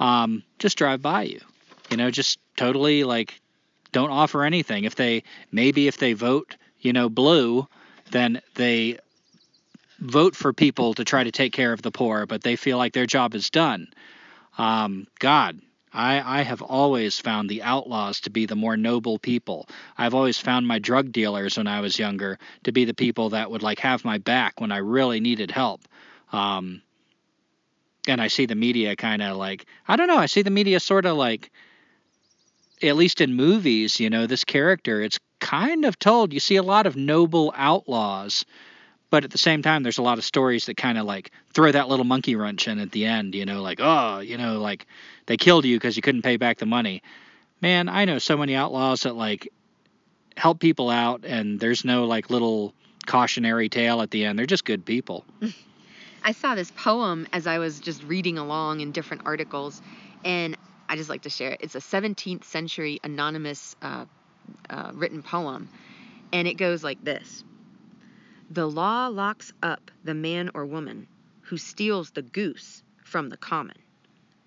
Um, 0.00 0.42
just 0.58 0.76
drive 0.76 1.00
by 1.00 1.22
you, 1.22 1.40
you 1.92 1.96
know, 1.96 2.10
just 2.10 2.40
totally 2.56 3.04
like 3.04 3.40
don't 3.92 4.10
offer 4.10 4.42
anything. 4.42 4.82
If 4.82 4.96
they 4.96 5.22
maybe 5.52 5.86
if 5.86 5.98
they 5.98 6.14
vote, 6.14 6.56
you 6.82 6.92
know, 6.92 7.08
blue, 7.08 7.66
then 8.10 8.42
they 8.54 8.98
vote 9.98 10.36
for 10.36 10.52
people 10.52 10.94
to 10.94 11.04
try 11.04 11.24
to 11.24 11.30
take 11.30 11.52
care 11.52 11.72
of 11.72 11.80
the 11.80 11.90
poor, 11.90 12.26
but 12.26 12.42
they 12.42 12.56
feel 12.56 12.76
like 12.76 12.92
their 12.92 13.06
job 13.06 13.34
is 13.34 13.50
done. 13.50 13.86
Um, 14.58 15.06
God, 15.18 15.60
I, 15.92 16.40
I 16.40 16.42
have 16.42 16.62
always 16.62 17.18
found 17.18 17.48
the 17.48 17.62
outlaws 17.62 18.20
to 18.22 18.30
be 18.30 18.46
the 18.46 18.56
more 18.56 18.76
noble 18.76 19.18
people. 19.18 19.68
I've 19.96 20.14
always 20.14 20.38
found 20.38 20.66
my 20.66 20.78
drug 20.78 21.12
dealers 21.12 21.56
when 21.56 21.66
I 21.66 21.80
was 21.80 21.98
younger 21.98 22.38
to 22.64 22.72
be 22.72 22.84
the 22.84 22.94
people 22.94 23.30
that 23.30 23.50
would 23.50 23.62
like 23.62 23.78
have 23.80 24.04
my 24.04 24.18
back 24.18 24.60
when 24.60 24.72
I 24.72 24.78
really 24.78 25.20
needed 25.20 25.50
help. 25.50 25.82
Um, 26.32 26.82
and 28.08 28.20
I 28.20 28.28
see 28.28 28.46
the 28.46 28.54
media 28.54 28.96
kind 28.96 29.22
of 29.22 29.36
like 29.36 29.66
I 29.86 29.96
don't 29.96 30.08
know. 30.08 30.16
I 30.16 30.26
see 30.26 30.42
the 30.42 30.50
media 30.50 30.80
sort 30.80 31.06
of 31.06 31.16
like, 31.16 31.52
at 32.82 32.96
least 32.96 33.20
in 33.20 33.34
movies, 33.34 34.00
you 34.00 34.10
know, 34.10 34.26
this 34.26 34.44
character. 34.44 35.00
It's 35.00 35.20
kind 35.42 35.84
of 35.84 35.98
told. 35.98 36.32
You 36.32 36.40
see 36.40 36.56
a 36.56 36.62
lot 36.62 36.86
of 36.86 36.96
noble 36.96 37.52
outlaws 37.56 38.46
but 39.12 39.24
at 39.24 39.30
the 39.30 39.38
same 39.38 39.60
time 39.60 39.82
there's 39.82 39.98
a 39.98 40.02
lot 40.02 40.16
of 40.16 40.24
stories 40.24 40.64
that 40.66 40.76
kind 40.78 40.96
of 40.96 41.04
like 41.04 41.30
throw 41.52 41.70
that 41.70 41.86
little 41.86 42.04
monkey 42.04 42.34
wrench 42.34 42.66
in 42.66 42.78
at 42.78 42.90
the 42.92 43.04
end 43.04 43.34
you 43.34 43.44
know 43.44 43.60
like 43.60 43.78
oh 43.80 44.20
you 44.20 44.38
know 44.38 44.58
like 44.58 44.86
they 45.26 45.36
killed 45.36 45.66
you 45.66 45.76
because 45.76 45.94
you 45.96 46.02
couldn't 46.02 46.22
pay 46.22 46.38
back 46.38 46.58
the 46.58 46.66
money. 46.66 47.02
Man 47.60 47.88
i 47.90 48.06
know 48.06 48.18
so 48.18 48.36
many 48.38 48.56
outlaws 48.56 49.02
that 49.02 49.14
like 49.14 49.52
help 50.36 50.58
people 50.58 50.88
out 50.88 51.24
and 51.26 51.60
there's 51.60 51.84
no 51.84 52.06
like 52.06 52.30
little 52.30 52.72
cautionary 53.06 53.68
tale 53.68 54.00
at 54.00 54.10
the 54.10 54.24
end. 54.24 54.38
They're 54.38 54.46
just 54.46 54.64
good 54.64 54.84
people. 54.84 55.24
I 56.24 56.32
saw 56.32 56.54
this 56.54 56.70
poem 56.70 57.26
as 57.32 57.46
i 57.46 57.58
was 57.58 57.80
just 57.80 58.02
reading 58.04 58.38
along 58.38 58.80
in 58.80 58.92
different 58.92 59.24
articles 59.26 59.82
and 60.24 60.56
i 60.88 60.96
just 60.96 61.10
like 61.10 61.22
to 61.22 61.30
share 61.30 61.50
it. 61.50 61.60
It's 61.60 61.74
a 61.74 61.80
17th 61.80 62.44
century 62.44 62.98
anonymous 63.04 63.76
uh, 63.82 64.06
uh, 64.70 64.90
written 64.94 65.22
poem 65.22 65.68
and 66.32 66.48
it 66.48 66.54
goes 66.54 66.82
like 66.82 67.02
this 67.04 67.44
the 68.52 68.66
law 68.66 69.06
locks 69.06 69.50
up 69.62 69.90
the 70.04 70.12
man 70.12 70.50
or 70.52 70.66
woman 70.66 71.06
who 71.40 71.56
steals 71.56 72.10
the 72.10 72.20
goose 72.20 72.82
from 73.02 73.30
the 73.30 73.36
common, 73.38 73.78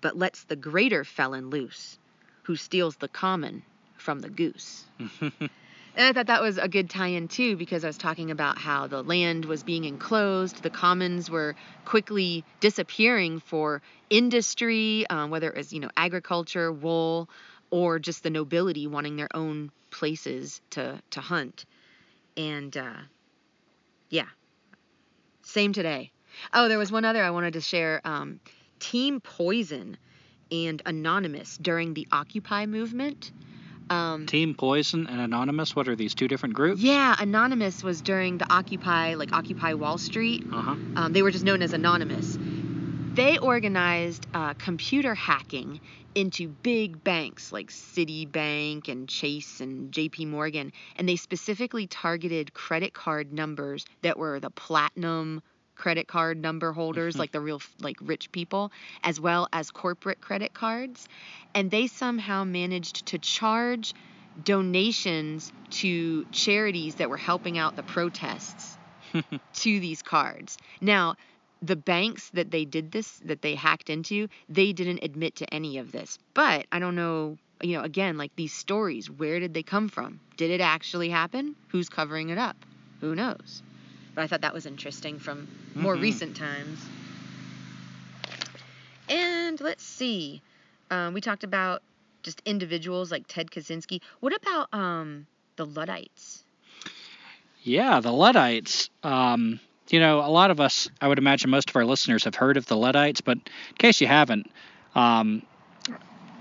but 0.00 0.16
lets 0.16 0.44
the 0.44 0.54
greater 0.54 1.02
felon 1.02 1.50
loose 1.50 1.98
who 2.44 2.54
steals 2.54 2.96
the 2.96 3.08
common 3.08 3.64
from 3.96 4.20
the 4.20 4.28
goose. 4.28 4.84
and 5.20 5.50
I 5.96 6.12
thought 6.12 6.28
that 6.28 6.40
was 6.40 6.58
a 6.58 6.68
good 6.68 6.88
tie 6.88 7.08
in 7.08 7.26
too 7.26 7.56
because 7.56 7.82
I 7.82 7.88
was 7.88 7.98
talking 7.98 8.30
about 8.30 8.58
how 8.58 8.86
the 8.86 9.02
land 9.02 9.44
was 9.44 9.64
being 9.64 9.84
enclosed, 9.84 10.62
the 10.62 10.70
commons 10.70 11.28
were 11.28 11.56
quickly 11.84 12.44
disappearing 12.60 13.40
for 13.40 13.82
industry, 14.08 15.04
um, 15.10 15.30
whether 15.30 15.50
it 15.50 15.56
was, 15.56 15.72
you 15.72 15.80
know, 15.80 15.90
agriculture, 15.96 16.70
wool, 16.70 17.28
or 17.70 17.98
just 17.98 18.22
the 18.22 18.30
nobility 18.30 18.86
wanting 18.86 19.16
their 19.16 19.28
own 19.34 19.70
places 19.90 20.60
to, 20.70 21.00
to 21.10 21.20
hunt. 21.20 21.64
And, 22.36 22.76
uh, 22.76 22.96
yeah. 24.10 24.26
Same 25.42 25.72
today. 25.72 26.10
Oh, 26.52 26.68
there 26.68 26.78
was 26.78 26.92
one 26.92 27.04
other 27.04 27.22
I 27.22 27.30
wanted 27.30 27.54
to 27.54 27.60
share. 27.60 28.00
Um, 28.04 28.40
Team 28.78 29.20
Poison 29.20 29.96
and 30.50 30.82
Anonymous 30.84 31.56
during 31.56 31.94
the 31.94 32.06
Occupy 32.12 32.66
movement. 32.66 33.32
Um, 33.88 34.26
Team 34.26 34.54
Poison 34.54 35.06
and 35.06 35.20
Anonymous. 35.20 35.76
What 35.76 35.88
are 35.88 35.94
these 35.94 36.14
two 36.14 36.28
different 36.28 36.54
groups? 36.54 36.80
Yeah, 36.80 37.14
Anonymous 37.18 37.82
was 37.84 38.00
during 38.00 38.38
the 38.38 38.52
Occupy, 38.52 39.14
like 39.14 39.32
Occupy 39.32 39.74
Wall 39.74 39.98
Street. 39.98 40.44
Uh-huh. 40.52 40.74
Um, 40.96 41.12
they 41.12 41.22
were 41.22 41.30
just 41.30 41.44
known 41.44 41.62
as 41.62 41.72
Anonymous. 41.72 42.36
They 43.16 43.38
organized 43.38 44.26
uh, 44.34 44.52
computer 44.52 45.14
hacking 45.14 45.80
into 46.14 46.48
big 46.48 47.02
banks 47.02 47.50
like 47.50 47.70
Citibank 47.70 48.88
and 48.88 49.08
Chase 49.08 49.62
and 49.62 49.90
JP 49.90 50.26
Morgan, 50.28 50.70
and 50.96 51.08
they 51.08 51.16
specifically 51.16 51.86
targeted 51.86 52.52
credit 52.52 52.92
card 52.92 53.32
numbers 53.32 53.86
that 54.02 54.18
were 54.18 54.38
the 54.38 54.50
platinum 54.50 55.42
credit 55.76 56.06
card 56.06 56.42
number 56.42 56.74
holders, 56.74 57.14
mm-hmm. 57.14 57.20
like 57.20 57.32
the 57.32 57.40
real 57.40 57.62
like 57.80 57.96
rich 58.02 58.30
people, 58.32 58.70
as 59.02 59.18
well 59.18 59.48
as 59.50 59.70
corporate 59.70 60.20
credit 60.20 60.52
cards, 60.52 61.08
and 61.54 61.70
they 61.70 61.86
somehow 61.86 62.44
managed 62.44 63.06
to 63.06 63.18
charge 63.18 63.94
donations 64.44 65.54
to 65.70 66.26
charities 66.32 66.96
that 66.96 67.08
were 67.08 67.16
helping 67.16 67.56
out 67.56 67.76
the 67.76 67.82
protests 67.82 68.76
to 69.54 69.80
these 69.80 70.02
cards. 70.02 70.58
Now, 70.82 71.16
the 71.62 71.76
banks 71.76 72.30
that 72.30 72.50
they 72.50 72.64
did 72.64 72.92
this, 72.92 73.18
that 73.24 73.42
they 73.42 73.54
hacked 73.54 73.90
into, 73.90 74.28
they 74.48 74.72
didn't 74.72 75.00
admit 75.02 75.36
to 75.36 75.54
any 75.54 75.78
of 75.78 75.92
this. 75.92 76.18
But 76.34 76.66
I 76.70 76.78
don't 76.78 76.94
know, 76.94 77.38
you 77.62 77.76
know, 77.76 77.82
again, 77.82 78.18
like 78.18 78.34
these 78.36 78.52
stories, 78.52 79.10
where 79.10 79.40
did 79.40 79.54
they 79.54 79.62
come 79.62 79.88
from? 79.88 80.20
Did 80.36 80.50
it 80.50 80.60
actually 80.60 81.08
happen? 81.08 81.56
Who's 81.68 81.88
covering 81.88 82.28
it 82.28 82.38
up? 82.38 82.56
Who 83.00 83.14
knows? 83.14 83.62
But 84.14 84.22
I 84.22 84.26
thought 84.26 84.42
that 84.42 84.54
was 84.54 84.66
interesting 84.66 85.18
from 85.18 85.48
more 85.74 85.94
mm-hmm. 85.94 86.02
recent 86.02 86.36
times. 86.36 86.84
And 89.08 89.60
let's 89.60 89.84
see. 89.84 90.42
Um, 90.90 91.14
we 91.14 91.20
talked 91.20 91.44
about 91.44 91.82
just 92.22 92.42
individuals 92.44 93.10
like 93.10 93.24
Ted 93.28 93.50
Kaczynski. 93.50 94.00
What 94.20 94.34
about 94.34 94.68
um, 94.72 95.26
the 95.56 95.66
Luddites? 95.66 96.44
Yeah, 97.62 98.00
the 98.00 98.12
Luddites. 98.12 98.90
Um, 99.02 99.60
you 99.88 100.00
know, 100.00 100.20
a 100.20 100.28
lot 100.30 100.50
of 100.50 100.60
us, 100.60 100.88
I 101.00 101.08
would 101.08 101.18
imagine 101.18 101.50
most 101.50 101.70
of 101.70 101.76
our 101.76 101.84
listeners 101.84 102.24
have 102.24 102.34
heard 102.34 102.56
of 102.56 102.66
the 102.66 102.76
Luddites, 102.76 103.20
but 103.20 103.38
in 103.38 103.76
case 103.78 104.00
you 104.00 104.06
haven't, 104.06 104.50
um, 104.94 105.42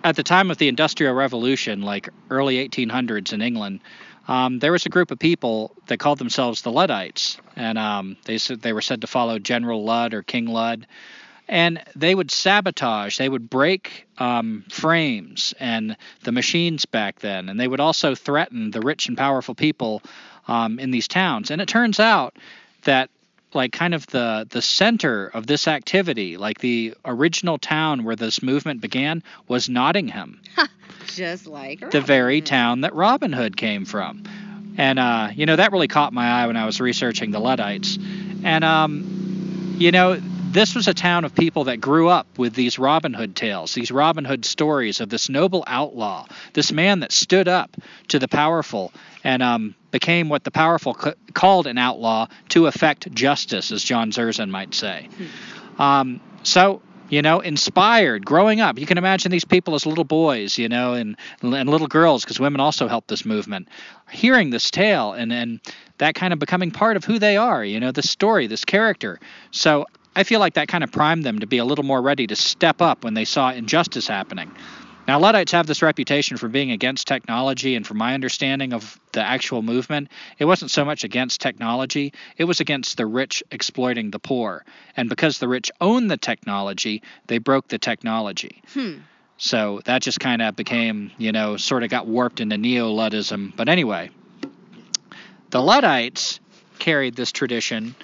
at 0.03 0.15
the 0.15 0.23
time 0.23 0.51
of 0.51 0.57
the 0.57 0.67
Industrial 0.67 1.13
Revolution, 1.13 1.81
like 1.81 2.09
early 2.29 2.67
1800s 2.67 3.33
in 3.33 3.41
England, 3.41 3.79
um, 4.27 4.59
there 4.59 4.71
was 4.71 4.85
a 4.85 4.89
group 4.89 5.11
of 5.11 5.19
people 5.19 5.75
that 5.87 5.97
called 5.97 6.17
themselves 6.17 6.61
the 6.61 6.71
Luddites, 6.71 7.37
and 7.55 7.77
um, 7.77 8.17
they 8.25 8.37
said 8.37 8.61
they 8.61 8.73
were 8.73 8.81
said 8.81 9.01
to 9.01 9.07
follow 9.07 9.37
General 9.39 9.83
Ludd 9.83 10.13
or 10.13 10.23
King 10.23 10.47
Ludd, 10.47 10.87
and 11.47 11.83
they 11.95 12.15
would 12.15 12.31
sabotage, 12.31 13.17
they 13.17 13.29
would 13.29 13.49
break 13.49 14.07
um, 14.17 14.65
frames 14.69 15.53
and 15.59 15.95
the 16.23 16.31
machines 16.31 16.85
back 16.85 17.19
then, 17.19 17.49
and 17.49 17.59
they 17.59 17.67
would 17.67 17.79
also 17.79 18.15
threaten 18.15 18.71
the 18.71 18.81
rich 18.81 19.07
and 19.07 19.17
powerful 19.17 19.53
people 19.53 20.01
um, 20.47 20.79
in 20.79 20.89
these 20.89 21.07
towns. 21.07 21.51
And 21.51 21.61
it 21.61 21.67
turns 21.67 21.99
out 21.99 22.35
that 22.83 23.09
like 23.55 23.71
kind 23.71 23.93
of 23.93 24.05
the 24.07 24.47
the 24.49 24.61
center 24.61 25.27
of 25.27 25.47
this 25.47 25.67
activity, 25.67 26.37
like 26.37 26.59
the 26.59 26.93
original 27.05 27.57
town 27.57 28.03
where 28.03 28.15
this 28.15 28.43
movement 28.43 28.81
began 28.81 29.23
was 29.47 29.69
Nottingham. 29.69 30.41
Just 31.07 31.47
like 31.47 31.81
Robin 31.81 31.89
the 31.91 32.05
very 32.05 32.37
Hood. 32.37 32.45
town 32.45 32.81
that 32.81 32.93
Robin 32.93 33.31
Hood 33.33 33.55
came 33.57 33.85
from. 33.85 34.23
And 34.77 34.99
uh, 34.99 35.29
you 35.33 35.45
know 35.45 35.55
that 35.55 35.71
really 35.71 35.87
caught 35.87 36.13
my 36.13 36.27
eye 36.27 36.47
when 36.47 36.57
I 36.57 36.65
was 36.65 36.81
researching 36.81 37.31
the 37.31 37.39
Luddites. 37.39 37.97
And 38.43 38.63
um, 38.63 39.75
you 39.77 39.91
know 39.91 40.19
this 40.55 40.73
was 40.73 40.87
a 40.87 40.93
town 40.93 41.25
of 41.25 41.35
people 41.35 41.65
that 41.65 41.81
grew 41.81 42.07
up 42.07 42.37
with 42.37 42.53
these 42.53 42.79
Robin 42.79 43.13
Hood 43.13 43.35
tales, 43.35 43.73
these 43.73 43.91
Robin 43.91 44.23
Hood 44.23 44.45
stories 44.45 45.01
of 45.01 45.09
this 45.09 45.27
noble 45.27 45.65
outlaw, 45.67 46.25
this 46.53 46.71
man 46.71 47.01
that 47.01 47.11
stood 47.11 47.49
up 47.49 47.75
to 48.07 48.19
the 48.19 48.29
powerful 48.29 48.93
and 49.25 49.43
um, 49.43 49.75
became 49.95 50.27
what 50.27 50.43
the 50.43 50.51
powerful 50.51 50.93
c- 50.93 51.13
called 51.31 51.67
an 51.67 51.77
outlaw 51.77 52.27
to 52.49 52.67
effect 52.67 53.09
justice, 53.13 53.71
as 53.71 53.81
John 53.81 54.11
Zerzan 54.11 54.49
might 54.49 54.73
say. 54.73 55.07
Hmm. 55.77 55.81
Um, 55.81 56.21
so 56.43 56.81
you 57.07 57.21
know, 57.21 57.39
inspired, 57.39 58.25
growing 58.25 58.59
up. 58.59 58.77
You 58.77 58.85
can 58.85 58.97
imagine 58.97 59.31
these 59.31 59.45
people 59.45 59.73
as 59.73 59.85
little 59.85 60.03
boys, 60.03 60.57
you 60.57 60.67
know, 60.67 60.95
and 60.95 61.15
and 61.41 61.69
little 61.69 61.87
girls, 61.87 62.25
because 62.25 62.41
women 62.41 62.59
also 62.59 62.89
helped 62.89 63.07
this 63.07 63.25
movement, 63.25 63.69
hearing 64.11 64.49
this 64.49 64.69
tale 64.69 65.13
and 65.13 65.31
and 65.31 65.61
that 65.99 66.13
kind 66.15 66.33
of 66.33 66.39
becoming 66.39 66.71
part 66.71 66.97
of 66.97 67.05
who 67.05 67.17
they 67.17 67.37
are, 67.37 67.63
you 67.63 67.79
know, 67.79 67.91
this 67.91 68.09
story, 68.09 68.47
this 68.47 68.65
character. 68.65 69.17
So 69.51 69.85
I 70.13 70.23
feel 70.23 70.41
like 70.41 70.55
that 70.55 70.67
kind 70.67 70.83
of 70.83 70.91
primed 70.91 71.23
them 71.23 71.39
to 71.39 71.47
be 71.47 71.57
a 71.57 71.65
little 71.65 71.85
more 71.85 72.01
ready 72.01 72.27
to 72.27 72.35
step 72.35 72.81
up 72.81 73.05
when 73.05 73.13
they 73.13 73.25
saw 73.25 73.51
injustice 73.51 74.07
happening. 74.07 74.51
Now, 75.07 75.19
Luddites 75.19 75.51
have 75.51 75.67
this 75.67 75.83
reputation 75.83 76.37
for 76.37 76.47
being 76.47 76.71
against 76.71 77.07
technology, 77.07 77.75
and 77.75 77.85
from 77.85 77.97
my 77.97 78.15
understanding 78.15 78.73
of 78.73 78.99
the 79.11 79.21
actual 79.21 79.61
movement, 79.61 80.09
it 80.39 80.45
wasn't 80.45 80.71
so 80.71 80.83
much 80.83 81.03
against 81.03 81.41
technology, 81.41 82.13
it 82.37 82.45
was 82.45 82.59
against 82.59 82.97
the 82.97 83.05
rich 83.05 83.43
exploiting 83.51 84.09
the 84.09 84.17
poor. 84.17 84.65
And 84.97 85.07
because 85.07 85.37
the 85.37 85.47
rich 85.47 85.71
own 85.79 86.07
the 86.07 86.17
technology, 86.17 87.03
they 87.27 87.37
broke 87.37 87.67
the 87.67 87.77
technology. 87.77 88.63
Hmm. 88.73 88.95
So 89.37 89.81
that 89.85 90.01
just 90.01 90.19
kind 90.19 90.41
of 90.41 90.55
became, 90.55 91.11
you 91.17 91.31
know, 91.31 91.57
sort 91.57 91.83
of 91.83 91.89
got 91.89 92.07
warped 92.07 92.39
into 92.39 92.57
neo 92.57 92.91
Luddism. 92.91 93.55
But 93.55 93.69
anyway, 93.69 94.09
the 95.51 95.61
Luddites 95.61 96.39
carried 96.79 97.15
this 97.15 97.31
tradition, 97.31 97.95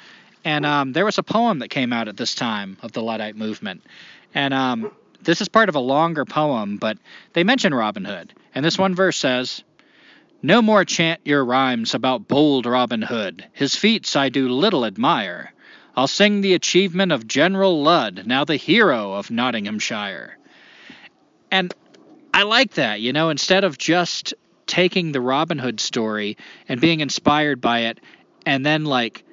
and 0.45 0.65
um, 0.67 0.93
there 0.93 1.05
was 1.05 1.17
a 1.17 1.23
poem 1.23 1.59
that 1.59 1.69
came 1.69 1.93
out 1.93 2.07
at 2.07 2.17
this 2.17 2.35
time 2.35 2.77
of 2.83 2.91
the 2.91 3.01
Luddite 3.01 3.35
movement. 3.35 3.81
And 4.33 4.53
um, 4.53 4.91
this 5.23 5.41
is 5.41 5.49
part 5.49 5.69
of 5.69 5.75
a 5.75 5.79
longer 5.79 6.25
poem, 6.25 6.77
but 6.77 6.97
they 7.33 7.43
mention 7.43 7.73
Robin 7.73 8.05
Hood. 8.05 8.33
And 8.53 8.63
this 8.63 8.77
one 8.77 8.95
verse 8.95 9.17
says, 9.17 9.63
No 10.41 10.61
more 10.61 10.85
chant 10.85 11.21
your 11.25 11.43
rhymes 11.45 11.93
about 11.93 12.27
bold 12.27 12.65
Robin 12.65 13.01
Hood. 13.01 13.45
His 13.53 13.75
feats 13.75 14.15
I 14.15 14.29
do 14.29 14.49
little 14.49 14.85
admire. 14.85 15.53
I'll 15.95 16.07
sing 16.07 16.41
the 16.41 16.53
achievement 16.53 17.11
of 17.11 17.27
General 17.27 17.83
Ludd, 17.83 18.23
now 18.25 18.45
the 18.45 18.55
hero 18.55 19.13
of 19.13 19.29
Nottinghamshire. 19.29 20.37
And 21.51 21.73
I 22.33 22.43
like 22.43 22.75
that, 22.75 23.01
you 23.01 23.11
know, 23.11 23.29
instead 23.29 23.65
of 23.65 23.77
just 23.77 24.33
taking 24.67 25.11
the 25.11 25.19
Robin 25.19 25.59
Hood 25.59 25.81
story 25.81 26.37
and 26.69 26.79
being 26.79 27.01
inspired 27.01 27.59
by 27.59 27.79
it 27.81 27.99
and 28.45 28.65
then, 28.65 28.85
like, 28.85 29.23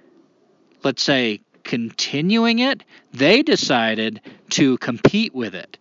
let's 0.82 1.02
say, 1.02 1.40
continuing 1.68 2.60
it, 2.60 2.82
they 3.12 3.42
decided 3.42 4.22
to 4.48 4.78
compete 4.78 5.34
with 5.34 5.54
it. 5.54 5.76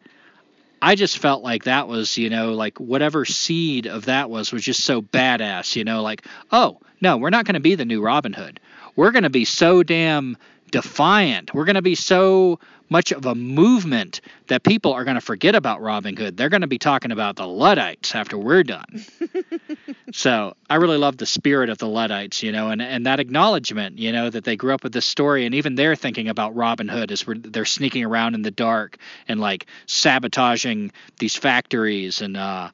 I 0.82 0.96
just 0.96 1.18
felt 1.18 1.44
like 1.44 1.64
that 1.64 1.88
was, 1.88 2.18
you 2.18 2.30
know, 2.30 2.54
like 2.54 2.78
whatever 2.78 3.24
seed 3.24 3.88
of 3.88 4.06
that 4.06 4.30
was 4.30 4.52
was 4.52 4.64
just 4.64 4.84
so 4.84 5.02
badass, 5.02 5.78
you 5.78 5.86
know, 5.86 6.04
like, 6.04 6.26
oh, 6.52 6.80
no, 7.00 7.16
we're 7.16 7.30
not 7.30 7.46
going 7.46 7.54
to 7.54 7.62
be 7.62 7.76
the 7.76 7.86
new 7.86 8.02
Robin 8.02 8.34
Hood. 8.34 8.60
We're 8.98 9.12
going 9.12 9.24
to 9.24 9.30
be 9.30 9.46
so 9.46 9.82
damn 9.82 10.36
defiant. 10.72 11.54
We're 11.54 11.66
going 11.66 11.76
to 11.76 11.82
be 11.82 11.96
so 11.96 12.60
much 12.90 13.12
of 13.12 13.26
a 13.26 13.36
movement 13.36 14.22
that 14.48 14.64
people 14.64 14.94
are 14.94 15.04
going 15.04 15.16
to 15.16 15.22
forget 15.22 15.56
about 15.56 15.82
Robin 15.82 16.16
Hood. 16.16 16.38
They're 16.38 16.50
going 16.50 16.62
to 16.62 16.68
be 16.68 16.78
talking 16.78 17.12
about 17.12 17.36
the 17.36 17.48
Luddites 17.48 18.16
after 18.16 18.38
we're 18.38 18.64
done. 18.64 19.06
so 20.14 20.56
I 20.70 20.76
really 20.76 20.98
love 20.98 21.18
the 21.18 21.26
spirit 21.26 21.70
of 21.70 21.78
the 21.78 21.88
Luddites, 21.88 22.44
you 22.44 22.52
know, 22.52 22.70
and, 22.70 22.82
and 22.82 23.06
that 23.06 23.20
acknowledgement, 23.20 24.00
you 24.00 24.12
know, 24.12 24.30
that 24.30 24.46
they 24.46 24.56
grew 24.56 24.74
up 24.74 24.84
with 24.84 24.94
this 24.94 25.06
story 25.06 25.46
and 25.46 25.54
even 25.56 25.76
they're 25.76 25.96
thinking 25.96 26.30
about 26.30 26.56
Robin 26.56 26.88
Hood 26.88 27.12
as 27.12 27.26
they're 27.28 27.66
sneaking 27.66 28.06
around 28.06 28.36
in 28.36 28.42
the 28.42 28.52
dark 28.52 28.98
and 29.28 29.40
like 29.40 29.66
sabotaging 29.86 30.92
these 31.20 31.36
factories 31.36 32.22
and, 32.22 32.38
uh, 32.38 32.70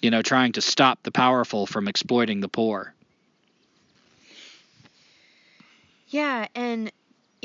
you 0.00 0.10
know, 0.10 0.22
trying 0.22 0.52
to 0.52 0.60
stop 0.60 1.02
the 1.02 1.10
powerful 1.10 1.66
from 1.66 1.88
exploiting 1.88 2.40
the 2.40 2.48
poor. 2.48 2.94
Yeah, 6.08 6.46
and 6.54 6.92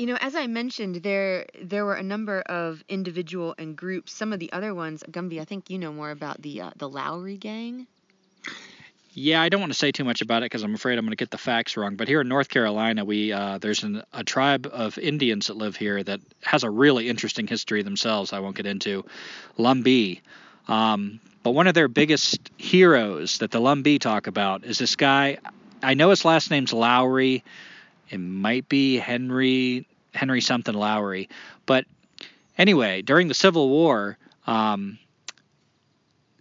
you 0.00 0.06
know, 0.06 0.16
as 0.18 0.34
I 0.34 0.46
mentioned, 0.46 0.96
there 0.96 1.44
there 1.62 1.84
were 1.84 1.94
a 1.94 2.02
number 2.02 2.40
of 2.40 2.82
individual 2.88 3.54
and 3.58 3.76
groups. 3.76 4.14
Some 4.14 4.32
of 4.32 4.38
the 4.38 4.50
other 4.50 4.74
ones, 4.74 5.04
Gumby, 5.10 5.38
I 5.38 5.44
think 5.44 5.68
you 5.68 5.78
know 5.78 5.92
more 5.92 6.10
about 6.10 6.40
the 6.40 6.62
uh, 6.62 6.70
the 6.76 6.88
Lowry 6.88 7.36
Gang. 7.36 7.86
Yeah, 9.12 9.42
I 9.42 9.50
don't 9.50 9.60
want 9.60 9.72
to 9.72 9.78
say 9.78 9.92
too 9.92 10.04
much 10.04 10.22
about 10.22 10.42
it 10.42 10.46
because 10.46 10.62
I'm 10.62 10.74
afraid 10.74 10.96
I'm 10.96 11.04
going 11.04 11.10
to 11.10 11.16
get 11.16 11.30
the 11.30 11.36
facts 11.36 11.76
wrong. 11.76 11.96
But 11.96 12.08
here 12.08 12.22
in 12.22 12.28
North 12.28 12.48
Carolina, 12.48 13.04
we 13.04 13.30
uh, 13.30 13.58
there's 13.58 13.82
an, 13.82 14.02
a 14.14 14.24
tribe 14.24 14.66
of 14.72 14.96
Indians 14.96 15.48
that 15.48 15.58
live 15.58 15.76
here 15.76 16.02
that 16.02 16.20
has 16.44 16.64
a 16.64 16.70
really 16.70 17.10
interesting 17.10 17.46
history 17.46 17.82
themselves. 17.82 18.32
I 18.32 18.38
won't 18.38 18.56
get 18.56 18.64
into 18.64 19.04
Lumbee. 19.58 20.22
Um, 20.66 21.20
but 21.42 21.50
one 21.50 21.66
of 21.66 21.74
their 21.74 21.88
biggest 21.88 22.50
heroes 22.56 23.36
that 23.38 23.50
the 23.50 23.60
Lumbee 23.60 24.00
talk 24.00 24.28
about 24.28 24.64
is 24.64 24.78
this 24.78 24.96
guy. 24.96 25.36
I 25.82 25.92
know 25.92 26.08
his 26.08 26.24
last 26.24 26.50
name's 26.50 26.72
Lowry. 26.72 27.44
It 28.08 28.18
might 28.18 28.68
be 28.68 28.96
Henry 28.96 29.86
Henry 30.12 30.40
something 30.40 30.74
Lowry. 30.74 31.28
But 31.66 31.86
anyway, 32.58 33.02
during 33.02 33.28
the 33.28 33.34
Civil 33.34 33.68
War, 33.68 34.18
um, 34.46 34.98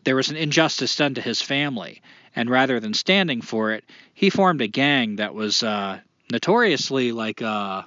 there 0.04 0.16
was 0.16 0.30
an 0.30 0.38
injustice 0.38 0.96
done 0.96 1.16
to 1.16 1.22
his 1.22 1.42
family, 1.42 2.02
and 2.36 2.50
rather 2.50 2.80
than 2.80 2.94
standing 2.94 3.42
for 3.42 3.74
it, 3.74 3.84
he 4.14 4.30
formed 4.30 4.62
a 4.62 4.68
gang 4.68 5.18
that 5.18 5.34
was 5.34 5.64
uh, 5.64 6.00
notoriously 6.32 7.12
like 7.12 7.42
uh, 7.42 7.84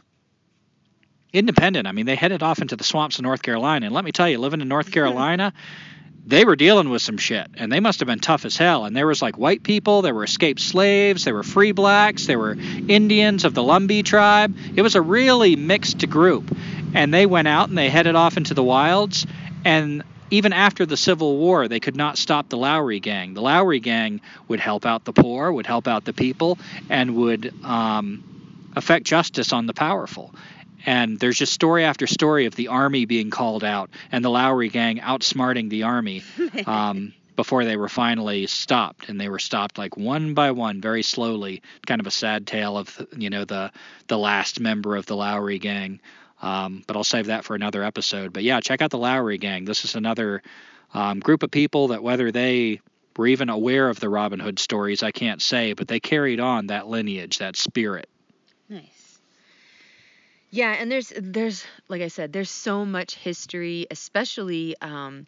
independent. 1.32 1.86
I 1.86 1.92
mean, 1.92 2.06
they 2.06 2.16
headed 2.16 2.42
off 2.42 2.60
into 2.60 2.76
the 2.76 2.84
swamps 2.84 3.18
of 3.18 3.22
North 3.22 3.42
Carolina, 3.42 3.86
and 3.86 3.94
let 3.94 4.04
me 4.04 4.12
tell 4.12 4.28
you, 4.28 4.38
living 4.38 4.60
in 4.60 4.68
North. 4.68 4.90
Carolina 4.92 5.52
they 6.24 6.44
were 6.44 6.56
dealing 6.56 6.88
with 6.88 7.02
some 7.02 7.18
shit 7.18 7.48
and 7.54 7.70
they 7.70 7.80
must 7.80 8.00
have 8.00 8.06
been 8.06 8.20
tough 8.20 8.44
as 8.44 8.56
hell. 8.56 8.84
And 8.84 8.96
there 8.96 9.06
was 9.06 9.20
like 9.20 9.36
white 9.36 9.62
people 9.62 10.02
there 10.02 10.14
were 10.14 10.24
escaped 10.24 10.60
slaves 10.60 11.24
there 11.24 11.34
were 11.34 11.42
free 11.42 11.72
blacks 11.72 12.26
there 12.26 12.38
were 12.38 12.52
indians 12.52 13.44
of 13.44 13.54
the 13.54 13.62
lumbee 13.62 14.04
tribe. 14.04 14.56
It 14.76 14.82
was 14.82 14.94
a 14.94 15.02
really 15.02 15.56
mixed 15.56 16.08
group. 16.08 16.56
And 16.94 17.12
they 17.12 17.26
went 17.26 17.48
out 17.48 17.68
and 17.68 17.76
they 17.76 17.88
headed 17.90 18.14
off 18.14 18.36
into 18.36 18.54
the 18.54 18.62
wilds. 18.62 19.26
And 19.64 20.04
even 20.30 20.52
after 20.52 20.86
the 20.86 20.96
civil 20.96 21.36
war 21.36 21.66
they 21.66 21.80
could 21.80 21.96
not 21.96 22.18
stop 22.18 22.48
the 22.48 22.56
lowry 22.56 23.00
gang. 23.00 23.34
The 23.34 23.42
lowry 23.42 23.80
gang 23.80 24.20
would 24.46 24.60
help 24.60 24.86
out 24.86 25.04
the 25.04 25.12
poor 25.12 25.52
would 25.52 25.66
help 25.66 25.88
out 25.88 26.04
the 26.04 26.12
people 26.12 26.58
and 26.88 27.16
would 27.16 27.52
um, 27.64 28.70
affect 28.76 29.06
justice 29.06 29.52
on 29.52 29.66
the 29.66 29.74
powerful 29.74 30.32
and 30.86 31.18
there's 31.18 31.38
just 31.38 31.52
story 31.52 31.84
after 31.84 32.06
story 32.06 32.46
of 32.46 32.54
the 32.54 32.68
army 32.68 33.04
being 33.04 33.30
called 33.30 33.64
out 33.64 33.90
and 34.10 34.24
the 34.24 34.30
Lowry 34.30 34.68
gang 34.68 34.98
outsmarting 34.98 35.70
the 35.70 35.84
army 35.84 36.22
um, 36.66 37.14
before 37.36 37.64
they 37.64 37.76
were 37.76 37.88
finally 37.88 38.46
stopped. 38.46 39.08
And 39.08 39.20
they 39.20 39.28
were 39.28 39.38
stopped 39.38 39.78
like 39.78 39.96
one 39.96 40.34
by 40.34 40.50
one, 40.50 40.80
very 40.80 41.02
slowly. 41.02 41.62
Kind 41.86 42.00
of 42.00 42.06
a 42.06 42.10
sad 42.10 42.46
tale 42.46 42.76
of 42.76 43.06
you 43.16 43.30
know 43.30 43.44
the 43.44 43.72
the 44.08 44.18
last 44.18 44.60
member 44.60 44.96
of 44.96 45.06
the 45.06 45.16
Lowry 45.16 45.58
gang. 45.58 46.00
Um, 46.40 46.82
but 46.86 46.96
I'll 46.96 47.04
save 47.04 47.26
that 47.26 47.44
for 47.44 47.54
another 47.54 47.84
episode. 47.84 48.32
But 48.32 48.42
yeah, 48.42 48.60
check 48.60 48.82
out 48.82 48.90
the 48.90 48.98
Lowry 48.98 49.38
gang. 49.38 49.64
This 49.64 49.84
is 49.84 49.94
another 49.94 50.42
um, 50.92 51.20
group 51.20 51.42
of 51.44 51.50
people 51.50 51.88
that 51.88 52.02
whether 52.02 52.32
they 52.32 52.80
were 53.16 53.28
even 53.28 53.48
aware 53.48 53.88
of 53.88 54.00
the 54.00 54.08
Robin 54.08 54.40
Hood 54.40 54.58
stories, 54.58 55.02
I 55.02 55.12
can't 55.12 55.40
say, 55.40 55.74
but 55.74 55.86
they 55.86 56.00
carried 56.00 56.40
on 56.40 56.66
that 56.66 56.88
lineage, 56.88 57.38
that 57.38 57.56
spirit. 57.56 58.08
Yeah, 60.54 60.72
and 60.72 60.92
there's 60.92 61.12
there's 61.16 61.64
like 61.88 62.02
I 62.02 62.08
said, 62.08 62.32
there's 62.32 62.50
so 62.50 62.84
much 62.84 63.14
history, 63.16 63.86
especially 63.90 64.76
um, 64.82 65.26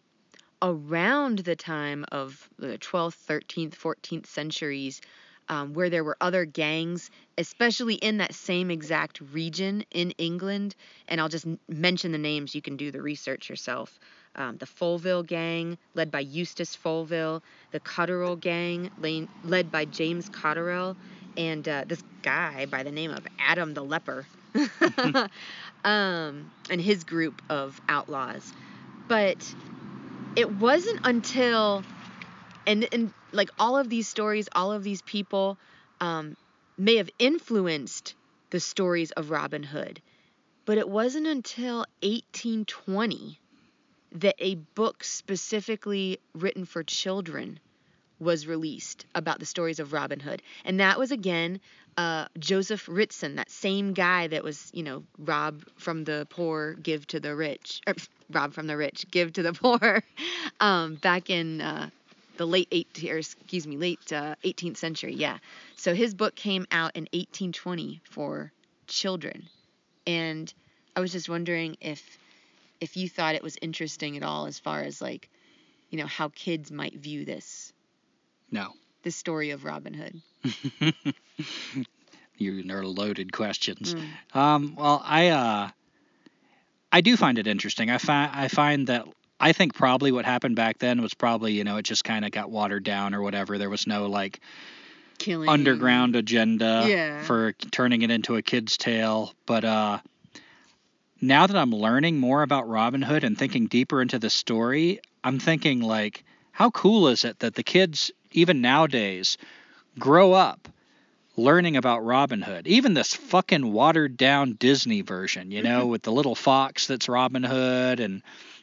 around 0.61 1.39
the 1.39 1.55
time 1.55 2.05
of 2.11 2.49
the 2.59 2.77
12th, 2.77 3.17
13th, 3.27 3.75
14th 3.75 4.27
centuries, 4.27 5.01
um, 5.49 5.73
where 5.73 5.89
there 5.89 6.03
were 6.03 6.17
other 6.21 6.45
gangs, 6.45 7.09
especially 7.39 7.95
in 7.95 8.17
that 8.19 8.35
same 8.35 8.71
exact 8.71 9.19
region 9.33 9.83
in 9.91 10.11
England. 10.11 10.75
And 11.07 11.19
I'll 11.19 11.29
just 11.29 11.47
mention 11.67 12.11
the 12.11 12.19
names. 12.19 12.53
You 12.53 12.61
can 12.61 12.77
do 12.77 12.91
the 12.91 13.01
research 13.01 13.49
yourself. 13.49 13.99
Um, 14.35 14.57
the 14.57 14.67
Folville 14.67 15.23
Gang, 15.23 15.79
led 15.95 16.11
by 16.11 16.19
Eustace 16.21 16.75
Folville, 16.75 17.41
the 17.71 17.79
Cotterell 17.79 18.39
Gang, 18.39 18.91
led 19.43 19.71
by 19.71 19.85
James 19.85 20.29
Cotterell, 20.29 20.95
and 21.35 21.67
uh, 21.67 21.85
this 21.87 22.03
guy 22.21 22.67
by 22.67 22.83
the 22.83 22.91
name 22.91 23.11
of 23.11 23.25
Adam 23.39 23.73
the 23.73 23.83
Leper. 23.83 24.27
um, 25.83 26.51
and 26.69 26.81
his 26.81 27.03
group 27.03 27.41
of 27.49 27.79
outlaws. 27.89 28.53
But 29.07 29.53
it 30.35 30.51
wasn't 30.51 31.01
until, 31.03 31.83
and, 32.67 32.87
and 32.91 33.13
like 33.31 33.49
all 33.59 33.77
of 33.77 33.89
these 33.89 34.07
stories, 34.07 34.47
all 34.53 34.71
of 34.71 34.83
these 34.83 35.01
people 35.01 35.57
um, 36.01 36.35
may 36.77 36.97
have 36.97 37.09
influenced 37.19 38.15
the 38.51 38.59
stories 38.59 39.11
of 39.11 39.29
Robin 39.29 39.63
Hood. 39.63 40.01
But 40.65 40.77
it 40.77 40.89
wasn't 40.89 41.27
until 41.27 41.85
1820 42.01 43.39
that 44.13 44.35
a 44.39 44.55
book 44.55 45.03
specifically 45.03 46.19
written 46.33 46.65
for 46.65 46.83
children 46.83 47.59
was 48.19 48.47
released 48.47 49.05
about 49.13 49.39
the 49.39 49.45
stories 49.45 49.79
of 49.79 49.93
Robin 49.93 50.19
Hood. 50.19 50.41
And 50.63 50.79
that 50.79 50.97
was 50.97 51.11
again 51.11 51.59
uh, 51.97 52.25
Joseph 52.37 52.87
Ritson, 52.89 53.35
that 53.35 53.49
same 53.49 53.93
guy 53.93 54.27
that 54.27 54.43
was, 54.43 54.69
you 54.73 54.83
know, 54.83 55.03
rob 55.17 55.63
from 55.77 56.03
the 56.03 56.27
poor, 56.29 56.73
give 56.73 57.07
to 57.07 57.19
the 57.19 57.35
rich, 57.35 57.81
or 57.87 57.95
rob 58.29 58.53
from 58.53 58.67
the 58.67 58.75
rich, 58.75 59.05
give 59.09 59.33
to 59.33 59.43
the 59.43 59.53
poor, 59.53 60.03
um, 60.59 60.95
back 60.95 61.29
in 61.29 61.61
uh, 61.61 61.89
the 62.37 62.45
late 62.45 62.69
18th, 62.71 63.11
or 63.11 63.17
excuse 63.17 63.65
me, 63.65 63.77
late 63.77 64.11
uh, 64.11 64.35
18th 64.43 64.77
century. 64.77 65.13
Yeah. 65.13 65.37
So 65.77 65.93
his 65.93 66.13
book 66.13 66.35
came 66.35 66.65
out 66.71 66.95
in 66.95 67.03
1820 67.03 68.01
for 68.03 68.51
children, 68.87 69.43
and 70.05 70.53
I 70.95 70.99
was 70.99 71.11
just 71.11 71.29
wondering 71.29 71.77
if 71.81 72.17
if 72.81 72.97
you 72.97 73.07
thought 73.07 73.35
it 73.35 73.41
was 73.43 73.57
interesting 73.61 74.17
at 74.17 74.23
all 74.23 74.47
as 74.47 74.59
far 74.59 74.81
as 74.81 75.01
like, 75.01 75.29
you 75.89 75.97
know, 75.97 76.05
how 76.05 76.27
kids 76.35 76.71
might 76.71 76.93
view 76.93 77.23
this 77.23 77.71
No. 78.55 78.71
the 79.03 79.11
story 79.11 79.51
of 79.51 79.63
Robin 79.65 79.93
Hood. 79.93 81.03
you 82.37 82.63
are 82.71 82.85
loaded 82.85 83.31
questions. 83.31 83.95
Mm. 83.95 84.35
Um, 84.35 84.75
well, 84.75 85.01
I 85.03 85.29
uh, 85.29 85.69
I 86.91 87.01
do 87.01 87.17
find 87.17 87.37
it 87.37 87.47
interesting. 87.47 87.89
I 87.89 87.97
find 87.97 88.31
I 88.33 88.47
find 88.47 88.87
that 88.87 89.05
I 89.39 89.51
think 89.51 89.73
probably 89.75 90.11
what 90.11 90.25
happened 90.25 90.55
back 90.55 90.79
then 90.79 91.01
was 91.01 91.13
probably 91.13 91.53
you 91.53 91.63
know 91.63 91.77
it 91.77 91.83
just 91.83 92.03
kind 92.03 92.25
of 92.25 92.31
got 92.31 92.49
watered 92.49 92.83
down 92.83 93.13
or 93.13 93.21
whatever. 93.21 93.57
There 93.57 93.69
was 93.69 93.85
no 93.87 94.07
like 94.07 94.39
Killing 95.17 95.49
underground 95.49 96.15
agenda 96.15 96.85
Yeah. 96.87 97.23
for 97.23 97.53
turning 97.71 98.01
it 98.01 98.11
into 98.11 98.35
a 98.35 98.41
kid's 98.41 98.77
tale. 98.77 99.33
But 99.45 99.63
uh, 99.63 99.99
now 101.21 101.47
that 101.47 101.55
I'm 101.55 101.71
learning 101.71 102.19
more 102.19 102.41
about 102.43 102.67
Robin 102.67 103.01
Hood 103.01 103.23
and 103.23 103.37
thinking 103.37 103.67
deeper 103.67 104.01
into 104.01 104.19
the 104.19 104.29
story, 104.29 104.99
I'm 105.23 105.39
thinking 105.39 105.79
like, 105.81 106.23
how 106.51 106.69
cool 106.71 107.07
is 107.07 107.23
it 107.23 107.39
that 107.39 107.55
the 107.55 107.63
kids 107.63 108.11
even 108.35 108.61
nowadays 108.61 109.37
grow 109.97 110.33
up 110.33 110.67
learning 111.37 111.77
about 111.77 112.05
Robin 112.05 112.41
Hood? 112.41 112.67
Even 112.67 112.93
this 112.93 113.13
fucking 113.13 113.71
watered 113.71 114.17
down 114.17 114.53
Disney 114.53 115.01
version, 115.01 115.51
you 115.51 115.63
know, 115.63 115.87
with 115.87 116.03
the 116.03 116.11
little 116.11 116.35
fox 116.35 116.87
that's 116.87 117.09
Robin 117.09 117.43
Hood 117.43 117.99
and 117.99 118.21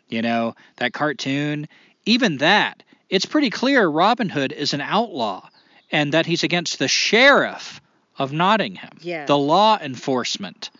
you 0.09 0.23
know 0.23 0.55
that 0.77 0.93
cartoon. 0.93 1.69
Even 2.07 2.39
that, 2.39 2.83
it's 3.09 3.27
pretty 3.27 3.51
clear 3.51 3.87
Robin 3.87 4.29
Hood 4.29 4.53
is 4.53 4.75
an 4.75 4.81
outlaw 4.81 5.49
and 5.91 6.13
that 6.13 6.27
he's 6.27 6.43
against 6.43 6.79
the 6.79 6.89
sheriff 6.89 7.81
of 8.19 8.33
Nottingham, 8.33 8.99
Yeah. 9.01 9.27
the 9.27 9.39
law 9.39 9.79
enforcement. 9.81 10.71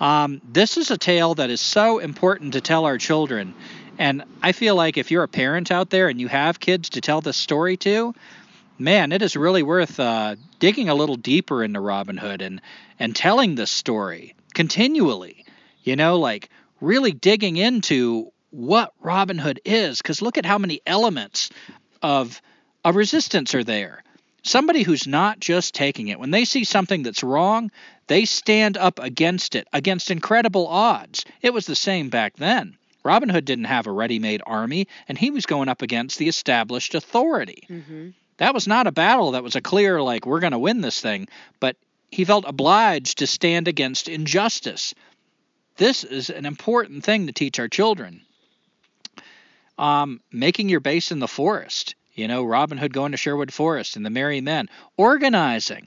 Um, 0.00 0.40
this 0.52 0.76
is 0.76 0.90
a 0.90 0.98
tale 0.98 1.34
that 1.36 1.50
is 1.50 1.60
so 1.60 1.98
important 1.98 2.54
to 2.54 2.60
tell 2.60 2.84
our 2.86 2.98
children. 2.98 3.54
And 3.98 4.24
I 4.42 4.52
feel 4.52 4.74
like 4.74 4.96
if 4.96 5.10
you're 5.10 5.22
a 5.22 5.28
parent 5.28 5.70
out 5.70 5.90
there 5.90 6.08
and 6.08 6.20
you 6.20 6.28
have 6.28 6.60
kids 6.60 6.90
to 6.90 7.00
tell 7.00 7.20
this 7.20 7.36
story 7.36 7.76
to, 7.78 8.14
man, 8.78 9.12
it 9.12 9.22
is 9.22 9.36
really 9.36 9.62
worth 9.62 10.00
uh, 10.00 10.36
digging 10.58 10.88
a 10.88 10.94
little 10.94 11.16
deeper 11.16 11.62
into 11.62 11.80
Robin 11.80 12.16
Hood 12.16 12.42
and, 12.42 12.60
and 12.98 13.14
telling 13.14 13.54
this 13.54 13.70
story 13.70 14.34
continually. 14.54 15.44
You 15.82 15.96
know, 15.96 16.18
like 16.18 16.48
really 16.80 17.12
digging 17.12 17.56
into 17.56 18.32
what 18.50 18.92
Robin 19.00 19.38
Hood 19.38 19.60
is. 19.64 19.98
Because 19.98 20.22
look 20.22 20.38
at 20.38 20.46
how 20.46 20.58
many 20.58 20.80
elements 20.86 21.50
of 22.02 22.40
a 22.84 22.92
resistance 22.92 23.54
are 23.54 23.64
there. 23.64 24.02
Somebody 24.42 24.82
who's 24.82 25.06
not 25.06 25.38
just 25.38 25.74
taking 25.74 26.08
it. 26.08 26.18
When 26.18 26.32
they 26.32 26.44
see 26.44 26.64
something 26.64 27.04
that's 27.04 27.22
wrong, 27.22 27.70
they 28.08 28.24
stand 28.24 28.76
up 28.76 28.98
against 28.98 29.54
it, 29.54 29.68
against 29.72 30.10
incredible 30.10 30.66
odds. 30.66 31.24
It 31.40 31.54
was 31.54 31.66
the 31.66 31.76
same 31.76 32.08
back 32.08 32.36
then. 32.36 32.76
Robin 33.04 33.28
Hood 33.28 33.44
didn't 33.44 33.64
have 33.64 33.86
a 33.86 33.92
ready 33.92 34.18
made 34.18 34.42
army, 34.46 34.88
and 35.08 35.18
he 35.18 35.30
was 35.30 35.46
going 35.46 35.68
up 35.68 35.82
against 35.82 36.18
the 36.18 36.28
established 36.28 36.94
authority. 36.94 37.66
Mm-hmm. 37.68 38.10
That 38.38 38.54
was 38.54 38.66
not 38.66 38.86
a 38.86 38.92
battle 38.92 39.32
that 39.32 39.42
was 39.42 39.56
a 39.56 39.60
clear, 39.60 40.00
like, 40.02 40.26
we're 40.26 40.40
going 40.40 40.52
to 40.52 40.58
win 40.58 40.80
this 40.80 41.00
thing, 41.00 41.28
but 41.60 41.76
he 42.10 42.24
felt 42.24 42.44
obliged 42.46 43.18
to 43.18 43.26
stand 43.26 43.68
against 43.68 44.08
injustice. 44.08 44.94
This 45.76 46.04
is 46.04 46.30
an 46.30 46.46
important 46.46 47.04
thing 47.04 47.26
to 47.26 47.32
teach 47.32 47.58
our 47.58 47.68
children. 47.68 48.22
Um, 49.78 50.20
making 50.30 50.68
your 50.68 50.80
base 50.80 51.10
in 51.10 51.18
the 51.18 51.28
forest. 51.28 51.94
You 52.14 52.28
know, 52.28 52.44
Robin 52.44 52.76
Hood 52.76 52.92
going 52.92 53.12
to 53.12 53.16
Sherwood 53.16 53.52
Forest 53.52 53.96
and 53.96 54.04
the 54.04 54.10
Merry 54.10 54.40
Men. 54.40 54.68
Organizing. 54.96 55.86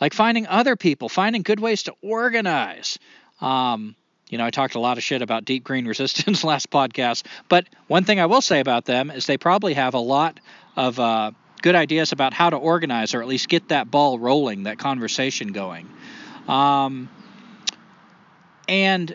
Like 0.00 0.12
finding 0.12 0.46
other 0.46 0.76
people, 0.76 1.08
finding 1.08 1.42
good 1.42 1.60
ways 1.60 1.84
to 1.84 1.94
organize. 2.02 2.98
Um, 3.40 3.96
you 4.32 4.38
know, 4.38 4.46
I 4.46 4.50
talked 4.50 4.76
a 4.76 4.80
lot 4.80 4.96
of 4.96 5.04
shit 5.04 5.20
about 5.20 5.44
Deep 5.44 5.62
Green 5.62 5.86
Resistance 5.92 6.42
last 6.42 6.70
podcast, 6.70 7.26
but 7.50 7.68
one 7.86 8.04
thing 8.04 8.18
I 8.18 8.26
will 8.26 8.40
say 8.40 8.60
about 8.60 8.86
them 8.86 9.10
is 9.10 9.26
they 9.26 9.36
probably 9.36 9.74
have 9.74 9.92
a 9.92 9.98
lot 10.00 10.40
of 10.74 10.98
uh, 10.98 11.32
good 11.60 11.74
ideas 11.74 12.12
about 12.12 12.32
how 12.32 12.48
to 12.48 12.56
organize 12.56 13.12
or 13.14 13.20
at 13.20 13.28
least 13.28 13.50
get 13.50 13.68
that 13.68 13.90
ball 13.90 14.18
rolling, 14.18 14.62
that 14.62 14.78
conversation 14.78 15.48
going. 15.52 15.86
Um, 16.48 17.10
and 18.66 19.14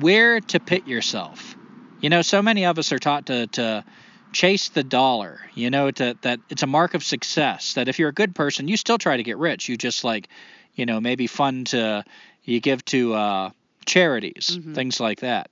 where 0.00 0.40
to 0.40 0.58
pit 0.58 0.88
yourself. 0.88 1.56
You 2.00 2.10
know, 2.10 2.22
so 2.22 2.42
many 2.42 2.66
of 2.66 2.76
us 2.76 2.90
are 2.90 2.98
taught 2.98 3.26
to, 3.26 3.46
to 3.46 3.84
chase 4.32 4.70
the 4.70 4.82
dollar, 4.82 5.40
you 5.54 5.70
know, 5.70 5.92
to, 5.92 6.18
that 6.22 6.40
it's 6.50 6.64
a 6.64 6.66
mark 6.66 6.94
of 6.94 7.04
success, 7.04 7.74
that 7.74 7.86
if 7.86 8.00
you're 8.00 8.08
a 8.08 8.14
good 8.14 8.34
person, 8.34 8.66
you 8.66 8.76
still 8.76 8.98
try 8.98 9.16
to 9.16 9.22
get 9.22 9.38
rich. 9.38 9.68
You 9.68 9.76
just 9.76 10.02
like, 10.02 10.28
you 10.74 10.86
know, 10.86 11.00
maybe 11.00 11.28
fund 11.28 11.68
to, 11.68 12.04
you 12.46 12.60
give 12.60 12.82
to 12.86 13.12
uh, 13.14 13.50
charities, 13.84 14.58
Mhm. 14.58 14.74
things 14.74 15.00
like 15.00 15.20
that. 15.20 15.50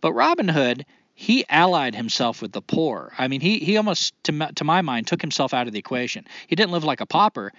But 0.00 0.12
Robin 0.12 0.48
Hood, 0.48 0.86
he 1.14 1.44
allied 1.48 1.94
himself 1.94 2.42
with 2.42 2.52
the 2.52 2.62
poor. 2.62 3.12
I 3.18 3.26
mean, 3.28 3.40
he, 3.40 3.58
he 3.58 3.76
almost, 3.76 4.12
to, 4.24 4.32
my- 4.32 4.50
to 4.52 4.64
my 4.64 4.82
mind, 4.82 5.06
took 5.06 5.20
himself 5.20 5.52
out 5.54 5.66
of 5.66 5.72
the 5.72 5.78
equation. 5.78 6.24
He 6.46 6.54
didn't 6.56 6.72
live 6.72 6.84
like 6.84 7.00
a 7.00 7.06
pauper. 7.06 7.52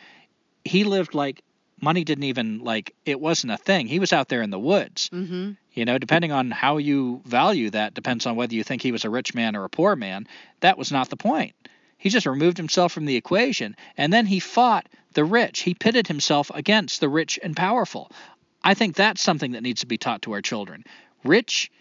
He 0.63 0.83
lived 0.83 1.13
like 1.13 1.41
money 1.81 2.03
didn't 2.03 2.23
even, 2.25 2.59
like, 2.59 2.93
it 3.05 3.19
wasn't 3.19 3.53
a 3.53 3.57
thing. 3.57 3.87
He 3.87 3.99
was 3.99 4.11
out 4.13 4.29
there 4.29 4.41
in 4.41 4.49
the 4.49 4.59
woods. 4.59 5.09
Mm-hmm. 5.13 5.51
You 5.73 5.85
know, 5.85 5.97
depending 5.99 6.31
on 6.31 6.49
how 6.49 6.77
you 6.77 7.21
value 7.25 7.69
that, 7.71 7.93
depends 7.93 8.25
on 8.25 8.35
whether 8.35 8.55
you 8.55 8.63
think 8.63 8.81
he 8.81 8.91
was 8.91 9.05
a 9.05 9.09
rich 9.11 9.35
man 9.35 9.55
or 9.55 9.63
a 9.63 9.69
poor 9.69 9.95
man. 9.95 10.27
That 10.61 10.77
was 10.77 10.91
not 10.91 11.09
the 11.09 11.17
point. 11.17 11.53
He 11.99 12.09
just 12.09 12.25
removed 12.25 12.57
himself 12.57 12.91
from 12.91 13.05
the 13.05 13.15
equation, 13.15 13.75
and 13.95 14.11
then 14.13 14.25
he 14.27 14.39
fought 14.39 14.87
the 15.13 15.23
rich. 15.25 15.61
He 15.61 15.73
pitted 15.73 16.07
himself 16.07 16.49
against 16.53 16.99
the 16.99 17.09
rich 17.09 17.39
and 17.41 17.55
powerful. 17.55 18.11
I 18.63 18.73
think 18.73 18.95
that's 18.95 19.21
something 19.21 19.51
that 19.51 19.63
needs 19.63 19.81
to 19.81 19.87
be 19.87 19.97
taught 19.97 20.23
to 20.23 20.33
our 20.33 20.41
children. 20.41 20.83
Rich 21.23 21.71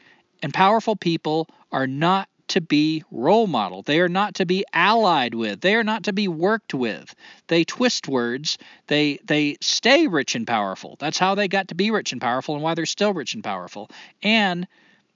and 0.42 0.52
powerful 0.52 0.96
people 0.96 1.48
are 1.72 1.86
not 1.86 2.28
to 2.48 2.60
be 2.60 3.02
role 3.10 3.46
model. 3.46 3.82
They 3.82 4.00
are 4.00 4.08
not 4.08 4.36
to 4.36 4.46
be 4.46 4.64
allied 4.72 5.34
with. 5.34 5.60
They 5.60 5.74
are 5.74 5.82
not 5.82 6.04
to 6.04 6.12
be 6.12 6.28
worked 6.28 6.74
with. 6.74 7.14
They 7.48 7.64
twist 7.64 8.06
words. 8.06 8.56
They 8.86 9.18
they 9.24 9.56
stay 9.60 10.06
rich 10.06 10.34
and 10.36 10.46
powerful. 10.46 10.96
That's 11.00 11.18
how 11.18 11.34
they 11.34 11.48
got 11.48 11.68
to 11.68 11.74
be 11.74 11.90
rich 11.90 12.12
and 12.12 12.20
powerful 12.20 12.54
and 12.54 12.62
why 12.62 12.74
they're 12.74 12.86
still 12.86 13.12
rich 13.12 13.34
and 13.34 13.42
powerful. 13.42 13.90
And 14.22 14.68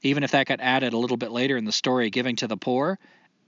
even 0.02 0.24
if 0.24 0.32
that 0.32 0.46
got 0.46 0.60
added 0.60 0.92
a 0.92 0.98
little 0.98 1.16
bit 1.16 1.30
later 1.30 1.56
in 1.56 1.64
the 1.64 1.72
story, 1.72 2.10
giving 2.10 2.36
to 2.36 2.48
the 2.48 2.56
poor, 2.56 2.98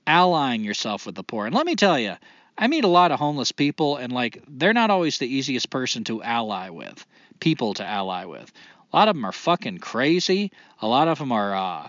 allying 0.07 0.65
yourself 0.65 1.07
with 1.07 1.15
the 1.15 1.25
poor. 1.25 1.47
And 1.47 1.55
let 1.55 1.67
me 1.67 1.75
tell 1.75 1.99
you, 1.99 2.17
I 2.57 2.67
meet 2.67 2.85
a 2.85 2.89
lot 2.89 3.13
of 3.13 3.19
homeless 3.19 3.53
people, 3.53 3.97
and 3.97 4.13
like 4.13 4.43
they're 4.47 4.75
not 4.75 4.91
always 4.91 5.19
the 5.19 5.27
easiest 5.27 5.71
person 5.71 6.05
to 6.05 6.23
ally 6.23 6.69
with, 6.69 7.05
people 7.43 7.74
to 7.74 7.84
ally 7.84 8.24
with. 8.24 8.53
A 8.93 8.97
lot 8.97 9.09
of 9.09 9.16
them 9.16 9.24
are 9.24 9.32
fucking 9.32 9.78
crazy. 9.78 10.53
A 10.80 10.86
lot 10.86 11.09
of 11.09 11.18
them 11.18 11.32
are 11.32 11.55
uh, 11.57 11.88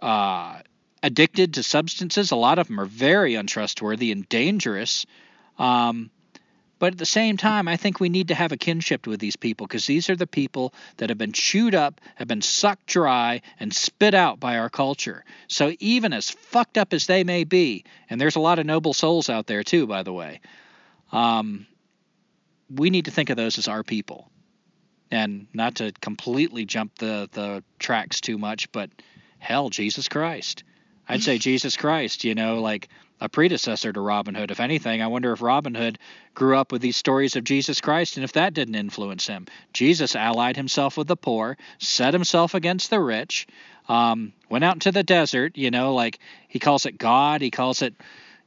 uh, 0.00 0.60
addicted 1.02 1.54
to 1.54 1.64
substances. 1.64 2.30
A 2.30 2.36
lot 2.36 2.60
of 2.60 2.68
them 2.68 2.78
are 2.78 2.86
very 2.86 3.34
untrustworthy 3.34 4.12
and 4.12 4.28
dangerous. 4.28 5.06
Um, 5.58 6.10
but 6.78 6.92
at 6.92 6.98
the 6.98 7.06
same 7.06 7.36
time, 7.36 7.66
I 7.66 7.76
think 7.76 7.98
we 7.98 8.08
need 8.08 8.28
to 8.28 8.34
have 8.36 8.52
a 8.52 8.56
kinship 8.56 9.08
with 9.08 9.18
these 9.18 9.34
people 9.34 9.66
because 9.66 9.86
these 9.86 10.08
are 10.08 10.16
the 10.16 10.26
people 10.26 10.72
that 10.98 11.08
have 11.08 11.18
been 11.18 11.32
chewed 11.32 11.74
up, 11.74 12.00
have 12.14 12.28
been 12.28 12.42
sucked 12.42 12.86
dry, 12.86 13.42
and 13.58 13.74
spit 13.74 14.14
out 14.14 14.38
by 14.38 14.58
our 14.58 14.70
culture. 14.70 15.24
So 15.48 15.72
even 15.80 16.12
as 16.12 16.30
fucked 16.30 16.78
up 16.78 16.92
as 16.92 17.06
they 17.06 17.24
may 17.24 17.42
be, 17.42 17.84
and 18.08 18.20
there's 18.20 18.36
a 18.36 18.40
lot 18.40 18.60
of 18.60 18.66
noble 18.66 18.94
souls 18.94 19.28
out 19.28 19.48
there 19.48 19.64
too, 19.64 19.88
by 19.88 20.04
the 20.04 20.12
way, 20.12 20.40
um, 21.10 21.66
we 22.70 22.90
need 22.90 23.06
to 23.06 23.10
think 23.10 23.30
of 23.30 23.36
those 23.36 23.58
as 23.58 23.66
our 23.66 23.82
people. 23.82 24.30
And 25.14 25.46
not 25.54 25.76
to 25.76 25.92
completely 26.00 26.64
jump 26.64 26.98
the, 26.98 27.28
the 27.32 27.62
tracks 27.78 28.20
too 28.20 28.36
much, 28.36 28.72
but 28.72 28.90
hell, 29.38 29.70
Jesus 29.70 30.08
Christ. 30.08 30.64
I'd 31.08 31.22
say 31.22 31.38
Jesus 31.50 31.76
Christ, 31.76 32.24
you 32.24 32.34
know, 32.34 32.60
like 32.60 32.88
a 33.20 33.28
predecessor 33.28 33.92
to 33.92 34.00
Robin 34.00 34.34
Hood. 34.34 34.50
If 34.50 34.60
anything, 34.60 35.00
I 35.00 35.06
wonder 35.06 35.32
if 35.32 35.40
Robin 35.40 35.74
Hood 35.74 35.98
grew 36.34 36.56
up 36.56 36.72
with 36.72 36.82
these 36.82 36.96
stories 36.96 37.36
of 37.36 37.44
Jesus 37.44 37.80
Christ 37.80 38.16
and 38.16 38.24
if 38.24 38.32
that 38.32 38.54
didn't 38.54 38.74
influence 38.74 39.26
him. 39.26 39.46
Jesus 39.72 40.16
allied 40.16 40.56
himself 40.56 40.96
with 40.96 41.06
the 41.06 41.16
poor, 41.16 41.56
set 41.78 42.12
himself 42.12 42.54
against 42.54 42.90
the 42.90 43.00
rich, 43.00 43.46
um, 43.88 44.32
went 44.50 44.64
out 44.64 44.74
into 44.74 44.90
the 44.90 45.02
desert, 45.02 45.56
you 45.56 45.70
know, 45.70 45.94
like 45.94 46.18
he 46.48 46.58
calls 46.58 46.86
it 46.86 46.98
God, 46.98 47.40
he 47.40 47.50
calls 47.50 47.82
it, 47.82 47.94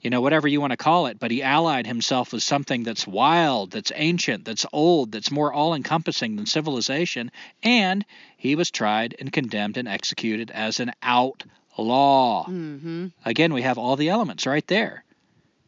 you 0.08 0.10
know, 0.10 0.22
whatever 0.22 0.48
you 0.48 0.62
want 0.62 0.72
to 0.72 0.78
call 0.78 1.08
it, 1.08 1.20
but 1.20 1.32
he 1.32 1.44
allied 1.44 1.86
himself 1.86 2.32
with 2.32 2.42
something 2.42 2.84
that's 2.84 3.06
wild, 3.06 3.72
that's 3.72 3.92
ancient, 3.94 4.46
that's 4.46 4.66
old, 4.72 5.12
that's 5.12 5.32
more 5.32 5.52
all 5.52 5.76
encompassing 5.76 6.38
than 6.38 6.46
civilization, 6.46 7.30
and 7.62 8.06
he 8.38 8.56
was 8.56 8.72
tried 8.72 9.18
and 9.20 9.34
condemned 9.34 9.76
and 9.76 9.86
executed 9.86 10.50
as 10.50 10.80
an 10.80 10.94
outlaw. 11.04 12.46
Mm-hmm. 12.46 13.08
Again, 13.26 13.54
we 13.54 13.64
have 13.64 13.78
all 13.78 13.98
the 13.98 14.08
elements 14.08 14.46
right 14.46 14.66
there. 14.68 15.04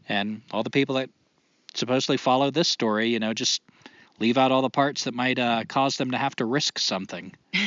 And 0.08 0.42
all 0.52 0.64
the 0.64 0.70
people 0.70 0.96
that 0.96 1.10
supposedly 1.74 2.16
follow 2.16 2.50
this 2.50 2.70
story, 2.70 3.10
you 3.10 3.20
know, 3.20 3.34
just 3.34 3.62
leave 4.20 4.38
out 4.38 4.54
all 4.54 4.62
the 4.62 4.70
parts 4.70 5.04
that 5.04 5.14
might 5.14 5.38
uh, 5.38 5.66
cause 5.68 5.98
them 5.98 6.12
to 6.12 6.18
have 6.18 6.38
to 6.38 6.46
risk 6.46 6.80
something. 6.80 7.34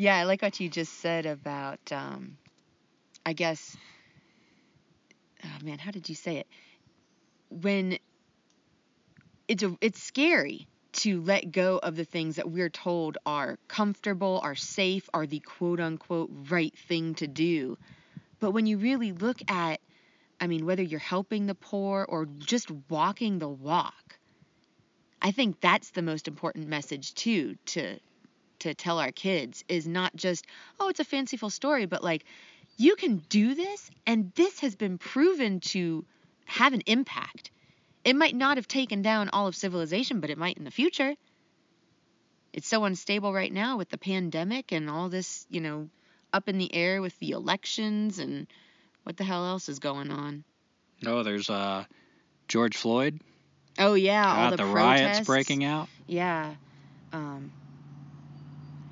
Yeah, 0.00 0.16
I 0.16 0.24
like 0.24 0.42
what 0.42 0.60
you 0.60 0.68
just 0.68 1.00
said 1.00 1.26
about, 1.26 1.80
um, 1.90 2.36
I 3.26 3.32
guess, 3.32 3.76
oh 5.44 5.64
man, 5.64 5.78
how 5.78 5.90
did 5.90 6.08
you 6.08 6.14
say 6.14 6.36
it? 6.38 6.46
When 7.50 7.98
it's 9.46 9.62
a, 9.62 9.76
it's 9.80 10.02
scary 10.02 10.66
to 10.92 11.20
let 11.22 11.52
go 11.52 11.78
of 11.78 11.96
the 11.96 12.04
things 12.04 12.36
that 12.36 12.50
we're 12.50 12.68
told 12.68 13.18
are 13.24 13.58
comfortable, 13.68 14.40
are 14.42 14.54
safe, 14.54 15.08
are 15.14 15.26
the 15.26 15.40
quote 15.40 15.80
unquote 15.80 16.30
right 16.50 16.76
thing 16.88 17.14
to 17.16 17.26
do. 17.26 17.78
But 18.40 18.52
when 18.52 18.66
you 18.66 18.78
really 18.78 19.12
look 19.12 19.38
at, 19.50 19.80
I 20.40 20.46
mean, 20.46 20.66
whether 20.66 20.82
you're 20.82 21.00
helping 21.00 21.46
the 21.46 21.54
poor 21.54 22.04
or 22.08 22.26
just 22.26 22.70
walking 22.88 23.38
the 23.38 23.48
walk, 23.48 24.18
I 25.20 25.30
think 25.32 25.60
that's 25.60 25.90
the 25.90 26.02
most 26.02 26.28
important 26.28 26.68
message 26.68 27.14
too 27.14 27.56
to 27.66 27.98
to 28.60 28.74
tell 28.74 28.98
our 28.98 29.12
kids 29.12 29.64
is 29.68 29.86
not 29.86 30.16
just, 30.16 30.44
oh, 30.80 30.88
it's 30.88 30.98
a 30.98 31.04
fanciful 31.04 31.48
story, 31.48 31.86
but 31.86 32.02
like 32.02 32.24
you 32.78 32.96
can 32.96 33.18
do 33.28 33.54
this 33.54 33.90
and 34.06 34.32
this 34.34 34.60
has 34.60 34.74
been 34.74 34.96
proven 34.96 35.60
to 35.60 36.04
have 36.46 36.72
an 36.72 36.82
impact. 36.86 37.50
It 38.04 38.16
might 38.16 38.34
not 38.34 38.56
have 38.56 38.68
taken 38.68 39.02
down 39.02 39.28
all 39.30 39.48
of 39.48 39.56
civilization, 39.56 40.20
but 40.20 40.30
it 40.30 40.38
might 40.38 40.56
in 40.56 40.64
the 40.64 40.70
future. 40.70 41.14
It's 42.52 42.68
so 42.68 42.84
unstable 42.84 43.34
right 43.34 43.52
now 43.52 43.76
with 43.76 43.90
the 43.90 43.98
pandemic 43.98 44.72
and 44.72 44.88
all 44.88 45.08
this, 45.10 45.44
you 45.50 45.60
know, 45.60 45.90
up 46.32 46.48
in 46.48 46.56
the 46.56 46.72
air 46.74 47.02
with 47.02 47.18
the 47.18 47.32
elections 47.32 48.18
and 48.18 48.46
what 49.02 49.16
the 49.16 49.24
hell 49.24 49.44
else 49.46 49.68
is 49.68 49.80
going 49.80 50.10
on. 50.10 50.44
Oh, 51.04 51.22
there's 51.22 51.50
uh 51.50 51.84
George 52.46 52.76
Floyd. 52.76 53.20
Oh 53.78 53.94
yeah, 53.94 54.44
all 54.44 54.50
the, 54.50 54.56
the 54.56 54.64
riots 54.64 55.20
breaking 55.20 55.64
out. 55.64 55.88
Yeah. 56.06 56.54
Um, 57.12 57.52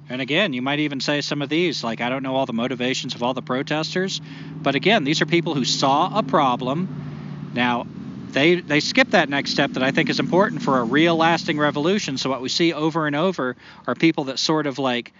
And 0.08 0.22
again, 0.22 0.52
you 0.52 0.62
might 0.62 0.78
even 0.80 1.00
say 1.00 1.20
some 1.20 1.42
of 1.42 1.48
these, 1.48 1.82
like 1.82 2.00
I 2.00 2.08
don't 2.08 2.22
know 2.22 2.36
all 2.36 2.46
the 2.46 2.52
motivations 2.52 3.14
of 3.14 3.22
all 3.22 3.34
the 3.34 3.42
protesters, 3.42 4.20
but 4.62 4.74
again, 4.74 5.04
these 5.04 5.20
are 5.20 5.26
people 5.26 5.54
who 5.54 5.64
saw 5.64 6.16
a 6.16 6.22
problem. 6.22 7.50
Now, 7.54 7.86
they 8.30 8.56
they 8.56 8.80
skip 8.80 9.10
that 9.10 9.28
next 9.28 9.50
step 9.50 9.72
that 9.72 9.82
I 9.82 9.90
think 9.90 10.10
is 10.10 10.20
important 10.20 10.62
for 10.62 10.78
a 10.78 10.84
real 10.84 11.16
lasting 11.16 11.58
revolution. 11.58 12.18
So 12.18 12.30
what 12.30 12.40
we 12.40 12.48
see 12.48 12.72
over 12.72 13.06
and 13.06 13.16
over 13.16 13.56
are 13.86 13.94
people 13.94 14.24
that 14.24 14.38
sort 14.38 14.66
of 14.66 14.78
like 14.78 15.12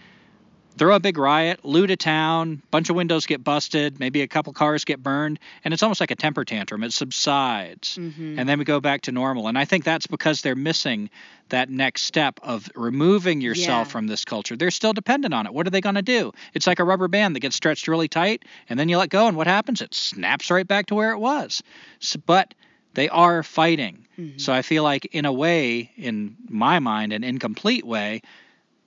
throw 0.78 0.94
a 0.94 1.00
big 1.00 1.16
riot, 1.18 1.64
loot 1.64 1.90
a 1.90 1.96
town, 1.96 2.60
bunch 2.70 2.90
of 2.90 2.96
windows 2.96 3.24
get 3.26 3.42
busted, 3.42 3.98
maybe 3.98 4.20
a 4.22 4.28
couple 4.28 4.52
cars 4.52 4.84
get 4.84 5.02
burned, 5.02 5.38
and 5.64 5.72
it's 5.72 5.82
almost 5.82 6.00
like 6.00 6.10
a 6.10 6.14
temper 6.16 6.44
tantrum. 6.44 6.82
It 6.82 6.92
subsides. 6.92 7.96
mhm. 7.96 8.38
And 8.38 8.48
then 8.48 8.58
we 8.58 8.64
go 8.64 8.80
back 8.80 9.02
to 9.02 9.12
normal. 9.12 9.48
And 9.48 9.58
I 9.58 9.64
think 9.64 9.84
that's 9.84 10.06
because 10.06 10.42
they're 10.42 10.54
missing 10.54 11.08
that 11.48 11.70
next 11.70 12.02
step 12.02 12.40
of 12.42 12.68
removing 12.74 13.40
yourself 13.40 13.86
Yeah. 13.88 13.92
from 13.92 14.06
this 14.06 14.24
culture. 14.24 14.56
They're 14.56 14.70
still 14.70 14.92
dependent 14.92 15.32
on 15.32 15.46
it. 15.46 15.54
What 15.54 15.66
are 15.66 15.70
they 15.70 15.80
going 15.80 15.94
to 15.94 16.02
do? 16.02 16.32
It's 16.54 16.66
like 16.66 16.78
a 16.80 16.84
rubber 16.84 17.08
band 17.08 17.36
that 17.36 17.40
gets 17.40 17.56
stretched 17.56 17.88
really 17.88 18.08
tight, 18.08 18.44
and 18.68 18.78
then 18.78 18.88
you 18.88 18.98
let 18.98 19.08
go, 19.10 19.28
and 19.28 19.36
what 19.36 19.46
happens? 19.46 19.80
It 19.80 19.94
snaps 19.94 20.50
right 20.50 20.66
back 20.66 20.86
to 20.86 20.94
where 20.94 21.12
it 21.12 21.18
was. 21.18 21.62
S 22.02 22.16
but 22.16 22.52
they 22.94 23.08
are 23.08 23.42
fighting. 23.42 24.06
Mhm. 24.18 24.40
So 24.40 24.52
I 24.52 24.62
feel 24.62 24.82
like, 24.82 25.04
in 25.06 25.24
a 25.24 25.32
way, 25.32 25.90
in 25.96 26.36
my 26.48 26.78
mind, 26.80 27.12
an 27.12 27.22
incomplete 27.24 27.86
way, 27.86 28.22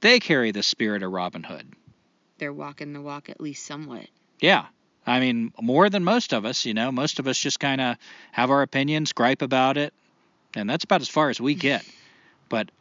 they 0.02 0.20
carry 0.20 0.52
the 0.52 0.64
spirit 0.64 1.04
of 1.04 1.12
Robin 1.12 1.44
Hood. 1.44 1.68
They're 2.40 2.54
walking 2.54 2.94
the 2.94 3.02
walk 3.02 3.30
at 3.30 3.40
least 3.40 3.66
somewhat. 3.66 4.08
Yeah. 4.40 4.66
I 5.06 5.20
mean, 5.20 5.54
more 5.62 5.90
than 5.90 6.04
most 6.04 6.34
of 6.34 6.46
us, 6.46 6.66
you 6.66 6.74
know, 6.74 6.92
most 6.92 7.20
of 7.20 7.28
us 7.28 7.38
just 7.38 7.60
kind 7.60 7.82
of 7.82 7.98
have 8.32 8.52
our 8.52 8.62
opinions, 8.62 9.14
gripe 9.14 9.42
about 9.42 9.78
it, 9.78 9.94
and 10.56 10.70
that's 10.70 10.84
about 10.84 11.02
as 11.02 11.10
far 11.10 11.30
as 11.30 11.40
we 11.40 11.56
get. 11.56 11.86
But 12.50 12.72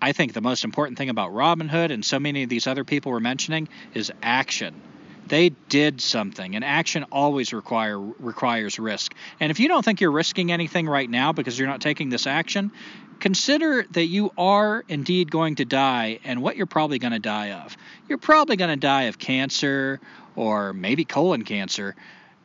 I 0.00 0.12
think 0.12 0.32
the 0.32 0.40
most 0.40 0.64
important 0.64 0.96
thing 0.96 1.10
about 1.10 1.34
Robin 1.34 1.68
Hood 1.68 1.90
and 1.90 2.02
so 2.02 2.18
many 2.18 2.42
of 2.42 2.48
these 2.48 2.66
other 2.66 2.84
people 2.84 3.12
we're 3.12 3.20
mentioning 3.20 3.68
is 3.92 4.10
action. 4.22 4.80
They 5.26 5.50
did 5.68 6.00
something, 6.00 6.56
and 6.56 6.64
action 6.64 7.04
always 7.10 7.52
require 7.52 7.98
requires 7.98 8.78
risk. 8.78 9.14
And 9.40 9.50
if 9.50 9.60
you 9.60 9.68
don't 9.68 9.84
think 9.84 10.00
you're 10.00 10.12
risking 10.12 10.52
anything 10.52 10.88
right 10.88 11.08
now 11.08 11.32
because 11.32 11.58
you're 11.58 11.68
not 11.68 11.80
taking 11.80 12.08
this 12.10 12.26
action, 12.26 12.72
consider 13.20 13.84
that 13.92 14.06
you 14.06 14.32
are 14.36 14.84
indeed 14.88 15.30
going 15.30 15.54
to 15.56 15.64
die 15.64 16.18
and 16.24 16.42
what 16.42 16.56
you're 16.56 16.66
probably 16.66 16.98
going 16.98 17.12
to 17.12 17.20
die 17.20 17.52
of. 17.52 17.76
You're 18.08 18.18
probably 18.18 18.56
going 18.56 18.70
to 18.70 18.76
die 18.76 19.04
of 19.04 19.18
cancer 19.18 20.00
or 20.34 20.72
maybe 20.72 21.04
colon 21.04 21.44
cancer, 21.44 21.94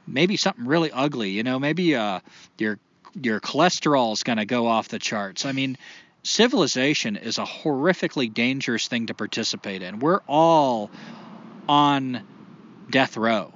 maybe 0.06 0.38
something 0.38 0.66
really 0.66 0.92
ugly, 0.92 1.32
you 1.32 1.44
know, 1.44 1.58
maybe 1.60 1.96
uh 1.96 2.20
your 2.60 2.80
your 3.22 3.40
cholesterol 3.40 4.14
is 4.14 4.24
going 4.24 4.38
to 4.38 4.46
go 4.46 4.68
off 4.68 4.90
the 4.90 5.00
charts. 5.00 5.46
I 5.46 5.52
mean, 5.52 5.78
civilization 6.24 7.16
is 7.16 7.38
a 7.38 7.44
horrifically 7.44 8.32
dangerous 8.32 8.88
thing 8.88 9.08
to 9.08 9.14
participate 9.14 9.82
in. 9.82 10.00
We're 10.00 10.22
all 10.28 10.92
on 11.68 12.22
death 12.90 13.18
row. 13.18 13.54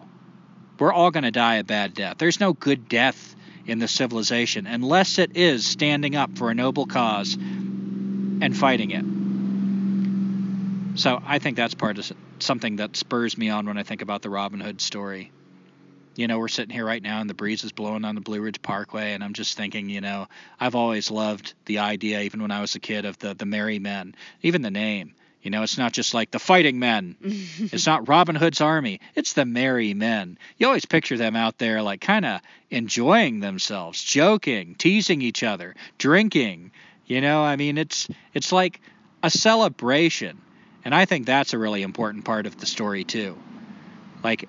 We're 0.80 0.94
all 0.94 1.12
going 1.12 1.24
to 1.24 1.32
die 1.32 1.56
a 1.56 1.64
bad 1.64 1.94
death. 1.94 2.18
There's 2.18 2.40
no 2.40 2.54
good 2.54 2.90
death 2.90 3.36
in 3.68 3.80
the 3.80 3.88
civilization 3.88 4.66
unless 4.66 5.20
it 5.20 5.38
is 5.38 5.66
standing 5.66 6.16
up 6.16 6.38
for 6.38 6.50
a 6.50 6.56
noble 6.56 6.88
cause 6.88 7.36
and 7.36 8.58
fighting 8.58 8.92
it. 8.92 11.00
So 11.00 11.22
I 11.26 11.40
think 11.40 11.58
that's 11.58 11.74
part 11.74 12.00
of 12.00 12.12
something 12.40 12.78
that 12.78 12.98
spurs 12.98 13.38
me 13.38 13.50
on 13.50 13.66
when 13.66 13.78
I 13.78 13.84
think 13.84 14.02
about 14.02 14.22
the 14.22 14.30
Robin 14.30 14.60
Hood 14.60 14.82
story. 14.82 15.32
You 16.16 16.28
know, 16.28 16.40
we're 16.40 16.50
sitting 16.50 16.74
here 16.74 16.86
right 16.86 17.02
now 17.02 17.22
and 17.22 17.30
the 17.30 17.34
breeze 17.34 17.64
is 17.64 17.72
blowing 17.72 18.04
on 18.04 18.16
the 18.16 18.22
Blue 18.22 18.42
Ridge 18.42 18.62
Parkway, 18.62 19.14
and 19.14 19.24
I'm 19.24 19.34
just 19.34 19.56
thinking, 19.56 19.90
you 19.90 20.02
know, 20.02 20.28
I've 20.60 20.76
always 20.76 21.10
loved 21.10 21.54
the 21.66 21.80
idea, 21.80 22.22
even 22.22 22.42
when 22.42 22.52
I 22.52 22.60
was 22.60 22.76
a 22.76 22.80
kid, 22.80 23.06
of 23.06 23.18
the 23.20 23.34
the 23.34 23.46
merry 23.46 23.80
men. 23.80 24.16
Even 24.42 24.62
the 24.62 24.72
name. 24.72 25.14
You 25.42 25.50
know, 25.50 25.64
it's 25.64 25.78
not 25.78 25.92
just 25.92 26.14
like 26.14 26.32
the 26.32 26.40
fighting 26.40 26.80
men. 26.80 27.16
It's 27.74 27.86
not 27.88 28.08
Robin 28.08 28.36
Hood's 28.36 28.62
army. 28.62 29.00
It's 29.16 29.34
the 29.34 29.46
merry 29.46 29.94
men. 29.94 30.38
You 30.58 30.68
always 30.68 30.86
picture 30.86 31.18
them 31.18 31.36
out 31.36 31.58
there, 31.58 31.82
like 31.82 32.02
kind 32.02 32.26
of 32.26 32.42
enjoying 32.70 33.40
themselves, 33.40 34.04
joking, 34.04 34.76
teasing 34.76 35.22
each 35.22 35.44
other, 35.44 35.76
drinking. 35.98 36.72
You 37.06 37.22
know, 37.22 37.44
I 37.44 37.56
mean, 37.56 37.78
it's 37.78 38.08
it's 38.34 38.52
like 38.52 38.82
a 39.24 39.30
celebration, 39.30 40.42
and 40.86 40.94
I 40.94 41.06
think 41.06 41.26
that's 41.26 41.54
a 41.54 41.58
really 41.58 41.82
important 41.82 42.26
part 42.26 42.46
of 42.46 42.58
the 42.58 42.66
story 42.66 43.04
too. 43.04 43.38
Like, 44.24 44.48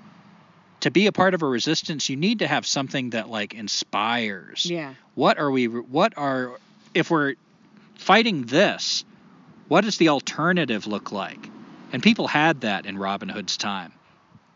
to 0.80 0.90
be 0.90 1.06
a 1.06 1.12
part 1.12 1.34
of 1.34 1.42
a 1.42 1.46
resistance, 1.46 2.08
you 2.08 2.16
need 2.16 2.40
to 2.40 2.46
have 2.46 2.66
something 2.66 3.10
that 3.10 3.28
like 3.28 3.54
inspires. 3.54 4.66
Yeah. 4.66 4.94
What 5.14 5.38
are 5.38 5.50
we? 5.50 5.66
What 5.66 6.16
are 6.16 6.58
if 6.94 7.10
we're 7.10 7.34
fighting 7.96 8.42
this? 8.42 9.04
What 9.72 9.84
does 9.84 9.96
the 9.96 10.10
alternative 10.10 10.86
look 10.86 11.12
like? 11.12 11.48
And 11.94 12.02
people 12.02 12.26
had 12.26 12.60
that 12.60 12.84
in 12.84 12.98
Robin 12.98 13.30
Hood's 13.30 13.56
time, 13.56 13.94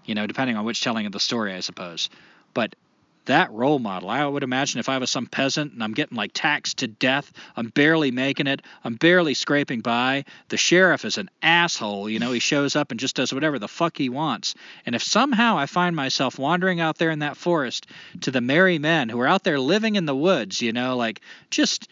you 0.05 0.14
know, 0.14 0.27
depending 0.27 0.59
on 0.59 0.67
which 0.67 0.83
telling 0.83 1.07
of 1.07 1.12
the 1.12 1.21
story, 1.21 1.55
I 1.55 1.61
suppose. 1.61 2.11
But 2.53 2.77
that 3.25 3.51
role 3.51 3.79
model, 3.79 4.11
I 4.11 4.27
would 4.27 4.43
imagine 4.43 4.79
if 4.79 4.91
I 4.91 4.99
was 4.99 5.11
some 5.11 5.25
peasant 5.25 5.73
and 5.73 5.83
I'm 5.83 5.95
getting 5.95 6.19
like 6.19 6.33
taxed 6.35 6.77
to 6.81 6.87
death, 6.87 7.33
I'm 7.57 7.69
barely 7.69 8.11
making 8.11 8.47
it, 8.47 8.61
I'm 8.85 8.97
barely 8.97 9.33
scraping 9.33 9.81
by. 9.81 10.27
The 10.51 10.59
sheriff 10.59 11.07
is 11.07 11.17
an 11.17 11.31
asshole, 11.41 12.11
you 12.11 12.19
know, 12.19 12.33
he 12.33 12.39
shows 12.39 12.77
up 12.77 12.91
and 12.91 13.01
just 13.01 13.17
does 13.17 13.33
whatever 13.33 13.59
the 13.59 13.69
fuck 13.69 13.97
he 13.97 14.11
wants. 14.11 14.55
And 14.85 14.95
if 14.95 15.03
somehow 15.03 15.57
I 15.57 15.64
find 15.64 15.97
myself 15.97 16.39
wandering 16.39 16.79
out 16.79 16.99
there 16.99 17.11
in 17.11 17.21
that 17.21 17.39
forest 17.39 17.87
to 18.21 18.31
the 18.31 18.43
merry 18.43 18.79
men 18.79 19.09
who 19.09 19.19
are 19.21 19.27
out 19.27 19.45
there 19.45 19.59
living 19.59 19.97
in 19.97 20.05
the 20.05 20.14
woods, 20.14 20.61
you 20.61 20.75
know, 20.75 20.95
like 20.99 21.23
just 21.49 21.89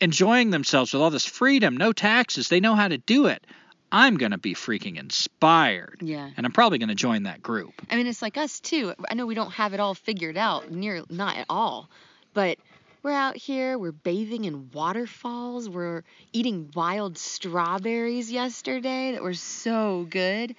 enjoying 0.00 0.50
themselves 0.50 0.92
with 0.92 1.02
all 1.02 1.10
this 1.10 1.26
freedom, 1.26 1.76
no 1.76 1.92
taxes, 1.92 2.48
they 2.48 2.60
know 2.60 2.74
how 2.74 2.88
to 2.88 2.98
do 2.98 3.26
it. 3.26 3.46
I'm 3.92 4.16
going 4.16 4.32
to 4.32 4.38
be 4.38 4.54
freaking 4.54 4.98
inspired. 4.98 5.98
Yeah. 6.02 6.28
And 6.36 6.44
I'm 6.44 6.52
probably 6.52 6.78
going 6.78 6.88
to 6.88 6.94
join 6.96 7.24
that 7.24 7.42
group. 7.42 7.74
I 7.90 7.96
mean, 7.96 8.06
it's 8.06 8.22
like 8.22 8.36
us 8.36 8.58
too. 8.58 8.92
I 9.08 9.14
know 9.14 9.26
we 9.26 9.36
don't 9.36 9.52
have 9.52 9.72
it 9.72 9.80
all 9.80 9.94
figured 9.94 10.36
out, 10.36 10.70
near 10.70 11.04
not 11.08 11.36
at 11.36 11.46
all, 11.48 11.88
but 12.32 12.58
we're 13.04 13.12
out 13.12 13.36
here. 13.36 13.78
We're 13.78 13.92
bathing 13.92 14.46
in 14.46 14.70
waterfalls. 14.72 15.68
We're 15.68 16.02
eating 16.32 16.70
wild 16.74 17.18
strawberries 17.18 18.32
yesterday 18.32 19.12
that 19.12 19.22
were 19.22 19.34
so 19.34 20.06
good, 20.10 20.56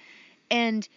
and 0.50 0.88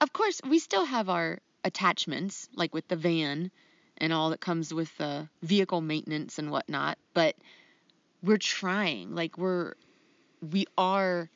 of 0.00 0.12
course, 0.12 0.42
we 0.46 0.58
still 0.58 0.84
have 0.84 1.08
our 1.08 1.40
attachments, 1.64 2.48
like 2.54 2.74
with 2.74 2.86
the 2.88 2.96
van 2.96 3.50
and 3.98 4.12
all 4.12 4.30
that 4.30 4.40
comes 4.40 4.72
with 4.72 4.96
the 4.98 5.28
vehicle 5.42 5.80
maintenance 5.80 6.38
and 6.38 6.50
whatnot. 6.50 6.98
But 7.14 7.36
we're 8.22 8.38
trying. 8.38 9.14
Like 9.14 9.38
we're 9.38 9.74
we 10.40 10.66
are 10.76 11.28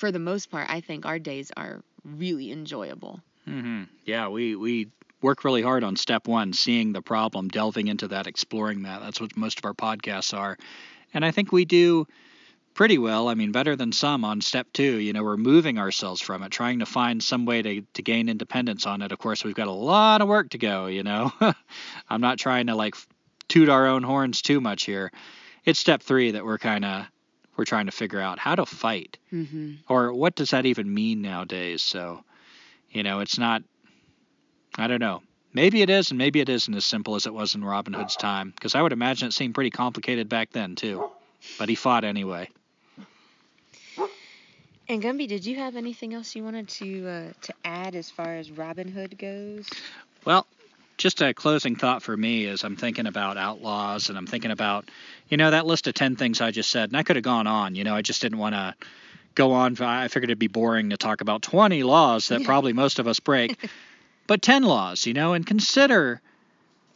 for 0.00 0.10
the 0.10 0.18
most 0.18 0.50
part, 0.50 0.68
I 0.70 0.80
think 0.80 1.04
our 1.04 1.18
days 1.18 1.52
are 1.58 1.82
really 2.04 2.50
enjoyable. 2.50 3.20
Mm-hmm. 3.46 3.84
Yeah, 4.06 4.28
we, 4.28 4.56
we 4.56 4.88
work 5.20 5.44
really 5.44 5.60
hard 5.60 5.84
on 5.84 5.96
step 5.96 6.26
one, 6.26 6.54
seeing 6.54 6.94
the 6.94 7.02
problem, 7.02 7.48
delving 7.48 7.88
into 7.88 8.08
that, 8.08 8.26
exploring 8.26 8.82
that. 8.82 9.02
That's 9.02 9.20
what 9.20 9.36
most 9.36 9.58
of 9.58 9.66
our 9.66 9.74
podcasts 9.74 10.36
are. 10.36 10.56
And 11.12 11.22
I 11.22 11.32
think 11.32 11.52
we 11.52 11.66
do 11.66 12.06
pretty 12.80 12.96
well. 12.96 13.28
I 13.28 13.34
mean, 13.34 13.52
better 13.52 13.76
than 13.76 13.92
some 13.92 14.24
on 14.24 14.40
step 14.40 14.66
two. 14.72 14.96
You 15.00 15.12
know, 15.12 15.22
we're 15.22 15.36
moving 15.36 15.78
ourselves 15.78 16.22
from 16.22 16.42
it, 16.42 16.50
trying 16.50 16.78
to 16.78 16.86
find 16.86 17.22
some 17.22 17.44
way 17.44 17.60
to, 17.60 17.82
to 17.92 18.00
gain 18.00 18.30
independence 18.30 18.86
on 18.86 19.02
it. 19.02 19.12
Of 19.12 19.18
course, 19.18 19.44
we've 19.44 19.54
got 19.54 19.68
a 19.68 19.70
lot 19.70 20.22
of 20.22 20.28
work 20.28 20.48
to 20.52 20.58
go, 20.58 20.86
you 20.86 21.02
know. 21.02 21.30
I'm 22.08 22.22
not 22.22 22.38
trying 22.38 22.68
to 22.68 22.74
like 22.74 22.94
toot 23.48 23.68
our 23.68 23.86
own 23.86 24.02
horns 24.02 24.40
too 24.40 24.62
much 24.62 24.86
here. 24.86 25.12
It's 25.66 25.78
step 25.78 26.02
three 26.02 26.30
that 26.30 26.42
we're 26.42 26.56
kind 26.56 26.86
of 26.86 27.04
we're 27.54 27.66
trying 27.66 27.84
to 27.84 27.92
figure 27.92 28.18
out 28.18 28.38
how 28.38 28.54
to 28.54 28.64
fight 28.64 29.18
Mm-hmm. 29.30 29.72
or 29.86 30.14
what 30.14 30.34
does 30.34 30.48
that 30.52 30.64
even 30.64 30.92
mean 30.92 31.20
nowadays 31.20 31.82
so 31.82 32.24
you 32.90 33.02
know 33.04 33.20
it's 33.20 33.38
not 33.38 33.62
i 34.76 34.88
don't 34.88 34.98
know 34.98 35.22
maybe 35.52 35.82
it 35.82 35.90
is 35.90 36.10
and 36.10 36.18
maybe 36.18 36.40
it 36.40 36.48
isn't 36.48 36.74
as 36.74 36.84
simple 36.84 37.14
as 37.14 37.26
it 37.26 37.34
was 37.34 37.54
in 37.54 37.62
robin 37.62 37.92
hood's 37.92 38.16
time 38.16 38.50
because 38.50 38.74
i 38.74 38.82
would 38.82 38.92
imagine 38.92 39.28
it 39.28 39.34
seemed 39.34 39.54
pretty 39.54 39.70
complicated 39.70 40.28
back 40.28 40.50
then 40.50 40.74
too 40.74 41.08
but 41.58 41.68
he 41.68 41.74
fought 41.74 42.04
anyway. 42.04 42.48
And 44.90 45.00
Gumby, 45.00 45.28
did 45.28 45.46
you 45.46 45.54
have 45.54 45.76
anything 45.76 46.14
else 46.14 46.34
you 46.34 46.42
wanted 46.42 46.66
to 46.66 47.06
uh, 47.06 47.32
to 47.42 47.54
add 47.64 47.94
as 47.94 48.10
far 48.10 48.34
as 48.34 48.50
Robin 48.50 48.88
Hood 48.88 49.16
goes? 49.16 49.70
Well, 50.24 50.48
just 50.98 51.22
a 51.22 51.32
closing 51.32 51.76
thought 51.76 52.02
for 52.02 52.16
me 52.16 52.44
is 52.44 52.64
I'm 52.64 52.74
thinking 52.74 53.06
about 53.06 53.36
outlaws 53.36 54.08
and 54.08 54.18
I'm 54.18 54.26
thinking 54.26 54.50
about, 54.50 54.90
you 55.28 55.36
know, 55.36 55.52
that 55.52 55.64
list 55.64 55.86
of 55.86 55.94
10 55.94 56.16
things 56.16 56.40
I 56.40 56.50
just 56.50 56.70
said. 56.70 56.90
And 56.90 56.96
I 56.96 57.04
could 57.04 57.14
have 57.14 57.22
gone 57.22 57.46
on, 57.46 57.76
you 57.76 57.84
know, 57.84 57.94
I 57.94 58.02
just 58.02 58.20
didn't 58.20 58.38
want 58.38 58.56
to 58.56 58.74
go 59.36 59.52
on. 59.52 59.80
I 59.80 60.08
figured 60.08 60.28
it'd 60.28 60.40
be 60.40 60.48
boring 60.48 60.90
to 60.90 60.96
talk 60.96 61.20
about 61.20 61.42
20 61.42 61.84
laws 61.84 62.26
that 62.26 62.42
probably 62.42 62.72
most 62.72 62.98
of 62.98 63.06
us 63.06 63.20
break, 63.20 63.70
but 64.26 64.42
10 64.42 64.64
laws, 64.64 65.06
you 65.06 65.14
know, 65.14 65.34
and 65.34 65.46
consider 65.46 66.20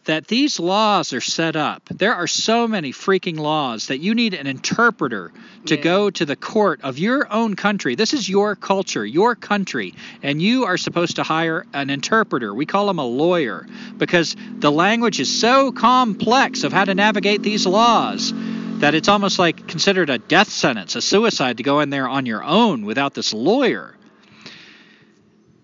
that 0.05 0.29
these 0.29 0.61
laws 0.61 1.13
are 1.13 1.21
set 1.21 1.57
up. 1.57 1.83
There 1.91 2.15
are 2.15 2.27
so 2.27 2.69
many 2.69 2.93
freaking 2.93 3.39
laws 3.39 3.87
that 3.89 3.99
you 3.99 4.15
need 4.15 4.35
an 4.35 4.47
interpreter 4.47 5.33
to 5.67 5.77
Yeah. 5.77 5.83
go 5.83 6.11
to 6.11 6.25
the 6.25 6.37
court 6.37 6.81
of 6.83 6.99
your 6.99 7.33
own 7.33 7.57
country. 7.57 7.95
This 7.95 8.13
is 8.13 8.29
your 8.29 8.55
culture, 8.55 9.05
your 9.05 9.35
country, 9.35 9.95
and 10.23 10.41
you 10.41 10.65
are 10.65 10.77
supposed 10.77 11.17
to 11.17 11.23
hire 11.23 11.65
an 11.73 11.91
interpreter. 11.91 12.55
We 12.55 12.67
call 12.67 12.89
him 12.91 12.99
a 12.99 13.07
lawyer 13.07 13.67
because 13.99 14.37
the 14.59 14.71
language 14.71 15.21
is 15.21 15.31
so 15.41 15.73
complex 15.73 16.65
of 16.65 16.73
how 16.73 16.85
to 16.85 16.95
navigate 16.95 17.43
these 17.43 17.67
laws 17.67 18.33
that 18.81 18.95
it's 18.95 19.09
almost 19.09 19.39
like 19.39 19.67
considered 19.69 20.11
a 20.11 20.19
death 20.19 20.51
sentence, 20.51 20.97
a 20.97 21.01
suicide 21.03 21.57
to 21.57 21.63
go 21.63 21.81
in 21.81 21.91
there 21.91 22.09
on 22.09 22.27
your 22.27 22.45
own 22.45 22.85
without 22.85 23.15
this 23.15 23.33
lawyer. 23.33 23.95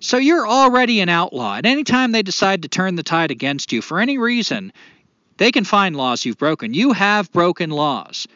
So 0.00 0.16
you're 0.16 0.48
already 0.48 1.00
an 1.00 1.10
outlaw. 1.10 1.56
At 1.56 1.66
any 1.66 1.84
time 1.84 2.12
they 2.12 2.22
decide 2.22 2.62
to 2.62 2.68
turn 2.68 2.94
the 2.94 3.02
tide 3.02 3.30
against 3.30 3.70
you 3.70 3.82
for 3.82 4.00
any 4.00 4.16
reason, 4.16 4.72
they 5.36 5.52
can 5.52 5.64
find 5.64 5.94
laws 5.94 6.24
you've 6.24 6.38
broken. 6.38 6.72
You 6.72 6.92
have 6.92 7.30
broken 7.32 7.68
laws. 7.68 8.26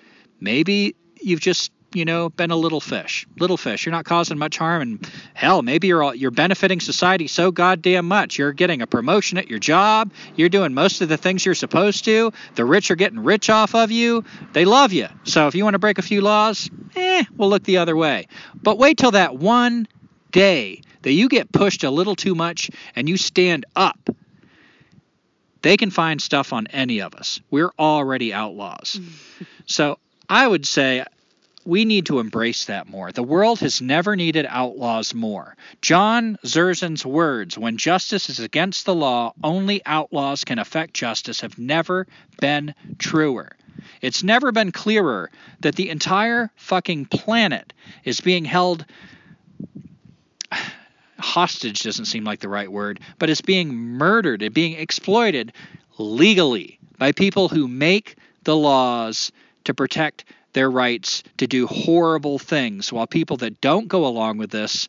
Maybe 0.40 0.94
you've 1.22 1.40
just, 1.40 1.72
you 1.94 2.04
know, 2.04 2.28
been 2.28 2.50
a 2.50 2.56
little 2.56 2.80
fish. 2.80 3.26
Little 3.38 3.56
fish. 3.56 3.86
You're 3.86 3.94
not 3.94 4.04
causing 4.04 4.36
much 4.36 4.58
harm 4.58 4.82
and 4.82 5.10
hell, 5.32 5.62
maybe 5.62 5.86
you're 5.86 6.02
all, 6.02 6.14
you're 6.14 6.30
benefiting 6.30 6.80
society 6.80 7.28
so 7.28 7.50
goddamn 7.50 8.06
much. 8.08 8.36
You're 8.36 8.52
getting 8.52 8.82
a 8.82 8.86
promotion 8.86 9.38
at 9.38 9.48
your 9.48 9.58
job. 9.58 10.12
You're 10.36 10.50
doing 10.50 10.74
most 10.74 11.00
of 11.00 11.08
the 11.08 11.16
things 11.16 11.46
you're 11.46 11.54
supposed 11.54 12.04
to. 12.04 12.30
The 12.56 12.64
rich 12.66 12.90
are 12.90 12.96
getting 12.96 13.20
rich 13.20 13.48
off 13.48 13.74
of 13.74 13.90
you. 13.90 14.22
They 14.52 14.66
love 14.66 14.92
you. 14.92 15.08
So 15.24 15.46
if 15.46 15.54
you 15.54 15.64
want 15.64 15.74
to 15.74 15.78
break 15.78 15.96
a 15.96 16.02
few 16.02 16.20
laws, 16.20 16.68
eh, 16.94 17.24
we'll 17.38 17.48
look 17.48 17.64
the 17.64 17.78
other 17.78 17.96
way. 17.96 18.28
But 18.62 18.76
wait 18.76 18.98
till 18.98 19.12
that 19.12 19.36
one 19.36 19.88
day 20.30 20.82
that 21.04 21.12
you 21.12 21.28
get 21.28 21.52
pushed 21.52 21.84
a 21.84 21.90
little 21.90 22.16
too 22.16 22.34
much 22.34 22.70
and 22.96 23.08
you 23.08 23.16
stand 23.16 23.64
up, 23.76 24.10
they 25.62 25.76
can 25.76 25.90
find 25.90 26.20
stuff 26.20 26.52
on 26.52 26.66
any 26.68 27.00
of 27.00 27.14
us. 27.14 27.40
We're 27.50 27.72
already 27.78 28.34
outlaws. 28.34 28.98
Mm. 29.00 29.46
so 29.66 29.98
I 30.28 30.46
would 30.46 30.66
say 30.66 31.04
we 31.64 31.84
need 31.84 32.06
to 32.06 32.20
embrace 32.20 32.66
that 32.66 32.88
more. 32.88 33.12
The 33.12 33.22
world 33.22 33.60
has 33.60 33.80
never 33.80 34.16
needed 34.16 34.46
outlaws 34.48 35.14
more. 35.14 35.56
John 35.80 36.38
Zerzan's 36.44 37.06
words, 37.06 37.56
when 37.56 37.76
justice 37.76 38.28
is 38.28 38.40
against 38.40 38.84
the 38.84 38.94
law, 38.94 39.32
only 39.42 39.80
outlaws 39.86 40.44
can 40.44 40.58
affect 40.58 40.94
justice, 40.94 41.40
have 41.40 41.58
never 41.58 42.06
been 42.40 42.74
truer. 42.98 43.56
It's 44.00 44.22
never 44.22 44.52
been 44.52 44.72
clearer 44.72 45.30
that 45.60 45.76
the 45.76 45.90
entire 45.90 46.50
fucking 46.56 47.06
planet 47.06 47.72
is 48.04 48.20
being 48.20 48.44
held 48.44 48.84
hostage 51.18 51.82
doesn't 51.82 52.06
seem 52.06 52.24
like 52.24 52.40
the 52.40 52.48
right 52.48 52.70
word, 52.70 53.00
but 53.18 53.30
it's 53.30 53.40
being 53.40 53.74
murdered 53.74 54.42
and 54.42 54.54
being 54.54 54.74
exploited 54.74 55.52
legally 55.98 56.78
by 56.98 57.12
people 57.12 57.48
who 57.48 57.68
make 57.68 58.16
the 58.42 58.56
laws 58.56 59.32
to 59.64 59.74
protect 59.74 60.24
their 60.52 60.70
rights 60.70 61.22
to 61.38 61.46
do 61.46 61.66
horrible 61.66 62.38
things, 62.38 62.92
while 62.92 63.06
people 63.06 63.36
that 63.38 63.60
don't 63.60 63.88
go 63.88 64.06
along 64.06 64.38
with 64.38 64.50
this 64.50 64.88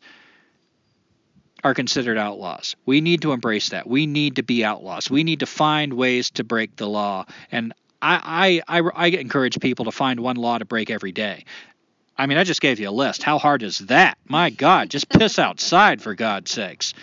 are 1.64 1.74
considered 1.74 2.18
outlaws. 2.18 2.76
We 2.86 3.00
need 3.00 3.22
to 3.22 3.32
embrace 3.32 3.70
that. 3.70 3.88
We 3.88 4.06
need 4.06 4.36
to 4.36 4.42
be 4.42 4.64
outlaws. 4.64 5.10
We 5.10 5.24
need 5.24 5.40
to 5.40 5.46
find 5.46 5.94
ways 5.94 6.30
to 6.32 6.44
break 6.44 6.76
the 6.76 6.86
law. 6.86 7.26
And 7.50 7.72
I, 8.00 8.62
I, 8.68 8.80
I, 8.80 8.90
I 8.94 9.06
encourage 9.08 9.58
people 9.58 9.86
to 9.86 9.90
find 9.90 10.20
one 10.20 10.36
law 10.36 10.58
to 10.58 10.64
break 10.64 10.90
every 10.90 11.12
day. 11.12 11.44
I 12.18 12.26
mean, 12.26 12.38
I 12.38 12.44
just 12.44 12.60
gave 12.60 12.80
you 12.80 12.88
a 12.88 12.90
list. 12.90 13.22
How 13.22 13.38
hard 13.38 13.62
is 13.62 13.78
that? 13.78 14.16
My 14.26 14.50
God, 14.50 14.90
just 14.90 15.08
piss 15.08 15.38
outside 15.38 16.00
for 16.00 16.14
God's 16.14 16.50
sakes. 16.50 16.94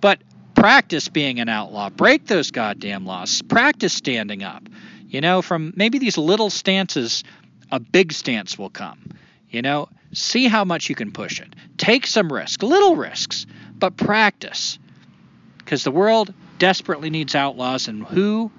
But 0.00 0.20
practice 0.54 1.08
being 1.08 1.38
an 1.38 1.48
outlaw. 1.48 1.90
Break 1.90 2.26
those 2.26 2.50
goddamn 2.50 3.06
laws. 3.06 3.42
Practice 3.42 3.92
standing 3.92 4.42
up. 4.42 4.62
You 5.08 5.20
know, 5.20 5.40
from 5.40 5.72
maybe 5.76 5.98
these 5.98 6.18
little 6.18 6.50
stances, 6.50 7.22
a 7.70 7.78
big 7.78 8.12
stance 8.12 8.58
will 8.58 8.70
come. 8.70 9.12
You 9.50 9.62
know, 9.62 9.88
see 10.12 10.48
how 10.48 10.64
much 10.64 10.88
you 10.88 10.94
can 10.94 11.12
push 11.12 11.40
it. 11.40 11.54
Take 11.78 12.06
some 12.06 12.32
risk, 12.32 12.62
little 12.62 12.96
risks, 12.96 13.46
but 13.78 13.96
practice. 13.96 14.78
Because 15.58 15.84
the 15.84 15.92
world 15.92 16.34
desperately 16.58 17.10
needs 17.10 17.34
outlaws, 17.34 17.86
and 17.86 18.04
who, 18.04 18.50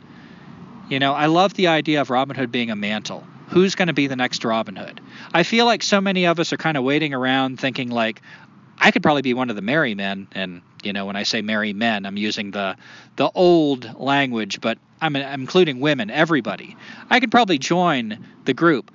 you 0.90 1.00
know, 1.00 1.14
I 1.14 1.26
love 1.26 1.54
the 1.54 1.68
idea 1.68 2.02
of 2.02 2.10
Robin 2.10 2.36
Hood 2.36 2.52
being 2.52 2.70
a 2.70 2.76
mantle. 2.76 3.26
Who's 3.50 3.76
going 3.76 3.88
to 3.88 3.94
be 3.94 4.08
the 4.08 4.16
next 4.16 4.44
Robin 4.44 4.76
Hood? 4.76 5.02
I 5.38 5.44
feel 5.44 5.68
like 5.68 5.84
so 5.84 6.02
many 6.02 6.26
of 6.26 6.40
us 6.40 6.52
are 6.52 6.58
kind 6.58 6.78
of 6.78 6.84
waiting 6.84 7.14
around 7.14 7.60
thinking 7.60 7.90
like, 7.90 8.24
I 8.80 8.90
could 8.90 9.04
probably 9.04 9.22
be 9.22 9.36
one 9.36 9.52
of 9.52 9.56
the 9.56 9.62
merry 9.62 9.94
men, 9.94 10.28
and 10.32 10.64
you 10.82 10.94
know, 10.94 11.06
when 11.06 11.16
I 11.16 11.24
say 11.24 11.44
merry 11.44 11.74
men, 11.74 12.08
I'm 12.08 12.18
using 12.18 12.50
the 12.50 12.76
the 13.18 13.30
old 13.36 14.00
language, 14.00 14.60
but 14.62 14.80
I'm, 15.00 15.16
I'm 15.16 15.42
including 15.42 15.80
women, 15.80 16.10
everybody. 16.10 16.76
I 17.12 17.20
could 17.20 17.30
probably 17.30 17.60
join 17.60 18.26
the 18.46 18.56
group. 18.56 18.90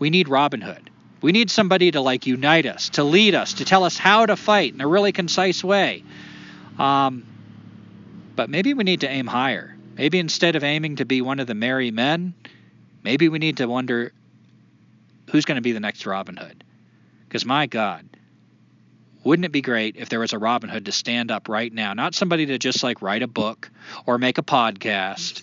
We 0.00 0.10
need 0.10 0.28
Robin 0.28 0.60
Hood. 0.60 0.90
We 1.22 1.30
need 1.30 1.48
somebody 1.48 1.92
to 1.92 2.00
like 2.00 2.26
unite 2.26 2.66
us, 2.66 2.88
to 2.90 3.04
lead 3.04 3.36
us, 3.36 3.54
to 3.54 3.64
tell 3.64 3.84
us 3.84 3.96
how 3.96 4.26
to 4.26 4.34
fight 4.34 4.74
in 4.74 4.80
a 4.80 4.88
really 4.88 5.12
concise 5.12 5.62
way. 5.62 6.02
Um, 6.76 7.24
but 8.34 8.50
maybe 8.50 8.74
we 8.74 8.82
need 8.82 9.02
to 9.02 9.08
aim 9.08 9.28
higher. 9.28 9.76
Maybe 9.96 10.18
instead 10.18 10.56
of 10.56 10.64
aiming 10.64 10.96
to 10.96 11.04
be 11.04 11.22
one 11.22 11.38
of 11.38 11.46
the 11.46 11.54
merry 11.54 11.92
men, 11.92 12.34
maybe 13.04 13.28
we 13.28 13.38
need 13.38 13.58
to 13.58 13.66
wonder 13.66 14.12
who's 15.34 15.44
going 15.44 15.56
to 15.56 15.62
be 15.62 15.72
the 15.72 15.80
next 15.80 16.06
Robin 16.06 16.36
Hood. 16.36 16.62
Because 17.26 17.44
my 17.44 17.66
God, 17.66 18.08
wouldn't 19.24 19.44
it 19.44 19.50
be 19.50 19.62
great 19.62 19.96
if 19.96 20.08
there 20.08 20.20
was 20.20 20.32
a 20.32 20.38
Robin 20.38 20.70
Hood 20.70 20.84
to 20.84 20.92
stand 20.92 21.32
up 21.32 21.48
right 21.48 21.72
now? 21.72 21.92
Not 21.92 22.14
somebody 22.14 22.46
to 22.46 22.56
just 22.56 22.84
like 22.84 23.02
write 23.02 23.24
a 23.24 23.26
book 23.26 23.68
or 24.06 24.16
make 24.16 24.38
a 24.38 24.44
podcast, 24.44 25.42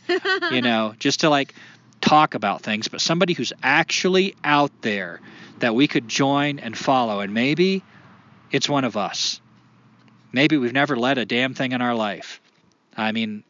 you 0.49 0.61
know, 0.61 0.95
just 0.97 1.19
to 1.19 1.29
like 1.29 1.53
talk 1.99 2.35
about 2.35 2.61
things, 2.61 2.87
but 2.87 3.01
somebody 3.01 3.33
who's 3.33 3.51
actually 3.61 4.33
out 4.45 4.71
there 4.81 5.19
that 5.59 5.75
we 5.75 5.89
could 5.89 6.07
join 6.07 6.59
and 6.59 6.77
follow. 6.77 7.19
And 7.19 7.33
maybe 7.33 7.83
it's 8.49 8.69
one 8.69 8.85
of 8.85 8.95
us. 8.95 9.41
Maybe 10.31 10.55
we've 10.55 10.71
never 10.71 10.95
led 10.95 11.17
a 11.17 11.25
damn 11.25 11.53
thing 11.53 11.73
in 11.73 11.81
our 11.81 11.95
life. 11.95 12.39
I 12.95 13.11
mean, 13.11 13.43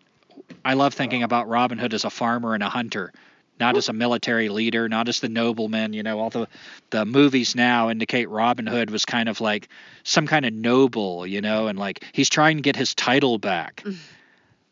I 0.66 0.74
love 0.74 0.96
thinking 0.96 1.22
about 1.22 1.48
Robin 1.48 1.78
Hood 1.78 1.94
as 1.94 2.04
a 2.04 2.10
farmer 2.10 2.56
and 2.56 2.64
a 2.64 2.70
hunter, 2.70 3.14
not 3.62 3.78
as 3.78 3.88
a 3.88 3.93
military 3.93 4.49
leader, 4.49 4.89
not 4.89 5.07
as 5.07 5.22
the 5.22 5.30
nobleman. 5.30 5.93
You 5.93 6.03
know, 6.03 6.20
all 6.20 6.30
the 6.30 6.47
the 6.89 7.05
movies 7.05 7.55
now 7.55 7.89
indicate 7.89 8.28
Robin 8.30 8.68
Hood 8.68 8.89
was 8.89 9.05
kind 9.05 9.30
of 9.30 9.39
like 9.39 9.70
some 10.03 10.28
kind 10.28 10.45
of 10.45 10.51
noble, 10.51 11.26
you 11.26 11.39
know, 11.39 11.68
and 11.68 11.80
like 11.80 12.03
he's 12.12 12.30
trying 12.30 12.57
to 12.57 12.62
get 12.62 12.76
his 12.76 12.93
title 12.93 13.38
back. 13.38 13.86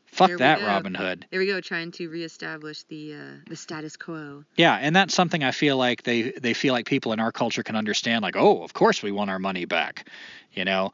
Fuck 0.07 0.29
There 0.29 0.37
that 0.39 0.59
go. 0.59 0.65
Robin 0.65 0.95
Hood. 0.95 1.27
There 1.29 1.39
we 1.39 1.45
go, 1.45 1.61
trying 1.61 1.91
to 1.91 2.09
reestablish 2.09 2.83
the 2.83 3.13
uh, 3.13 3.17
the 3.47 3.55
status 3.55 3.95
quo. 3.95 4.43
Yeah, 4.57 4.75
and 4.75 4.93
that's 4.95 5.13
something 5.13 5.43
I 5.43 5.51
feel 5.51 5.77
like 5.77 6.03
they 6.03 6.31
they 6.31 6.53
feel 6.53 6.73
like 6.73 6.87
people 6.87 7.13
in 7.13 7.19
our 7.19 7.31
culture 7.31 7.63
can 7.63 7.75
understand. 7.75 8.23
Like, 8.23 8.35
oh, 8.35 8.63
of 8.63 8.73
course 8.73 9.03
we 9.03 9.11
want 9.11 9.29
our 9.29 9.39
money 9.39 9.65
back, 9.65 10.09
you 10.51 10.65
know. 10.65 10.91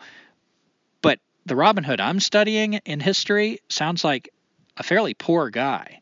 But 1.01 1.19
the 1.45 1.55
Robin 1.55 1.83
Hood 1.83 2.01
I'm 2.01 2.19
studying 2.19 2.73
in 2.85 2.99
history 2.99 3.61
sounds 3.69 4.03
like 4.03 4.29
a 4.77 4.83
fairly 4.83 5.13
poor 5.13 5.49
guy, 5.49 6.01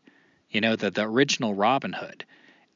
you 0.54 0.62
know, 0.62 0.78
the 0.78 0.92
the 0.92 1.04
original 1.04 1.54
Robin 1.54 1.92
Hood, 1.92 2.24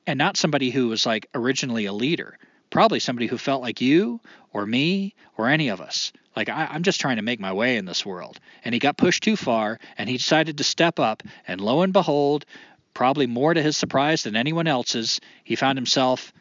and 0.06 0.18
not 0.18 0.36
somebody 0.36 0.72
who 0.72 0.90
was 0.90 1.06
like 1.06 1.28
originally 1.34 1.86
a 1.86 1.94
leader. 1.94 2.38
Probably 2.70 3.00
somebody 3.00 3.28
who 3.28 3.38
felt 3.38 3.62
like 3.62 3.80
you 3.80 4.20
or 4.52 4.66
me 4.66 5.16
or 5.38 5.48
any 5.48 5.70
of 5.70 5.80
us. 5.80 6.12
Like 6.36 6.50
I, 6.50 6.68
I'm 6.70 6.84
just 6.84 7.00
trying 7.00 7.16
to 7.16 7.22
make 7.22 7.40
my 7.40 7.54
way 7.54 7.78
in 7.78 7.86
this 7.86 8.06
world, 8.06 8.40
and 8.66 8.74
he 8.74 8.80
got 8.80 8.98
pushed 8.98 9.24
too 9.24 9.38
far, 9.38 9.80
and 9.98 10.10
he 10.10 10.18
decided 10.18 10.58
to 10.58 10.66
step 10.66 11.00
up, 11.00 11.24
and 11.48 11.62
lo 11.62 11.84
and 11.84 11.94
behold, 11.94 12.46
probably 12.94 13.28
more 13.28 13.54
to 13.54 13.62
his 13.62 13.78
surprise 13.78 14.24
than 14.24 14.36
anyone 14.36 14.68
else's, 14.68 15.22
he 15.44 15.56
found 15.56 15.78
himself 15.78 16.34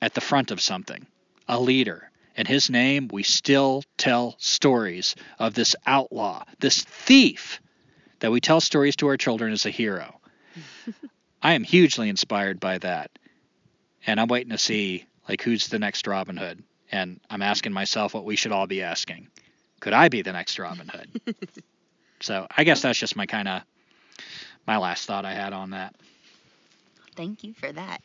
at 0.00 0.14
the 0.14 0.20
front 0.20 0.50
of 0.50 0.60
something, 0.60 1.06
a 1.48 1.58
leader. 1.58 2.10
And 2.36 2.46
his 2.46 2.70
name, 2.70 3.08
we 3.12 3.22
still 3.22 3.82
tell 3.96 4.36
stories 4.38 5.16
of 5.38 5.54
this 5.54 5.74
outlaw, 5.86 6.44
this 6.60 6.82
thief, 6.82 7.60
that 8.20 8.30
we 8.30 8.40
tell 8.40 8.60
stories 8.60 8.96
to 8.96 9.08
our 9.08 9.16
children 9.16 9.52
as 9.52 9.66
a 9.66 9.70
hero. 9.70 10.20
I 11.42 11.54
am 11.54 11.64
hugely 11.64 12.08
inspired 12.08 12.60
by 12.60 12.78
that. 12.78 13.10
And 14.06 14.20
I'm 14.20 14.28
waiting 14.28 14.50
to 14.50 14.58
see 14.58 15.06
like 15.28 15.42
who's 15.42 15.68
the 15.68 15.78
next 15.78 16.06
Robin 16.06 16.36
Hood. 16.36 16.62
And 16.90 17.20
I'm 17.30 17.42
asking 17.42 17.72
myself 17.72 18.14
what 18.14 18.24
we 18.24 18.36
should 18.36 18.52
all 18.52 18.66
be 18.66 18.82
asking. 18.82 19.28
Could 19.80 19.92
I 19.92 20.08
be 20.08 20.22
the 20.22 20.32
next 20.32 20.58
Robin 20.58 20.88
Hood? 20.88 21.36
so 22.20 22.46
I 22.56 22.64
guess 22.64 22.82
that's 22.82 22.98
just 22.98 23.16
my 23.16 23.26
kind 23.26 23.48
of 23.48 23.62
my 24.66 24.76
last 24.78 25.06
thought 25.06 25.24
I 25.24 25.32
had 25.32 25.52
on 25.52 25.70
that. 25.70 25.94
Thank 27.16 27.44
you 27.44 27.54
for 27.54 27.70
that. 27.72 28.00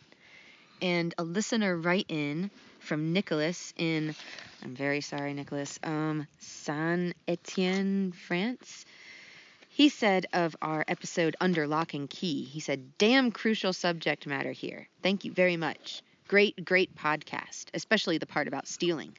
and 0.82 1.14
a 1.18 1.24
listener 1.24 1.76
write 1.78 2.06
in 2.10 2.52
from 2.80 3.14
Nicholas 3.14 3.74
in, 3.78 4.16
I'm 4.64 4.76
very 4.76 5.02
sorry, 5.02 5.34
Nicholas, 5.34 5.80
um, 5.84 6.28
Saint 6.40 7.16
Etienne, 7.28 8.12
France. 8.12 8.86
He 9.78 9.90
said 9.90 10.26
of 10.34 10.56
our 10.60 10.84
episode 10.88 11.36
Under 11.40 11.68
Lock 11.68 11.94
and 11.94 12.10
Key, 12.10 12.44
he 12.46 12.60
said, 12.60 12.98
damn 12.98 13.30
crucial 13.32 13.74
subject 13.74 14.26
matter 14.26 14.52
here. 14.52 14.90
Thank 15.04 15.24
you 15.24 15.32
very 15.32 15.56
much. 15.56 16.02
Great, 16.28 16.66
great 16.66 16.96
podcast, 16.96 17.66
especially 17.76 18.18
the 18.18 18.26
part 18.26 18.48
about 18.48 18.68
stealing. 18.68 19.16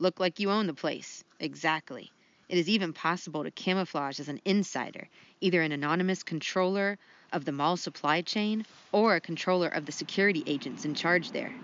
Look 0.00 0.18
like 0.18 0.40
you 0.40 0.50
own 0.50 0.66
the 0.66 0.74
place. 0.74 1.22
Exactly. 1.38 2.10
It 2.48 2.58
is 2.58 2.68
even 2.68 2.92
possible 2.92 3.44
to 3.44 3.52
camouflage 3.52 4.18
as 4.18 4.28
an 4.28 4.40
insider, 4.44 5.08
either 5.40 5.62
an 5.62 5.70
anonymous 5.70 6.24
controller 6.24 6.98
of 7.32 7.44
the 7.44 7.52
mall 7.52 7.76
supply 7.76 8.22
chain 8.22 8.66
or 8.90 9.14
a 9.14 9.20
controller 9.20 9.68
of 9.68 9.86
the 9.86 9.92
security 9.92 10.42
agents 10.44 10.84
in 10.84 10.94
charge 10.94 11.30
there. 11.30 11.54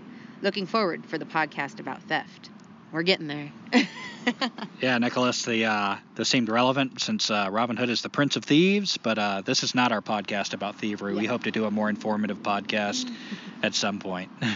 Looking 0.40 0.66
forward 0.66 1.04
for 1.04 1.18
the 1.18 1.24
podcast 1.24 1.80
about 1.80 2.00
theft. 2.04 2.50
We're 2.92 3.02
getting 3.02 3.26
there. 3.26 3.50
yeah, 4.80 4.98
Nicholas, 4.98 5.44
the 5.44 5.66
uh, 5.66 5.96
this 6.14 6.28
seemed 6.28 6.48
relevant 6.48 7.00
since 7.00 7.30
uh, 7.30 7.48
Robin 7.50 7.76
Hood 7.76 7.90
is 7.90 8.02
the 8.02 8.08
Prince 8.08 8.36
of 8.36 8.44
Thieves, 8.44 8.96
but 8.96 9.18
uh, 9.18 9.42
this 9.42 9.62
is 9.62 9.74
not 9.74 9.92
our 9.92 10.00
podcast 10.00 10.54
about 10.54 10.76
thievery. 10.76 11.14
Yeah. 11.14 11.20
We 11.20 11.26
hope 11.26 11.44
to 11.44 11.50
do 11.50 11.64
a 11.64 11.70
more 11.70 11.88
informative 11.88 12.38
podcast 12.38 13.10
at 13.62 13.74
some 13.74 13.98
point. 13.98 14.30